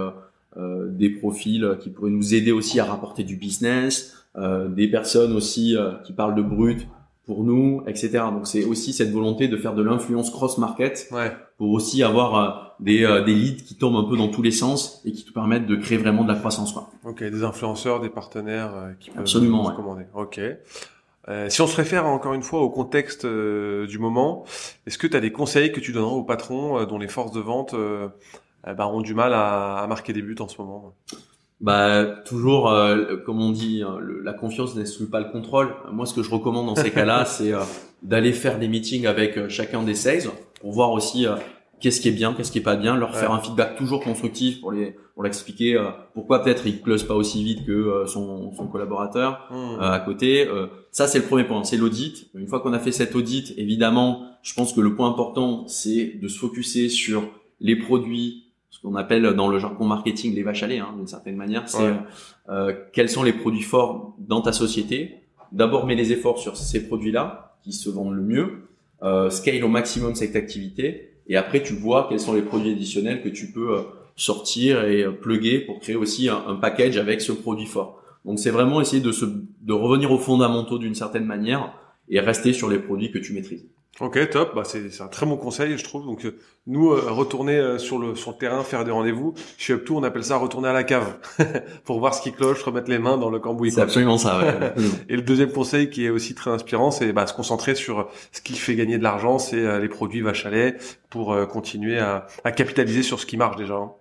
des 0.57 1.09
profils 1.09 1.78
qui 1.80 1.88
pourraient 1.88 2.11
nous 2.11 2.35
aider 2.35 2.52
aussi 2.52 2.80
à 2.80 2.85
rapporter 2.85 3.24
du 3.24 3.37
business, 3.37 4.26
des 4.37 4.88
personnes 4.88 5.33
aussi 5.33 5.76
qui 6.04 6.12
parlent 6.12 6.35
de 6.35 6.42
Brut 6.42 6.87
pour 7.27 7.43
nous, 7.43 7.83
etc. 7.87 8.11
Donc 8.33 8.47
c'est 8.47 8.65
aussi 8.65 8.93
cette 8.93 9.11
volonté 9.11 9.49
de 9.49 9.57
faire 9.57 9.75
de 9.75 9.83
l'influence 9.83 10.31
cross-market 10.31 11.09
ouais. 11.13 11.33
pour 11.57 11.71
aussi 11.71 12.03
avoir 12.03 12.35
euh, 12.37 12.51
des, 12.81 13.05
euh, 13.05 13.23
des 13.23 13.35
leads 13.35 13.63
qui 13.65 13.77
tombent 13.77 13.97
un 13.97 14.09
peu 14.09 14.17
dans 14.17 14.29
tous 14.29 14.43
les 14.43 14.51
sens 14.51 15.01
et 15.05 15.13
qui 15.13 15.25
te 15.25 15.33
permettent 15.33 15.67
de 15.67 15.77
créer 15.77 15.97
vraiment 15.97 16.25
de 16.25 16.29
la 16.29 16.39
croissance. 16.39 16.73
Quoi. 16.73 16.91
Ok, 17.05 17.23
des 17.23 17.43
influenceurs, 17.43 18.01
des 18.01 18.11
partenaires 18.11 18.75
euh, 18.75 18.93
qui 19.01 19.11
peuvent 19.11 19.21
Absolument, 19.21 19.67
ouais. 19.67 19.75
commander. 19.75 20.05
Ok. 20.15 20.41
si 21.49 21.63
on 21.63 21.67
se 21.67 21.77
réfère 21.77 22.05
encore 22.07 22.35
une 22.35 22.43
fois 22.43 22.61
au 22.61 22.69
contexte 22.69 23.25
du 23.25 23.99
moment, 23.99 24.45
est-ce 24.87 24.99
que 24.99 25.07
tu 25.07 25.17
as 25.17 25.21
des 25.21 25.33
conseils 25.33 25.73
que 25.73 25.81
tu 25.81 25.93
donneras 25.93 26.13
aux 26.13 26.25
patrons 26.25 26.85
dont 26.85 26.99
les 26.99 27.09
forces 27.09 27.33
de 27.33 27.41
vente 27.41 27.75
bah, 28.67 28.89
ont 28.89 29.01
du 29.01 29.15
mal 29.15 29.33
à, 29.33 29.79
à 29.79 29.87
marquer 29.87 30.13
des 30.13 30.21
buts 30.21 30.37
en 30.41 30.49
ce 30.49 30.61
moment 30.61 30.93
bah 31.61 32.05
toujours, 32.25 32.71
euh, 32.71 33.17
comme 33.25 33.40
on 33.40 33.51
dit, 33.51 33.83
hein, 33.83 33.99
la 34.23 34.33
confiance 34.33 34.75
n'exclut 34.75 35.07
pas 35.07 35.21
le 35.21 35.31
contrôle. 35.31 35.75
Moi, 35.93 36.05
ce 36.07 36.14
que 36.14 36.23
je 36.23 36.31
recommande 36.31 36.67
dans 36.67 36.75
ces 36.75 36.90
cas-là, 36.93 37.25
c'est 37.25 37.53
euh, 37.53 37.61
d'aller 38.03 38.33
faire 38.33 38.59
des 38.59 38.69
meetings 38.69 39.07
avec 39.07 39.38
euh, 39.38 39.49
chacun 39.49 39.83
des 39.83 39.95
sales 39.95 40.31
pour 40.61 40.72
voir 40.72 40.93
aussi 40.93 41.26
qu'est-ce 41.81 42.01
qui 42.01 42.09
est 42.09 42.12
bien, 42.12 42.33
qu'est-ce 42.35 42.51
qui 42.51 42.59
est 42.59 42.62
pas 42.62 42.76
bien, 42.76 42.97
leur 42.97 43.14
faire 43.14 43.33
un 43.33 43.39
feedback 43.39 43.76
toujours 43.76 44.03
constructif 44.03 44.61
pour 44.61 44.72
les 44.72 44.97
pour 45.14 45.22
l'expliquer 45.22 45.81
pourquoi 46.12 46.43
peut-être 46.43 46.66
il 46.66 46.81
close 46.81 47.05
pas 47.05 47.14
aussi 47.14 47.45
vite 47.45 47.64
que 47.64 48.03
son, 48.07 48.53
son 48.53 48.66
collaborateur 48.66 49.47
mmh. 49.51 49.81
à 49.81 50.01
côté. 50.01 50.49
ça, 50.91 51.07
c'est 51.07 51.18
le 51.18 51.26
premier 51.26 51.45
point, 51.45 51.62
c'est 51.62 51.76
l'audit. 51.76 52.31
Une 52.35 52.49
fois 52.49 52.61
qu'on 52.61 52.72
a 52.72 52.81
fait 52.81 52.91
cet 52.91 53.14
audit, 53.14 53.53
évidemment, 53.57 54.22
je 54.43 54.55
pense 54.55 54.72
que 54.72 54.81
le 54.81 54.97
point 54.97 55.09
important, 55.09 55.68
c'est 55.68 56.18
de 56.20 56.26
se 56.26 56.39
focuser 56.39 56.89
sur 56.89 57.28
les 57.61 57.76
produits 57.76 58.43
ce 58.75 58.81
qu'on 58.81 58.97
appelle 58.97 59.22
dans 59.35 59.47
le 59.47 59.61
jargon 59.61 59.87
marketing 59.87 60.35
les 60.35 60.43
vaches 60.43 60.64
à 60.64 60.66
lait, 60.66 60.81
hein, 60.81 60.93
d'une 60.97 61.07
certaine 61.07 61.37
manière. 61.37 61.68
C'est 61.68 61.95
euh, 62.49 62.75
quels 62.93 63.09
sont 63.09 63.22
les 63.22 63.33
produits 63.33 63.62
forts 63.62 64.16
dans 64.18 64.41
ta 64.41 64.51
société. 64.51 65.20
D'abord, 65.53 65.87
mets 65.87 65.95
les 65.95 66.11
efforts 66.11 66.41
sur 66.41 66.57
ces 66.57 66.89
produits-là 66.89 67.57
qui 67.62 67.72
se 67.72 67.89
vendent 67.89 68.16
le 68.16 68.22
mieux. 68.22 68.68
Euh, 69.05 69.31
scale 69.31 69.62
au 69.62 69.68
maximum 69.68 70.16
cette 70.16 70.35
activité 70.35 71.12
Et 71.29 71.37
après, 71.37 71.62
tu 71.62 71.75
vois 71.75 72.07
quels 72.09 72.18
sont 72.18 72.33
les 72.33 72.43
produits 72.43 72.72
additionnels 72.72 73.22
que 73.22 73.29
tu 73.29 73.53
peux 73.53 73.85
sortir 74.16 74.85
et 74.85 75.05
plugger 75.09 75.61
pour 75.61 75.79
créer 75.79 75.95
aussi 75.95 76.29
un, 76.29 76.43
un 76.49 76.57
package 76.57 76.97
avec 76.97 77.20
ce 77.20 77.31
produit 77.31 77.66
fort. 77.66 78.03
Donc 78.25 78.41
c'est 78.41 78.51
vraiment 78.51 78.81
essayer 78.81 79.03
de 79.03 79.12
se 79.12 79.25
de 79.25 79.72
revenir 79.72 80.11
aux 80.11 80.18
fondamentaux 80.18 80.79
d'une 80.79 80.97
certaine 80.97 81.27
manière 81.27 81.75
et 82.09 82.18
rester 82.18 82.53
sur 82.53 82.68
les 82.68 82.81
produits 82.81 83.12
que 83.12 83.18
tu 83.18 83.35
maîtrises. 83.35 83.66
Ok, 84.01 84.28
top. 84.30 84.57
Bah, 84.57 84.62
c'est 84.64 85.01
un 85.01 85.07
très 85.07 85.24
bon 85.24 85.36
conseil, 85.36 85.78
je 85.78 85.84
trouve. 85.84 86.05
Donc, 86.05 86.24
euh, 86.24 86.36
nous, 86.66 86.90
euh, 86.90 87.11
retourner 87.11 87.57
euh, 87.57 87.78
sur 87.78 87.99
le 87.99 88.16
sur 88.16 88.32
le 88.32 88.36
terrain, 88.36 88.64
faire 88.64 88.84
des 88.84 88.90
rendez-vous. 88.90 89.34
Chez 89.57 89.74
Up2, 89.74 89.92
on 89.92 90.03
appelle 90.03 90.24
ça 90.24 90.36
retourner 90.36 90.68
à 90.68 90.72
la 90.72 90.82
cave 90.82 91.16
pour 91.84 92.01
voir 92.01 92.12
ce 92.12 92.20
qui 92.20 92.32
cloche, 92.32 92.61
remettre 92.62 92.90
les 92.90 92.99
mains 92.99 93.16
dans 93.16 93.30
le 93.30 93.38
cambouis. 93.38 93.70
C'est 93.70 93.80
absolument 93.80 94.18
ça. 94.18 94.40
Ouais. 94.40 94.72
Et 95.09 95.14
le 95.14 95.22
deuxième 95.22 95.53
conseil 95.53 95.90
qui 95.90 96.05
est 96.05 96.11
aussi 96.11 96.34
très 96.34 96.51
inspirant, 96.51 96.90
c'est 96.90 97.12
bah, 97.12 97.26
se 97.28 97.34
concentrer 97.34 97.76
sur 97.76 98.09
ce 98.32 98.40
qui 98.40 98.55
fait 98.55 98.74
gagner 98.74 98.99
de 98.99 99.05
l'argent, 99.05 99.38
c'est 99.38 99.80
les 99.80 99.88
produits 99.88 100.22
vache 100.22 100.45
à 100.45 100.51
lait 100.51 100.76
pour 101.09 101.36
continuer 101.47 101.99
à, 101.99 102.26
à, 102.42 102.51
capitaliser 102.51 103.05
sur 103.05 103.20
ce 103.20 103.26
qui 103.26 103.36
marche 103.36 103.57
déjà. 103.57 103.74
Hein. 103.74 103.92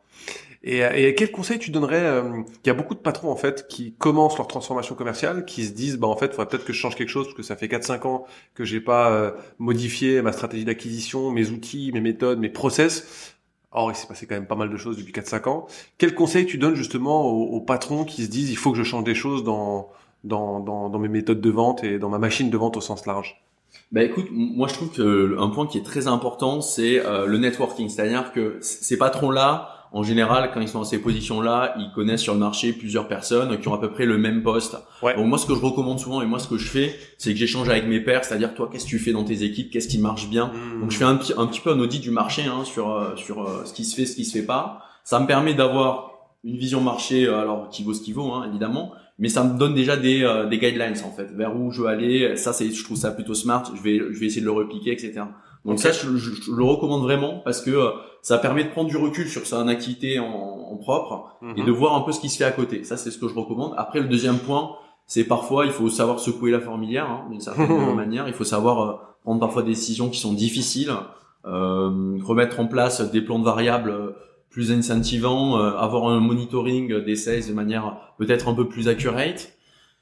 Et, 0.64 0.80
et 0.80 1.14
quel 1.16 1.32
conseil 1.32 1.60
tu 1.60 1.72
donnerais 1.72 2.04
euh, 2.04 2.42
Il 2.64 2.68
y 2.68 2.70
a 2.70 2.74
beaucoup 2.74 2.96
de 2.96 3.00
patrons 3.00 3.30
en 3.30 3.36
fait 3.36 3.68
qui 3.68 3.94
commencent 3.94 4.38
leur 4.38 4.48
transformation 4.48 4.96
commerciale, 4.96 5.44
qui 5.44 5.66
se 5.66 5.74
disent 5.74 5.98
bah 5.98 6.08
en 6.08 6.16
fait, 6.16 6.32
faudrait 6.32 6.48
peut-être 6.48 6.64
que 6.64 6.72
je 6.72 6.80
change 6.80 6.96
quelque 6.96 7.10
chose 7.10 7.26
parce 7.26 7.36
que 7.36 7.44
ça 7.44 7.58
fait 7.58 7.68
4-5 7.68 8.08
ans 8.08 8.26
que 8.54 8.64
j'ai 8.64 8.80
pas 8.80 9.12
euh, 9.12 9.32
modifié 9.60 10.22
ma 10.22 10.32
stratégie 10.32 10.64
d'acquisition, 10.64 11.32
mes 11.32 11.50
outils, 11.50 11.92
mes 11.94 12.00
méthodes, 12.02 12.40
mes 12.40 12.50
process. 12.50 13.36
Or, 13.72 13.92
il 13.92 13.96
s'est 13.96 14.08
passé 14.08 14.26
quand 14.26 14.36
même 14.36 14.48
pas 14.48 14.56
mal 14.56 14.70
de 14.70 14.78
choses 14.78 14.98
depuis 14.98 15.12
4-5 15.12 15.50
ans. 15.50 15.68
Quel 15.98 16.16
conseil 16.16 16.46
tu 16.46 16.58
donnes 16.58 16.76
justement 16.76 17.26
aux, 17.26 17.60
patrons 17.60 18.06
qui 18.06 18.24
se 18.24 18.30
disent 18.30 18.50
il 18.52 18.58
faut 18.58 18.72
que 18.72 18.78
je 18.78 18.84
change 18.84 19.04
des 19.04 19.16
choses 19.16 19.44
dans, 19.44 19.90
dans, 20.24 20.60
dans, 20.60 20.90
dans 20.90 21.00
mes 21.00 21.10
méthodes 21.10 21.42
de 21.42 21.50
vente 21.50 21.84
et 21.84 22.00
dans 22.00 22.10
ma 22.10 22.20
machine 22.20 22.50
de 22.50 22.58
vente 22.58 22.78
au 22.78 22.82
sens 22.82 23.06
large? 23.06 23.44
Bah 23.92 24.04
écoute, 24.04 24.28
moi 24.32 24.68
je 24.68 24.74
trouve 24.76 24.92
que 24.92 25.38
un 25.40 25.50
point 25.50 25.68
qui 25.68 25.78
est 25.78 25.84
très 25.84 26.08
important, 26.08 26.62
c'est 26.62 27.06
euh, 27.06 27.26
le 27.26 27.38
networking, 27.38 27.90
c'est-à-dire 27.90 28.32
que 28.32 28.58
ces 28.62 28.98
patrons-là, 28.98 29.83
en 29.96 30.02
général, 30.02 30.50
quand 30.52 30.60
ils 30.60 30.68
sont 30.68 30.80
dans 30.80 30.86
ces 30.86 31.00
positions-là, 31.00 31.76
ils 31.78 31.92
connaissent 31.94 32.24
sur 32.24 32.34
le 32.34 32.40
marché 32.40 32.74
plusieurs 32.74 33.08
personnes 33.08 33.60
qui 33.60 33.68
ont 33.68 33.76
à 33.76 33.78
peu 33.78 33.92
près 33.92 34.06
le 34.06 34.18
même 34.18 34.42
poste. 34.42 34.76
Ouais. 35.04 35.16
Donc 35.16 35.28
moi, 35.28 35.38
ce 35.38 35.46
que 35.46 35.54
je 35.54 35.60
recommande 35.60 36.00
souvent 36.00 36.24
et 36.24 36.26
moi, 36.26 36.40
ce 36.40 36.48
que 36.48 36.58
je 36.58 36.68
fais, 36.68 36.96
c'est 37.20 37.32
que 37.32 37.38
j'échange 37.38 37.70
avec 37.70 37.86
mes 37.86 38.00
pairs, 38.00 38.26
c'est-à-dire 38.26 38.56
toi, 38.56 38.68
qu'est-ce 38.72 38.86
que 38.86 38.90
tu 38.90 38.98
fais 38.98 39.12
dans 39.12 39.24
tes 39.24 39.44
équipes, 39.44 39.70
qu'est-ce 39.70 39.88
qui 39.88 40.00
marche 40.00 40.30
bien? 40.30 40.48
Mmh. 40.48 40.82
Donc 40.82 40.90
je 40.90 40.98
fais 40.98 41.04
un 41.04 41.16
petit, 41.16 41.34
un 41.38 41.46
petit 41.46 41.60
peu 41.60 41.70
un 41.70 41.80
audit 41.80 42.02
du 42.02 42.10
marché 42.10 42.42
hein, 42.42 42.64
sur 42.64 42.92
euh, 42.92 43.16
sur 43.16 43.44
euh, 43.44 43.66
ce 43.66 43.74
qui 43.74 43.86
se 43.86 43.96
fait, 43.96 44.08
ce 44.08 44.16
qui 44.16 44.26
se 44.26 44.36
fait 44.36 44.46
pas. 44.46 44.82
Ça 45.04 45.20
me 45.20 45.28
permet 45.28 45.54
d'avoir 45.54 46.10
une 46.44 46.58
vision 46.58 46.82
marché, 46.82 47.28
euh, 47.28 47.40
alors 47.40 47.70
qui 47.70 47.84
vaut 47.84 47.94
ce 47.94 48.02
qui 48.02 48.14
vaut, 48.14 48.32
hein, 48.32 48.48
évidemment, 48.50 48.94
mais 49.20 49.30
ça 49.30 49.44
me 49.44 49.60
donne 49.60 49.76
déjà 49.76 49.96
des, 49.96 50.28
des 50.50 50.58
guidelines 50.58 50.96
en 51.06 51.12
fait, 51.12 51.32
vers 51.36 51.56
où 51.56 51.72
je 51.72 51.84
veux 51.84 51.88
aller. 51.88 52.36
Ça, 52.36 52.52
c'est, 52.52 52.72
je 52.72 52.84
trouve 52.84 52.98
ça 52.98 53.12
plutôt 53.12 53.36
smart. 53.36 53.64
Je 53.76 53.82
vais, 53.84 54.00
je 54.00 54.20
vais 54.20 54.26
essayer 54.26 54.42
de 54.42 54.48
le 54.48 54.52
repliquer, 54.52 54.92
etc. 54.92 55.22
Donc 55.66 55.80
ça, 55.80 55.92
je, 55.92 56.18
je, 56.18 56.52
le 56.52 56.64
recommande 56.64 57.04
vraiment 57.04 57.42
parce 57.44 57.62
que 57.62 57.72
euh, 57.72 57.92
ça 58.24 58.40
permet 58.40 58.64
de 58.64 58.70
prendre 58.70 58.90
du 58.90 58.98
recul 58.98 59.28
sur 59.30 59.46
sa 59.46 59.62
activité 59.68 60.18
en, 60.20 60.26
en 60.72 60.76
propre 60.78 61.36
et 61.44 61.62
Mhm. 61.62 61.66
de 61.68 61.72
voir 61.72 61.94
un 61.96 62.02
peu 62.02 62.12
ce 62.12 62.20
qui 62.20 62.30
se 62.30 62.38
fait 62.38 62.44
à 62.46 62.52
côté. 62.52 62.84
Ça, 62.84 62.98
c'est 62.98 63.12
ce 63.12 63.20
que 63.20 63.28
je 63.28 63.36
recommande. 63.36 63.74
Après, 63.78 64.00
le 64.00 64.08
deuxième 64.08 64.40
point, 64.40 64.72
c'est 65.06 65.26
parfois, 65.26 65.66
il 65.66 65.72
faut 65.72 65.90
savoir 65.90 66.20
secouer 66.20 66.50
la 66.50 66.60
fourmilière 66.60 67.08
hein, 67.12 67.26
d'une 67.30 67.42
certaine 67.42 67.68
manière. 67.96 68.28
Il 68.28 68.34
faut 68.34 68.44
savoir 68.46 68.82
euh, 68.82 68.94
prendre 69.24 69.40
parfois 69.40 69.62
des 69.62 69.70
décisions 69.72 70.10
qui 70.10 70.20
sont 70.20 70.34
difficiles, 70.34 70.92
euh, 71.46 72.18
remettre 72.24 72.60
en 72.60 72.68
place 72.68 73.02
des 73.12 73.22
plans 73.22 73.40
de 73.40 73.44
variables 73.46 74.16
plus 74.50 74.72
incentivants, 74.72 75.58
euh, 75.60 75.72
avoir 75.78 76.08
un 76.08 76.20
monitoring 76.20 77.04
des 77.04 77.16
sales 77.16 77.46
de 77.48 77.54
manière 77.54 77.98
peut-être 78.18 78.48
un 78.48 78.54
peu 78.54 78.68
plus 78.68 78.88
accurate. 78.88 79.54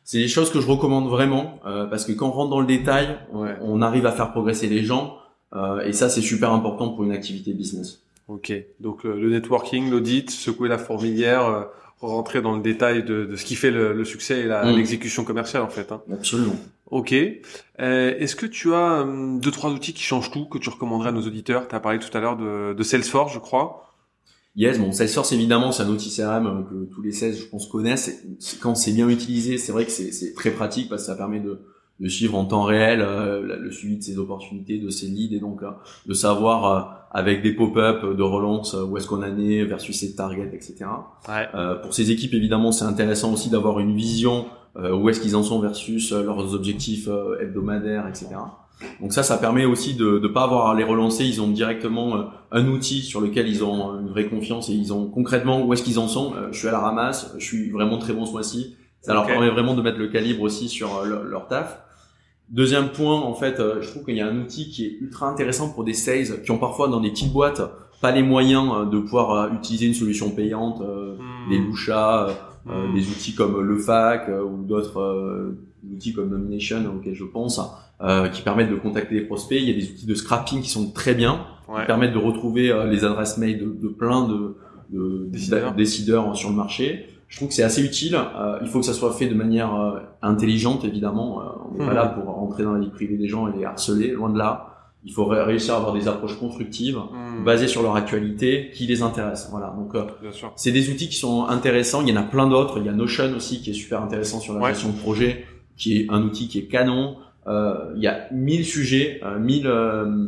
C'est 0.03 0.17
des 0.19 0.27
choses 0.27 0.51
que 0.51 0.59
je 0.59 0.67
recommande 0.67 1.07
vraiment 1.07 1.59
euh, 1.65 1.85
parce 1.85 2.05
que 2.05 2.11
quand 2.11 2.27
on 2.27 2.31
rentre 2.31 2.49
dans 2.49 2.59
le 2.59 2.65
détail, 2.67 3.17
on, 3.33 3.41
Ouais. 3.43 3.55
on 3.61 3.81
arrive 3.81 4.05
à 4.05 4.11
faire 4.11 4.31
progresser 4.31 4.67
les 4.67 4.83
gens 4.83 5.15
euh, 5.55 5.81
et 5.81 5.93
ça 5.93 6.09
c'est 6.09 6.21
super 6.21 6.51
important 6.53 6.89
pour 6.89 7.03
une 7.03 7.11
activité 7.11 7.53
business. 7.53 8.01
Ok. 8.31 8.53
Donc 8.79 9.03
le, 9.03 9.19
le 9.19 9.29
networking, 9.29 9.89
l'audit, 9.89 10.29
secouer 10.29 10.69
la 10.69 10.77
fourmilière, 10.77 11.45
euh, 11.47 11.63
rentrer 11.99 12.41
dans 12.41 12.55
le 12.55 12.61
détail 12.61 13.03
de, 13.03 13.25
de 13.25 13.35
ce 13.35 13.43
qui 13.45 13.55
fait 13.55 13.71
le, 13.71 13.93
le 13.93 14.05
succès 14.05 14.39
et 14.41 14.45
la- 14.45 14.65
Mm. 14.65 14.75
l'exécution 14.77 15.23
commerciale 15.23 15.63
en 15.63 15.69
fait. 15.69 15.91
Hein. 15.91 16.01
Absolument. 16.11 16.55
Ok. 16.89 17.13
Euh, 17.13 18.15
Est-ce 18.17 18.35
que 18.35 18.45
tu 18.45 18.73
as 18.73 19.01
hum, 19.01 19.39
deux 19.39 19.51
trois 19.51 19.69
outils 19.71 19.93
qui 19.93 20.03
changent 20.03 20.31
tout 20.31 20.45
que 20.45 20.57
tu 20.57 20.69
recommanderais 20.69 21.09
à 21.09 21.11
nos 21.11 21.21
auditeurs? 21.25 21.67
Tu 21.67 21.75
as 21.75 21.79
parlé 21.79 21.99
tout 21.99 22.15
à 22.17 22.21
l'heure 22.21 22.37
de, 22.37 22.73
de 22.73 22.83
Salesforce, 22.83 23.33
je 23.33 23.39
crois. 23.39 23.87
Yes, 24.55 24.79
bon, 24.79 24.91
Salesforce 24.91 25.31
évidemment, 25.31 25.71
c'est 25.71 25.83
un 25.83 25.89
outil 25.89 26.09
CRM 26.15 26.45
euh, 26.47 26.61
que 26.69 26.93
tous 26.93 27.01
les 27.01 27.11
16 27.11 27.39
je 27.39 27.45
pense 27.45 27.67
connaissent. 27.67 28.23
Quand 28.61 28.75
c'est 28.75 28.91
bien 28.93 29.07
utilisé, 29.09 29.57
c'est 29.57 29.71
vrai 29.71 29.85
que 29.85 29.91
c'est 29.91 30.11
c'est 30.11 30.33
très 30.33 30.51
pratique 30.51 30.89
parce 30.89 31.03
que 31.03 31.07
ça 31.07 31.15
permet 31.15 31.39
de, 31.39 31.61
de 32.01 32.09
suivre 32.09 32.35
en 32.35 32.45
temps 32.45 32.63
réel 32.63 33.01
euh, 33.01 33.41
le 33.41 33.71
suivi 33.71 33.97
de 33.97 34.03
ses 34.03 34.17
opportunités, 34.17 34.79
de 34.79 34.89
ses 34.89 35.05
leads 35.07 35.35
et 35.35 35.39
donc 35.39 35.61
euh, 35.61 35.69
de 36.07 36.13
savoir 36.13 36.65
euh, 36.65 36.81
avec 37.11 37.43
des 37.43 37.53
pop-up 37.53 38.03
de 38.03 38.23
relance 38.23 38.73
euh, 38.73 38.83
où 38.83 38.97
est-ce 38.97 39.07
qu'on 39.07 39.21
en 39.21 39.37
est 39.37 39.63
versus 39.65 39.97
ses 39.99 40.15
targets, 40.15 40.49
etc. 40.53 40.85
Ouais. 41.29 41.47
Euh, 41.53 41.75
pour 41.75 41.93
ces 41.93 42.09
équipes, 42.09 42.33
évidemment, 42.33 42.71
c'est 42.71 42.85
intéressant 42.85 43.33
aussi 43.33 43.49
d'avoir 43.49 43.79
une 43.79 43.95
vision 43.95 44.45
euh, 44.77 44.95
où 44.95 45.09
est-ce 45.09 45.19
qu'ils 45.19 45.35
en 45.35 45.43
sont 45.43 45.59
versus 45.59 46.11
leurs 46.11 46.53
objectifs 46.55 47.07
euh, 47.07 47.39
hebdomadaires, 47.39 48.07
etc. 48.07 48.29
Donc 48.99 49.13
ça, 49.13 49.21
ça 49.21 49.37
permet 49.37 49.65
aussi 49.65 49.93
de 49.93 50.19
ne 50.19 50.27
pas 50.27 50.43
avoir 50.43 50.71
à 50.71 50.75
les 50.75 50.83
relancer. 50.83 51.23
Ils 51.23 51.39
ont 51.39 51.49
directement 51.49 52.31
un 52.51 52.67
outil 52.67 53.01
sur 53.01 53.21
lequel 53.21 53.47
ils 53.47 53.63
ont 53.63 53.99
une 53.99 54.09
vraie 54.09 54.25
confiance 54.25 54.69
et 54.69 54.73
ils 54.73 54.91
ont 54.91 55.05
concrètement 55.05 55.63
où 55.63 55.71
est-ce 55.73 55.83
qu'ils 55.83 55.99
en 55.99 56.07
sont. 56.07 56.33
Je 56.51 56.57
suis 56.57 56.67
à 56.67 56.71
la 56.71 56.79
ramasse, 56.79 57.31
je 57.37 57.45
suis 57.45 57.69
vraiment 57.69 57.99
très 57.99 58.13
bon 58.13 58.25
ce 58.25 58.31
mois-ci. 58.31 58.75
Ça 59.01 59.13
leur 59.13 59.27
permet 59.27 59.51
vraiment 59.51 59.75
de 59.75 59.83
mettre 59.83 59.99
le 59.99 60.07
calibre 60.07 60.41
aussi 60.41 60.67
sur 60.67 61.03
leur, 61.05 61.23
leur 61.23 61.47
taf. 61.47 61.79
Deuxième 62.51 62.89
point, 62.89 63.15
en 63.19 63.33
fait, 63.33 63.59
euh, 63.59 63.81
je 63.81 63.89
trouve 63.89 64.03
qu'il 64.03 64.15
y 64.17 64.21
a 64.21 64.27
un 64.27 64.37
outil 64.41 64.69
qui 64.69 64.85
est 64.85 64.97
ultra 64.99 65.29
intéressant 65.29 65.69
pour 65.69 65.83
des 65.85 65.93
sales 65.93 66.41
qui 66.43 66.51
ont 66.51 66.57
parfois 66.57 66.87
dans 66.89 66.99
des 66.99 67.09
petites 67.09 67.31
boîtes 67.31 67.61
pas 68.01 68.11
les 68.11 68.23
moyens 68.23 68.69
euh, 68.73 68.85
de 68.85 68.99
pouvoir 68.99 69.31
euh, 69.31 69.49
utiliser 69.55 69.85
une 69.87 69.93
solution 69.93 70.31
payante, 70.31 70.81
Hmm. 70.81 71.49
des 71.49 71.59
euh, 71.59 72.31
Hmm. 72.65 72.93
des 72.93 73.07
outils 73.09 73.33
comme 73.33 73.59
le 73.61 73.77
FAC 73.77 74.29
ou 74.29 74.63
d'autres 74.63 75.55
outils 75.91 76.13
comme 76.13 76.29
Nomination 76.29 76.77
auxquels 76.95 77.15
je 77.15 77.23
pense, 77.23 77.59
qui 78.33 78.41
permettent 78.43 78.69
de 78.69 78.75
contacter 78.75 79.15
des 79.15 79.21
prospects. 79.25 79.57
Il 79.59 79.67
y 79.67 79.71
a 79.71 79.75
des 79.75 79.89
outils 79.91 80.05
de 80.05 80.13
scrapping 80.15 80.61
qui 80.61 80.69
sont 80.69 80.91
très 80.91 81.13
bien, 81.15 81.45
Ouais. 81.69 81.81
qui 81.81 81.87
permettent 81.87 82.13
de 82.13 82.17
retrouver 82.19 82.71
les 82.89 83.03
adresses 83.05 83.37
mail 83.37 83.57
de, 83.59 83.65
de 83.81 83.87
plein 83.87 84.27
de, 84.27 84.57
de 84.91 85.25
Décideurs. 85.29 85.71
d'a- 85.71 85.77
décideurs 85.77 86.35
sur 86.35 86.49
le 86.49 86.55
marché. 86.55 87.05
Je 87.31 87.37
trouve 87.37 87.47
que 87.47 87.53
c'est 87.53 87.63
assez 87.63 87.81
utile. 87.81 88.15
Euh, 88.15 88.59
il 88.61 88.67
faut 88.67 88.79
que 88.81 88.85
ça 88.85 88.93
soit 88.93 89.13
fait 89.13 89.27
de 89.27 89.33
manière 89.33 89.73
euh, 89.73 89.99
intelligente, 90.21 90.83
évidemment. 90.83 91.39
Euh, 91.41 91.45
on 91.69 91.77
n'est 91.77 91.85
pas 91.85 91.93
là 91.93 92.07
pour 92.07 92.25
rentrer 92.25 92.63
dans 92.63 92.73
la 92.73 92.79
vie 92.81 92.89
privée 92.89 93.15
des 93.17 93.29
gens 93.29 93.47
et 93.47 93.57
les 93.57 93.63
harceler, 93.63 94.09
loin 94.11 94.29
de 94.29 94.37
là. 94.37 94.67
Il 95.05 95.13
faut 95.13 95.23
ré- 95.25 95.41
réussir 95.41 95.73
à 95.75 95.77
avoir 95.77 95.93
des 95.93 96.09
approches 96.09 96.37
constructives, 96.37 96.97
Hmm. 96.97 97.45
basées 97.45 97.67
sur 97.69 97.83
leur 97.83 97.95
actualité, 97.95 98.69
qui 98.73 98.85
les 98.85 99.01
intéressent. 99.01 99.49
Voilà. 99.49 99.73
Donc 99.77 99.95
euh, 99.95 100.03
c'est 100.57 100.73
des 100.73 100.89
outils 100.91 101.07
qui 101.07 101.15
sont 101.15 101.45
intéressants. 101.45 102.01
Il 102.01 102.09
y 102.09 102.13
en 102.17 102.21
a 102.21 102.23
plein 102.23 102.47
d'autres. 102.49 102.79
Il 102.79 102.85
y 102.85 102.89
a 102.89 102.91
Notion 102.91 103.31
aussi 103.37 103.61
qui 103.61 103.69
est 103.71 103.73
super 103.73 104.01
intéressant 104.03 104.39
sur 104.41 104.53
la 104.53 104.59
Ouais. 104.59 104.69
gestion 104.73 104.89
de 104.89 104.97
projet, 104.97 105.45
qui 105.77 105.99
est 105.99 106.07
un 106.09 106.21
outil 106.23 106.49
qui 106.49 106.59
est 106.59 106.65
canon. 106.67 107.15
Euh, 107.47 107.93
il 107.95 108.01
y 108.03 108.07
a 108.07 108.27
1000 108.31 108.63
sujets, 108.65 109.19
euh, 109.23 109.39
1000 109.39 109.65
euh, 109.65 110.27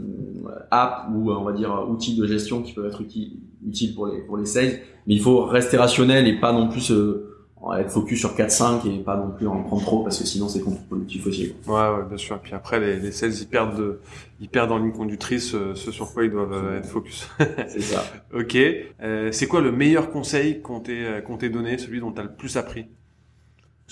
apps 0.71 1.09
ou 1.13 1.29
euh, 1.31 1.35
on 1.35 1.43
va 1.43 1.51
dire 1.53 1.71
euh, 1.73 1.85
outils 1.85 2.15
de 2.15 2.25
gestion 2.25 2.61
qui 2.63 2.73
peuvent 2.73 2.87
être 2.87 3.01
uti- 3.01 3.33
utiles 3.67 3.93
pour 3.93 4.07
les 4.07 4.21
pour 4.21 4.37
les 4.37 4.45
sales. 4.45 4.79
Mais 5.05 5.13
il 5.15 5.21
faut 5.21 5.45
rester 5.45 5.77
rationnel 5.77 6.27
et 6.27 6.39
pas 6.39 6.53
non 6.53 6.69
plus 6.69 6.91
euh, 6.91 7.29
être 7.77 7.91
focus 7.91 8.19
sur 8.19 8.35
4-5 8.35 8.85
et 8.87 9.03
pas 9.03 9.15
non 9.15 9.29
plus 9.31 9.47
en 9.47 9.63
prendre 9.63 9.83
trop 9.83 10.03
parce 10.03 10.19
que 10.19 10.25
sinon 10.25 10.49
c'est 10.49 10.61
contre-productif 10.61 11.25
aussi. 11.27 11.53
Ouais, 11.67 11.73
ouais, 11.73 12.03
bien 12.09 12.17
sûr. 12.17 12.39
Puis 12.39 12.53
après, 12.53 12.79
les, 12.79 12.99
les 12.99 13.11
sales, 13.11 13.31
ils 13.39 13.47
perdent, 13.47 13.77
de, 13.77 13.99
ils 14.41 14.49
perdent 14.49 14.71
en 14.71 14.79
ligne 14.79 14.91
conductrice 14.91 15.53
euh, 15.55 15.73
ce 15.75 15.91
sur 15.91 16.11
quoi 16.11 16.25
ils 16.25 16.31
doivent 16.31 16.51
euh, 16.53 16.79
être 16.79 16.87
focus. 16.87 17.29
C'est 17.67 17.81
ça. 17.81 18.03
ok. 18.33 18.57
Euh, 19.01 19.29
c'est 19.31 19.47
quoi 19.47 19.61
le 19.61 19.71
meilleur 19.71 20.09
conseil 20.11 20.61
qu'on 20.61 20.79
t'ait 20.81 21.05
euh, 21.05 21.21
qu'on 21.21 21.37
t'ait 21.37 21.49
donné, 21.49 21.77
celui 21.77 21.99
dont 22.01 22.11
t'as 22.11 22.23
le 22.23 22.33
plus 22.33 22.57
appris? 22.57 22.87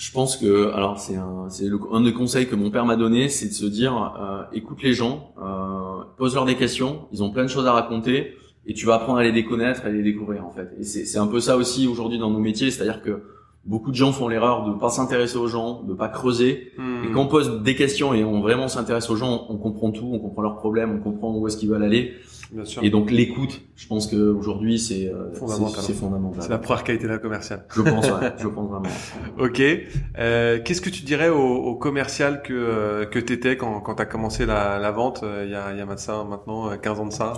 Je 0.02 0.10
pense 0.10 0.36
que, 0.36 0.72
alors 0.72 0.98
c'est 0.98 1.14
un, 1.14 1.48
c'est 1.48 1.68
un 1.92 2.00
des 2.00 2.12
conseils 2.12 2.48
que 2.48 2.56
mon 2.56 2.72
père 2.72 2.84
m'a 2.84 2.96
donné, 2.96 3.28
c'est 3.28 3.46
de 3.46 3.52
se 3.52 3.66
dire, 3.66 4.16
euh, 4.20 4.42
écoute 4.52 4.82
les 4.82 4.94
gens, 4.94 5.32
euh, 5.40 6.02
pose-leur 6.18 6.44
des 6.44 6.56
questions, 6.56 7.06
ils 7.12 7.22
ont 7.22 7.30
plein 7.30 7.44
de 7.44 7.48
choses 7.48 7.68
à 7.68 7.72
raconter, 7.72 8.32
et 8.66 8.74
tu 8.74 8.84
vas 8.84 8.96
apprendre 8.96 9.20
à 9.20 9.22
les 9.22 9.30
déconnaître, 9.30 9.86
à 9.86 9.90
les 9.90 10.02
découvrir 10.02 10.44
en 10.44 10.50
fait. 10.50 10.74
Et 10.80 10.82
c'est, 10.82 11.04
c'est 11.04 11.18
un 11.18 11.28
peu 11.28 11.38
ça 11.38 11.56
aussi 11.56 11.86
aujourd'hui 11.86 12.18
dans 12.18 12.30
nos 12.30 12.40
métiers, 12.40 12.72
c'est-à-dire 12.72 13.00
que 13.00 13.22
beaucoup 13.64 13.92
de 13.92 13.96
gens 13.96 14.10
font 14.10 14.26
l'erreur 14.26 14.68
de 14.68 14.76
pas 14.76 14.88
s'intéresser 14.88 15.36
aux 15.36 15.46
gens, 15.46 15.84
de 15.84 15.94
pas 15.94 16.08
creuser. 16.08 16.72
Hmm. 16.78 17.04
Et 17.04 17.12
quand 17.12 17.22
on 17.22 17.28
pose 17.28 17.62
des 17.62 17.76
questions 17.76 18.12
et 18.12 18.24
on 18.24 18.40
vraiment 18.40 18.66
s'intéresse 18.66 19.08
aux 19.08 19.14
gens, 19.14 19.46
on 19.50 19.56
comprend 19.56 19.92
tout, 19.92 20.10
on 20.12 20.18
comprend 20.18 20.42
leurs 20.42 20.56
problèmes, 20.56 20.96
on 20.96 20.98
comprend 20.98 21.32
où 21.32 21.46
est-ce 21.46 21.56
qu'ils 21.56 21.70
veulent 21.70 21.84
aller. 21.84 22.14
Bien 22.52 22.64
sûr. 22.66 22.84
Et 22.84 22.90
donc 22.90 23.10
l'écoute, 23.10 23.62
je 23.76 23.86
pense 23.86 24.06
qu'aujourd'hui 24.08 24.78
c'est, 24.78 25.06
euh, 25.08 25.32
Fondamental. 25.32 25.80
c'est, 25.80 25.92
c'est 25.92 25.98
fondamental. 25.98 26.42
C'est 26.42 26.50
la 26.50 26.58
première 26.58 26.84
qualité 26.84 27.04
de 27.04 27.10
la 27.12 27.18
commerciale. 27.18 27.64
Je 27.74 27.80
pense, 27.80 28.04
ouais, 28.10 28.32
je 28.38 28.46
pense 28.46 28.68
vraiment. 28.70 28.88
Ok. 29.38 29.62
Euh, 30.18 30.60
Qu'est-ce 30.62 30.82
que 30.82 30.90
tu 30.90 31.02
dirais 31.04 31.30
au, 31.30 31.40
au 31.40 31.74
commercial 31.76 32.42
que 32.42 32.52
euh, 32.52 33.06
que 33.06 33.18
t'étais 33.18 33.56
quand 33.56 33.80
quand 33.80 33.94
t'as 33.94 34.04
commencé 34.04 34.44
la, 34.44 34.78
la 34.78 34.90
vente 34.90 35.22
euh, 35.22 35.44
il 35.46 35.50
y 35.50 35.54
a 35.54 35.72
il 35.72 35.78
y 35.78 35.80
a 35.80 35.86
maintenant 35.86 36.24
maintenant 36.26 36.70
euh, 36.70 36.76
15 36.76 37.00
ans 37.00 37.06
de 37.06 37.12
ça? 37.12 37.32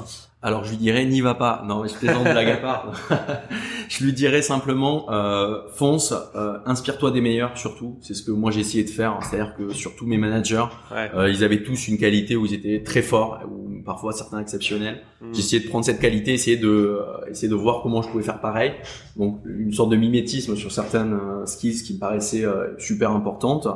Alors 0.45 0.62
je 0.62 0.70
lui 0.70 0.76
dirais 0.76 1.07
n'y 1.07 1.22
va 1.22 1.34
pas. 1.34 1.64
Non, 1.66 1.82
mais 1.82 1.88
je 1.88 1.95
plaisante 1.95 2.24
blague 2.24 2.51
à 2.51 2.57
part. 2.59 2.92
je 3.88 4.05
lui 4.05 4.12
dirais 4.12 4.42
simplement 4.42 5.11
euh, 5.11 5.62
fonce, 5.74 6.12
euh, 6.36 6.59
inspire-toi 6.66 7.11
des 7.12 7.22
meilleurs 7.22 7.57
surtout. 7.57 7.97
C'est 8.03 8.12
ce 8.12 8.22
que 8.22 8.30
moi 8.30 8.51
j'ai 8.51 8.61
essayé 8.61 8.84
de 8.84 8.90
faire. 8.90 9.18
C'est-à-dire 9.22 9.57
que 9.57 9.72
surtout 9.72 10.07
mes 10.07 10.18
managers, 10.18 10.66
euh, 10.92 11.30
ils 11.30 11.42
avaient 11.45 11.62
tous 11.62 11.88
une 11.88 11.97
qualité 11.97 12.36
où 12.36 12.45
ils 12.45 12.53
étaient 12.53 12.82
très 12.82 13.01
forts, 13.01 13.40
ou 13.51 13.82
parfois 13.86 14.12
certains 14.12 14.38
exceptionnels. 14.38 15.01
Hmm. 15.22 15.32
J'ai 15.32 15.40
essayé 15.40 15.62
de 15.62 15.68
prendre 15.68 15.86
cette 15.86 15.99
qualité, 15.99 16.34
essayer 16.34 16.59
de 16.59 16.68
euh, 16.68 17.30
essayer 17.30 17.49
de 17.49 17.55
voir 17.55 17.80
comment 17.82 18.03
je 18.03 18.11
pouvais 18.11 18.22
faire 18.22 18.40
pareil. 18.40 18.74
Donc 19.16 19.40
une 19.47 19.72
sorte 19.72 19.88
de 19.88 19.97
mimétisme 19.97 20.57
sur 20.57 20.70
certaines 20.72 21.14
euh, 21.14 21.47
skills 21.47 21.82
qui 21.84 21.95
me 21.95 21.99
paraissaient 21.99 22.45
super 22.76 23.12
importantes. 23.12 23.66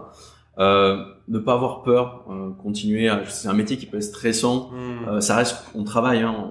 Euh, 0.59 1.05
ne 1.29 1.39
pas 1.39 1.55
avoir 1.55 1.83
peur, 1.83 2.25
euh, 2.31 2.51
continuer. 2.63 3.11
C'est 3.29 3.49
un 3.49 3.53
métier 3.53 3.77
qui 3.77 3.87
peut 3.87 3.99
être 3.99 4.03
stressant. 4.03 4.71
Hmm. 4.73 5.09
Euh, 5.09 5.21
ça 5.21 5.37
reste, 5.37 5.65
on 5.75 5.85
travaille. 5.85 6.21
Hein, 6.21 6.49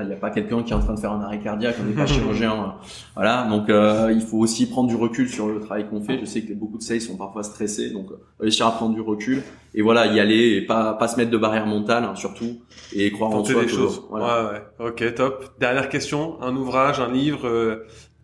il 0.00 0.06
n'y 0.06 0.14
a 0.14 0.16
pas 0.16 0.30
quelqu'un 0.30 0.62
qui 0.62 0.72
est 0.72 0.74
en 0.74 0.80
train 0.80 0.94
de 0.94 1.00
faire 1.00 1.12
un 1.12 1.20
arrêt 1.20 1.38
cardiaque, 1.38 1.76
on 1.80 1.84
n'est 1.84 1.94
pas 1.94 2.06
chirurgien. 2.06 2.52
Euh, 2.52 2.66
voilà, 3.14 3.46
donc 3.48 3.66
il 3.68 4.22
faut 4.22 4.38
aussi 4.38 4.66
prendre 4.66 4.88
du 4.88 4.96
recul 4.96 5.28
sur 5.28 5.48
le 5.48 5.60
travail 5.60 5.86
qu'on 5.88 6.00
fait. 6.00 6.18
Je 6.18 6.24
sais 6.24 6.42
que 6.42 6.54
beaucoup 6.54 6.78
de 6.78 6.82
sales 6.82 7.02
sont 7.02 7.16
parfois 7.16 7.42
stressés, 7.42 7.90
donc 7.90 8.06
réussir 8.40 8.66
à 8.66 8.72
prendre 8.72 8.94
du 8.94 9.02
recul 9.02 9.42
et 9.74 9.82
voilà, 9.82 10.06
y 10.06 10.18
aller 10.18 10.56
et 10.56 10.62
pas 10.62 10.94
pas 10.94 11.08
se 11.08 11.16
mettre 11.16 11.30
de 11.30 11.36
barrière 11.36 11.66
mentale 11.66 12.04
hein, 12.04 12.14
surtout 12.14 12.62
et 12.94 13.10
croire 13.12 13.32
en 13.32 13.44
soi. 13.44 13.62
Des 13.62 13.68
choses. 13.68 14.02
Voilà. 14.08 14.44
Ouais, 14.44 14.50
ouais. 14.52 14.88
Ok, 14.88 15.14
top. 15.14 15.44
Dernière 15.60 15.90
question, 15.90 16.40
un 16.40 16.56
ouvrage, 16.56 16.98
un 16.98 17.12
livre 17.12 17.42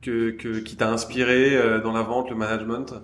que, 0.00 0.30
que 0.30 0.60
qui 0.60 0.76
t'a 0.76 0.90
inspiré 0.90 1.80
dans 1.84 1.92
la 1.92 2.02
vente, 2.02 2.30
le 2.30 2.36
management? 2.36 2.94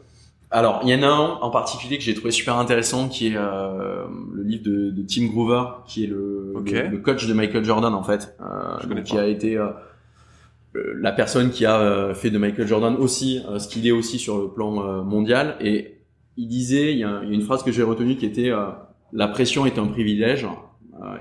Alors, 0.55 0.83
il 0.85 0.89
y 0.89 0.95
en 0.95 1.03
a 1.03 1.09
un 1.09 1.39
en 1.41 1.51
particulier 1.51 1.99
que 1.99 2.05
j'ai 2.05 2.15
trouvé 2.15 2.31
super 2.31 2.57
intéressant, 2.59 3.09
qui 3.09 3.27
est 3.27 3.37
euh, 3.37 4.05
le 4.33 4.45
livre 4.45 4.63
de, 4.63 4.91
de, 4.91 5.03
Tim 5.03 5.27
Groover, 5.27 5.65
qui 5.85 6.05
est 6.05 6.07
le, 6.07 6.55
le, 6.55 6.99
coach 6.99 7.27
de 7.27 7.35
Michael 7.35 7.65
Jordan 7.65 7.93
en 7.93 8.05
fait, 8.05 8.37
euh, 8.41 9.03
qui 9.03 9.19
a 9.19 9.27
été 9.27 9.57
euh, 9.57 9.71
la 10.73 11.11
personne 11.11 11.51
qui 11.51 11.67
a 11.67 11.81
euh, 11.81 12.15
fait 12.15 12.31
de 12.31 12.39
Michael 12.39 12.69
Jordan 12.69 12.95
aussi 12.95 13.43
ce 13.59 13.67
qu'il 13.67 13.85
est 13.89 13.91
aussi 13.91 14.21
sur 14.21 14.39
le 14.39 14.49
plan 14.49 15.03
mondial. 15.03 15.57
Et 15.61 15.99
il 16.37 16.47
disait, 16.47 16.93
il 16.93 16.99
y, 16.99 17.05
a, 17.05 17.23
une 17.29 17.43
phrase 17.43 17.65
que 17.65 17.73
j'ai 17.73 17.83
retenue 17.83 18.17
qui 18.17 18.27
était 18.27 18.53
la 19.13 19.27
pression 19.27 19.67
est 19.67 19.77
un 19.77 19.89
privilège. 19.89 20.45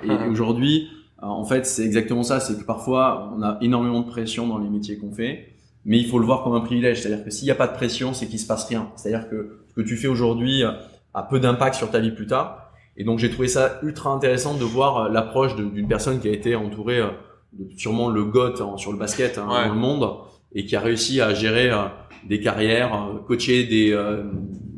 et 0.04 0.12
ah. 0.12 0.28
aujourd'hui, 0.30 0.90
en 1.18 1.44
fait, 1.44 1.66
c'est 1.66 1.86
exactement 1.86 2.22
ça. 2.22 2.40
C'est 2.40 2.60
que 2.60 2.66
parfois, 2.66 3.34
on 3.36 3.42
a 3.42 3.58
énormément 3.62 4.02
de 4.02 4.08
pression 4.08 4.46
dans 4.46 4.60
les 4.60 4.70
métiers 4.70 5.00
qu'on 5.00 5.12
fait 5.12 5.53
mais 5.86 5.98
il 5.98 6.08
faut 6.08 6.20
le 6.20 6.26
voir 6.26 6.44
comme 6.44 6.54
un 6.54 6.62
privilège. 6.62 7.02
C'est-à-dire 7.02 7.26
que 7.26 7.32
s'il 7.32 7.46
n'y 7.46 7.52
a 7.52 7.56
pas 7.56 7.68
de 7.68 7.74
pression, 7.74 8.14
c'est 8.14 8.28
qu'il 8.28 8.40
se 8.40 8.48
passe 8.48 8.66
rien. 8.68 8.92
C'est-à-dire 8.96 9.30
que 9.30 9.60
ce 9.70 9.74
que 9.74 9.82
tu 9.82 9.98
fais 9.98 10.08
aujourd'hui 10.08 10.64
a 11.14 11.24
peu 11.24 11.40
d'impact 11.40 11.76
sur 11.76 11.92
ta 11.92 12.00
vie 12.00 12.12
plus 12.12 12.28
tard. 12.28 12.64
Et 12.98 13.04
donc 13.04 13.20
j'ai 13.20 13.30
trouvé 13.30 13.48
ça 13.48 13.80
ultra 13.82 14.12
intéressant 14.12 14.56
de 14.56 14.64
voir 14.64 14.98
euh, 14.98 15.10
l'approche 15.10 15.56
d'une 15.56 15.88
personne 15.88 16.20
qui 16.20 16.28
a 16.28 16.32
été 16.32 16.56
entourée 16.56 17.00
euh, 17.00 17.10
de 17.54 17.68
sûrement 17.78 18.10
le 18.10 18.24
GOAT 18.24 18.62
hein, 18.62 18.78
sur 18.78 18.92
le 18.92 18.98
basket 18.98 19.38
hein, 19.38 19.48
dans 19.48 19.74
le 19.74 19.80
monde 19.80 20.10
et 20.54 20.66
qui 20.66 20.76
a 20.76 20.80
réussi 20.80 21.22
à 21.22 21.34
gérer 21.34 21.72
euh, 21.72 21.86
des 22.28 22.40
carrières, 22.40 23.10
coacher 23.28 23.66
des, 23.66 23.92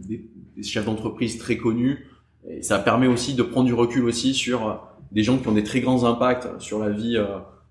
des, 0.08 0.26
des 0.58 0.64
chefs 0.64 0.86
d'entreprise 0.86 1.38
très 1.38 1.58
connus. 1.58 2.08
Et 2.49 2.64
ça 2.64 2.80
permet 2.80 3.06
aussi 3.06 3.36
de 3.36 3.43
prendre 3.43 3.68
du 3.68 3.74
recul 3.74 4.03
aussi 4.06 4.34
sur 4.34 4.82
des 5.12 5.22
gens 5.22 5.38
qui 5.38 5.47
ont 5.47 5.51
des 5.51 5.64
très 5.64 5.80
grands 5.80 6.06
impacts 6.06 6.47
sur 6.60 6.80
la 6.80 6.89
vie 6.89 7.20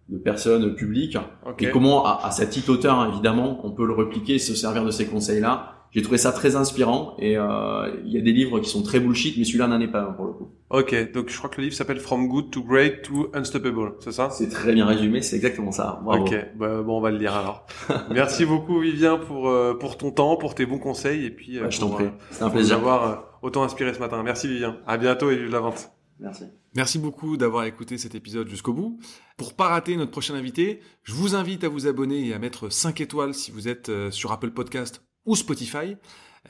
de 0.09 0.19
personnes 0.19 0.75
publiques. 0.75 1.17
Et 1.61 1.71
comment 1.71 2.05
à, 2.05 2.21
à 2.25 2.31
cette 2.31 2.51
petite 2.51 2.69
hauteur 2.69 2.99
hein, 2.99 3.11
évidemment 3.13 3.61
on 3.65 3.71
peut 3.71 3.87
le 3.87 3.95
repliquer 3.95 4.39
se 4.39 4.55
servir 4.55 4.85
de 4.85 4.91
ces 4.91 5.07
conseils 5.07 5.41
là 5.41 5.71
j'ai 5.95 6.03
trouvé 6.03 6.19
ça 6.19 6.33
très 6.33 6.57
inspirant 6.57 7.15
et 7.21 7.39
euh, 7.39 7.89
il 8.05 8.13
y 8.13 8.19
a 8.19 8.21
des 8.21 8.33
livres 8.33 8.59
qui 8.59 8.69
sont 8.69 8.83
très 8.83 8.99
bullshit 8.99 9.39
mais 9.39 9.45
celui-là 9.45 9.69
n'en 9.69 9.81
est 9.81 9.89
pas 9.89 10.03
un 10.03 10.13
pour 10.13 10.27
le 10.27 10.33
coup. 10.33 10.49
Ok 10.71 11.13
donc 11.13 11.29
je 11.29 11.39
crois 11.39 11.49
que 11.49 11.59
le 11.59 11.65
livre 11.65 11.77
s'appelle 11.77 12.01
From 12.01 12.27
Good 12.27 12.51
to 12.51 12.65
Great 12.65 13.03
to 13.03 13.31
Unstoppable 13.33 13.93
c'est 14.01 14.11
ça? 14.11 14.29
C'est 14.31 14.49
très 14.49 14.73
bien 14.73 14.87
résumé 14.87 15.23
c'est 15.23 15.37
exactement 15.37 15.71
ça. 15.71 16.01
Bravo. 16.05 16.25
ok 16.25 16.35
bah, 16.57 16.83
bon 16.83 16.99
on 16.99 17.01
va 17.01 17.13
le 17.13 17.19
lire 17.19 17.35
alors. 17.35 17.65
Merci 18.11 18.45
beaucoup 18.45 18.81
Vivien 18.81 19.19
pour 19.19 19.49
euh, 19.49 19.75
pour 19.79 19.97
ton 19.97 20.11
temps 20.11 20.37
pour 20.37 20.57
tes 20.57 20.67
bons 20.67 20.79
conseils 20.81 21.27
et 21.27 21.31
puis 21.31 21.59
euh, 21.59 21.71
je 21.71 21.79
t'en 21.79 21.91
prie. 21.91 22.07
c'est 22.33 22.43
un 22.43 22.51
plaisir. 22.51 22.77
d'avoir 22.77 23.39
autant 23.43 23.63
inspiré 23.63 23.95
ce 23.95 24.01
matin. 24.01 24.21
Merci 24.25 24.49
Vivien. 24.49 24.79
À 24.89 24.97
bientôt 24.99 25.31
et 25.31 25.37
vive 25.37 25.53
la 25.53 25.61
vente 25.61 25.93
merci 26.19 26.45
Merci 26.75 26.99
beaucoup 26.99 27.37
d'avoir 27.37 27.65
écouté 27.65 27.99
cet 27.99 28.15
épisode 28.15 28.49
jusqu'au 28.49 28.73
bout. 28.73 28.99
Pour 29.37 29.55
pas 29.55 29.69
rater 29.69 29.97
notre 29.97 30.11
prochain 30.11 30.35
invité, 30.35 30.81
je 31.05 31.12
vous 31.12 31.37
invite 31.37 31.62
à 31.62 31.69
vous 31.69 31.87
abonner 31.87 32.27
et 32.27 32.35
à 32.35 32.39
mettre 32.39 32.69
5 32.69 33.01
étoiles 33.01 33.33
si 33.33 33.53
vous 33.53 33.69
êtes 33.69 33.91
euh, 33.91 34.11
sur 34.11 34.33
Apple 34.33 34.51
Podcast 34.51 35.05
ou 35.25 35.37
Spotify. 35.37 35.97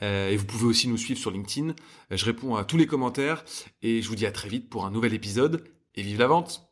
Euh, 0.01 0.29
et 0.29 0.35
vous 0.35 0.45
pouvez 0.45 0.65
aussi 0.65 0.87
nous 0.87 0.97
suivre 0.97 1.19
sur 1.19 1.31
LinkedIn. 1.31 1.75
Je 2.09 2.25
réponds 2.25 2.55
à 2.55 2.65
tous 2.65 2.77
les 2.77 2.87
commentaires 2.87 3.45
et 3.81 4.01
je 4.01 4.09
vous 4.09 4.15
dis 4.15 4.25
à 4.25 4.31
très 4.31 4.49
vite 4.49 4.69
pour 4.69 4.85
un 4.85 4.91
nouvel 4.91 5.13
épisode 5.13 5.63
et 5.93 6.01
vive 6.01 6.19
la 6.19 6.27
vente 6.27 6.64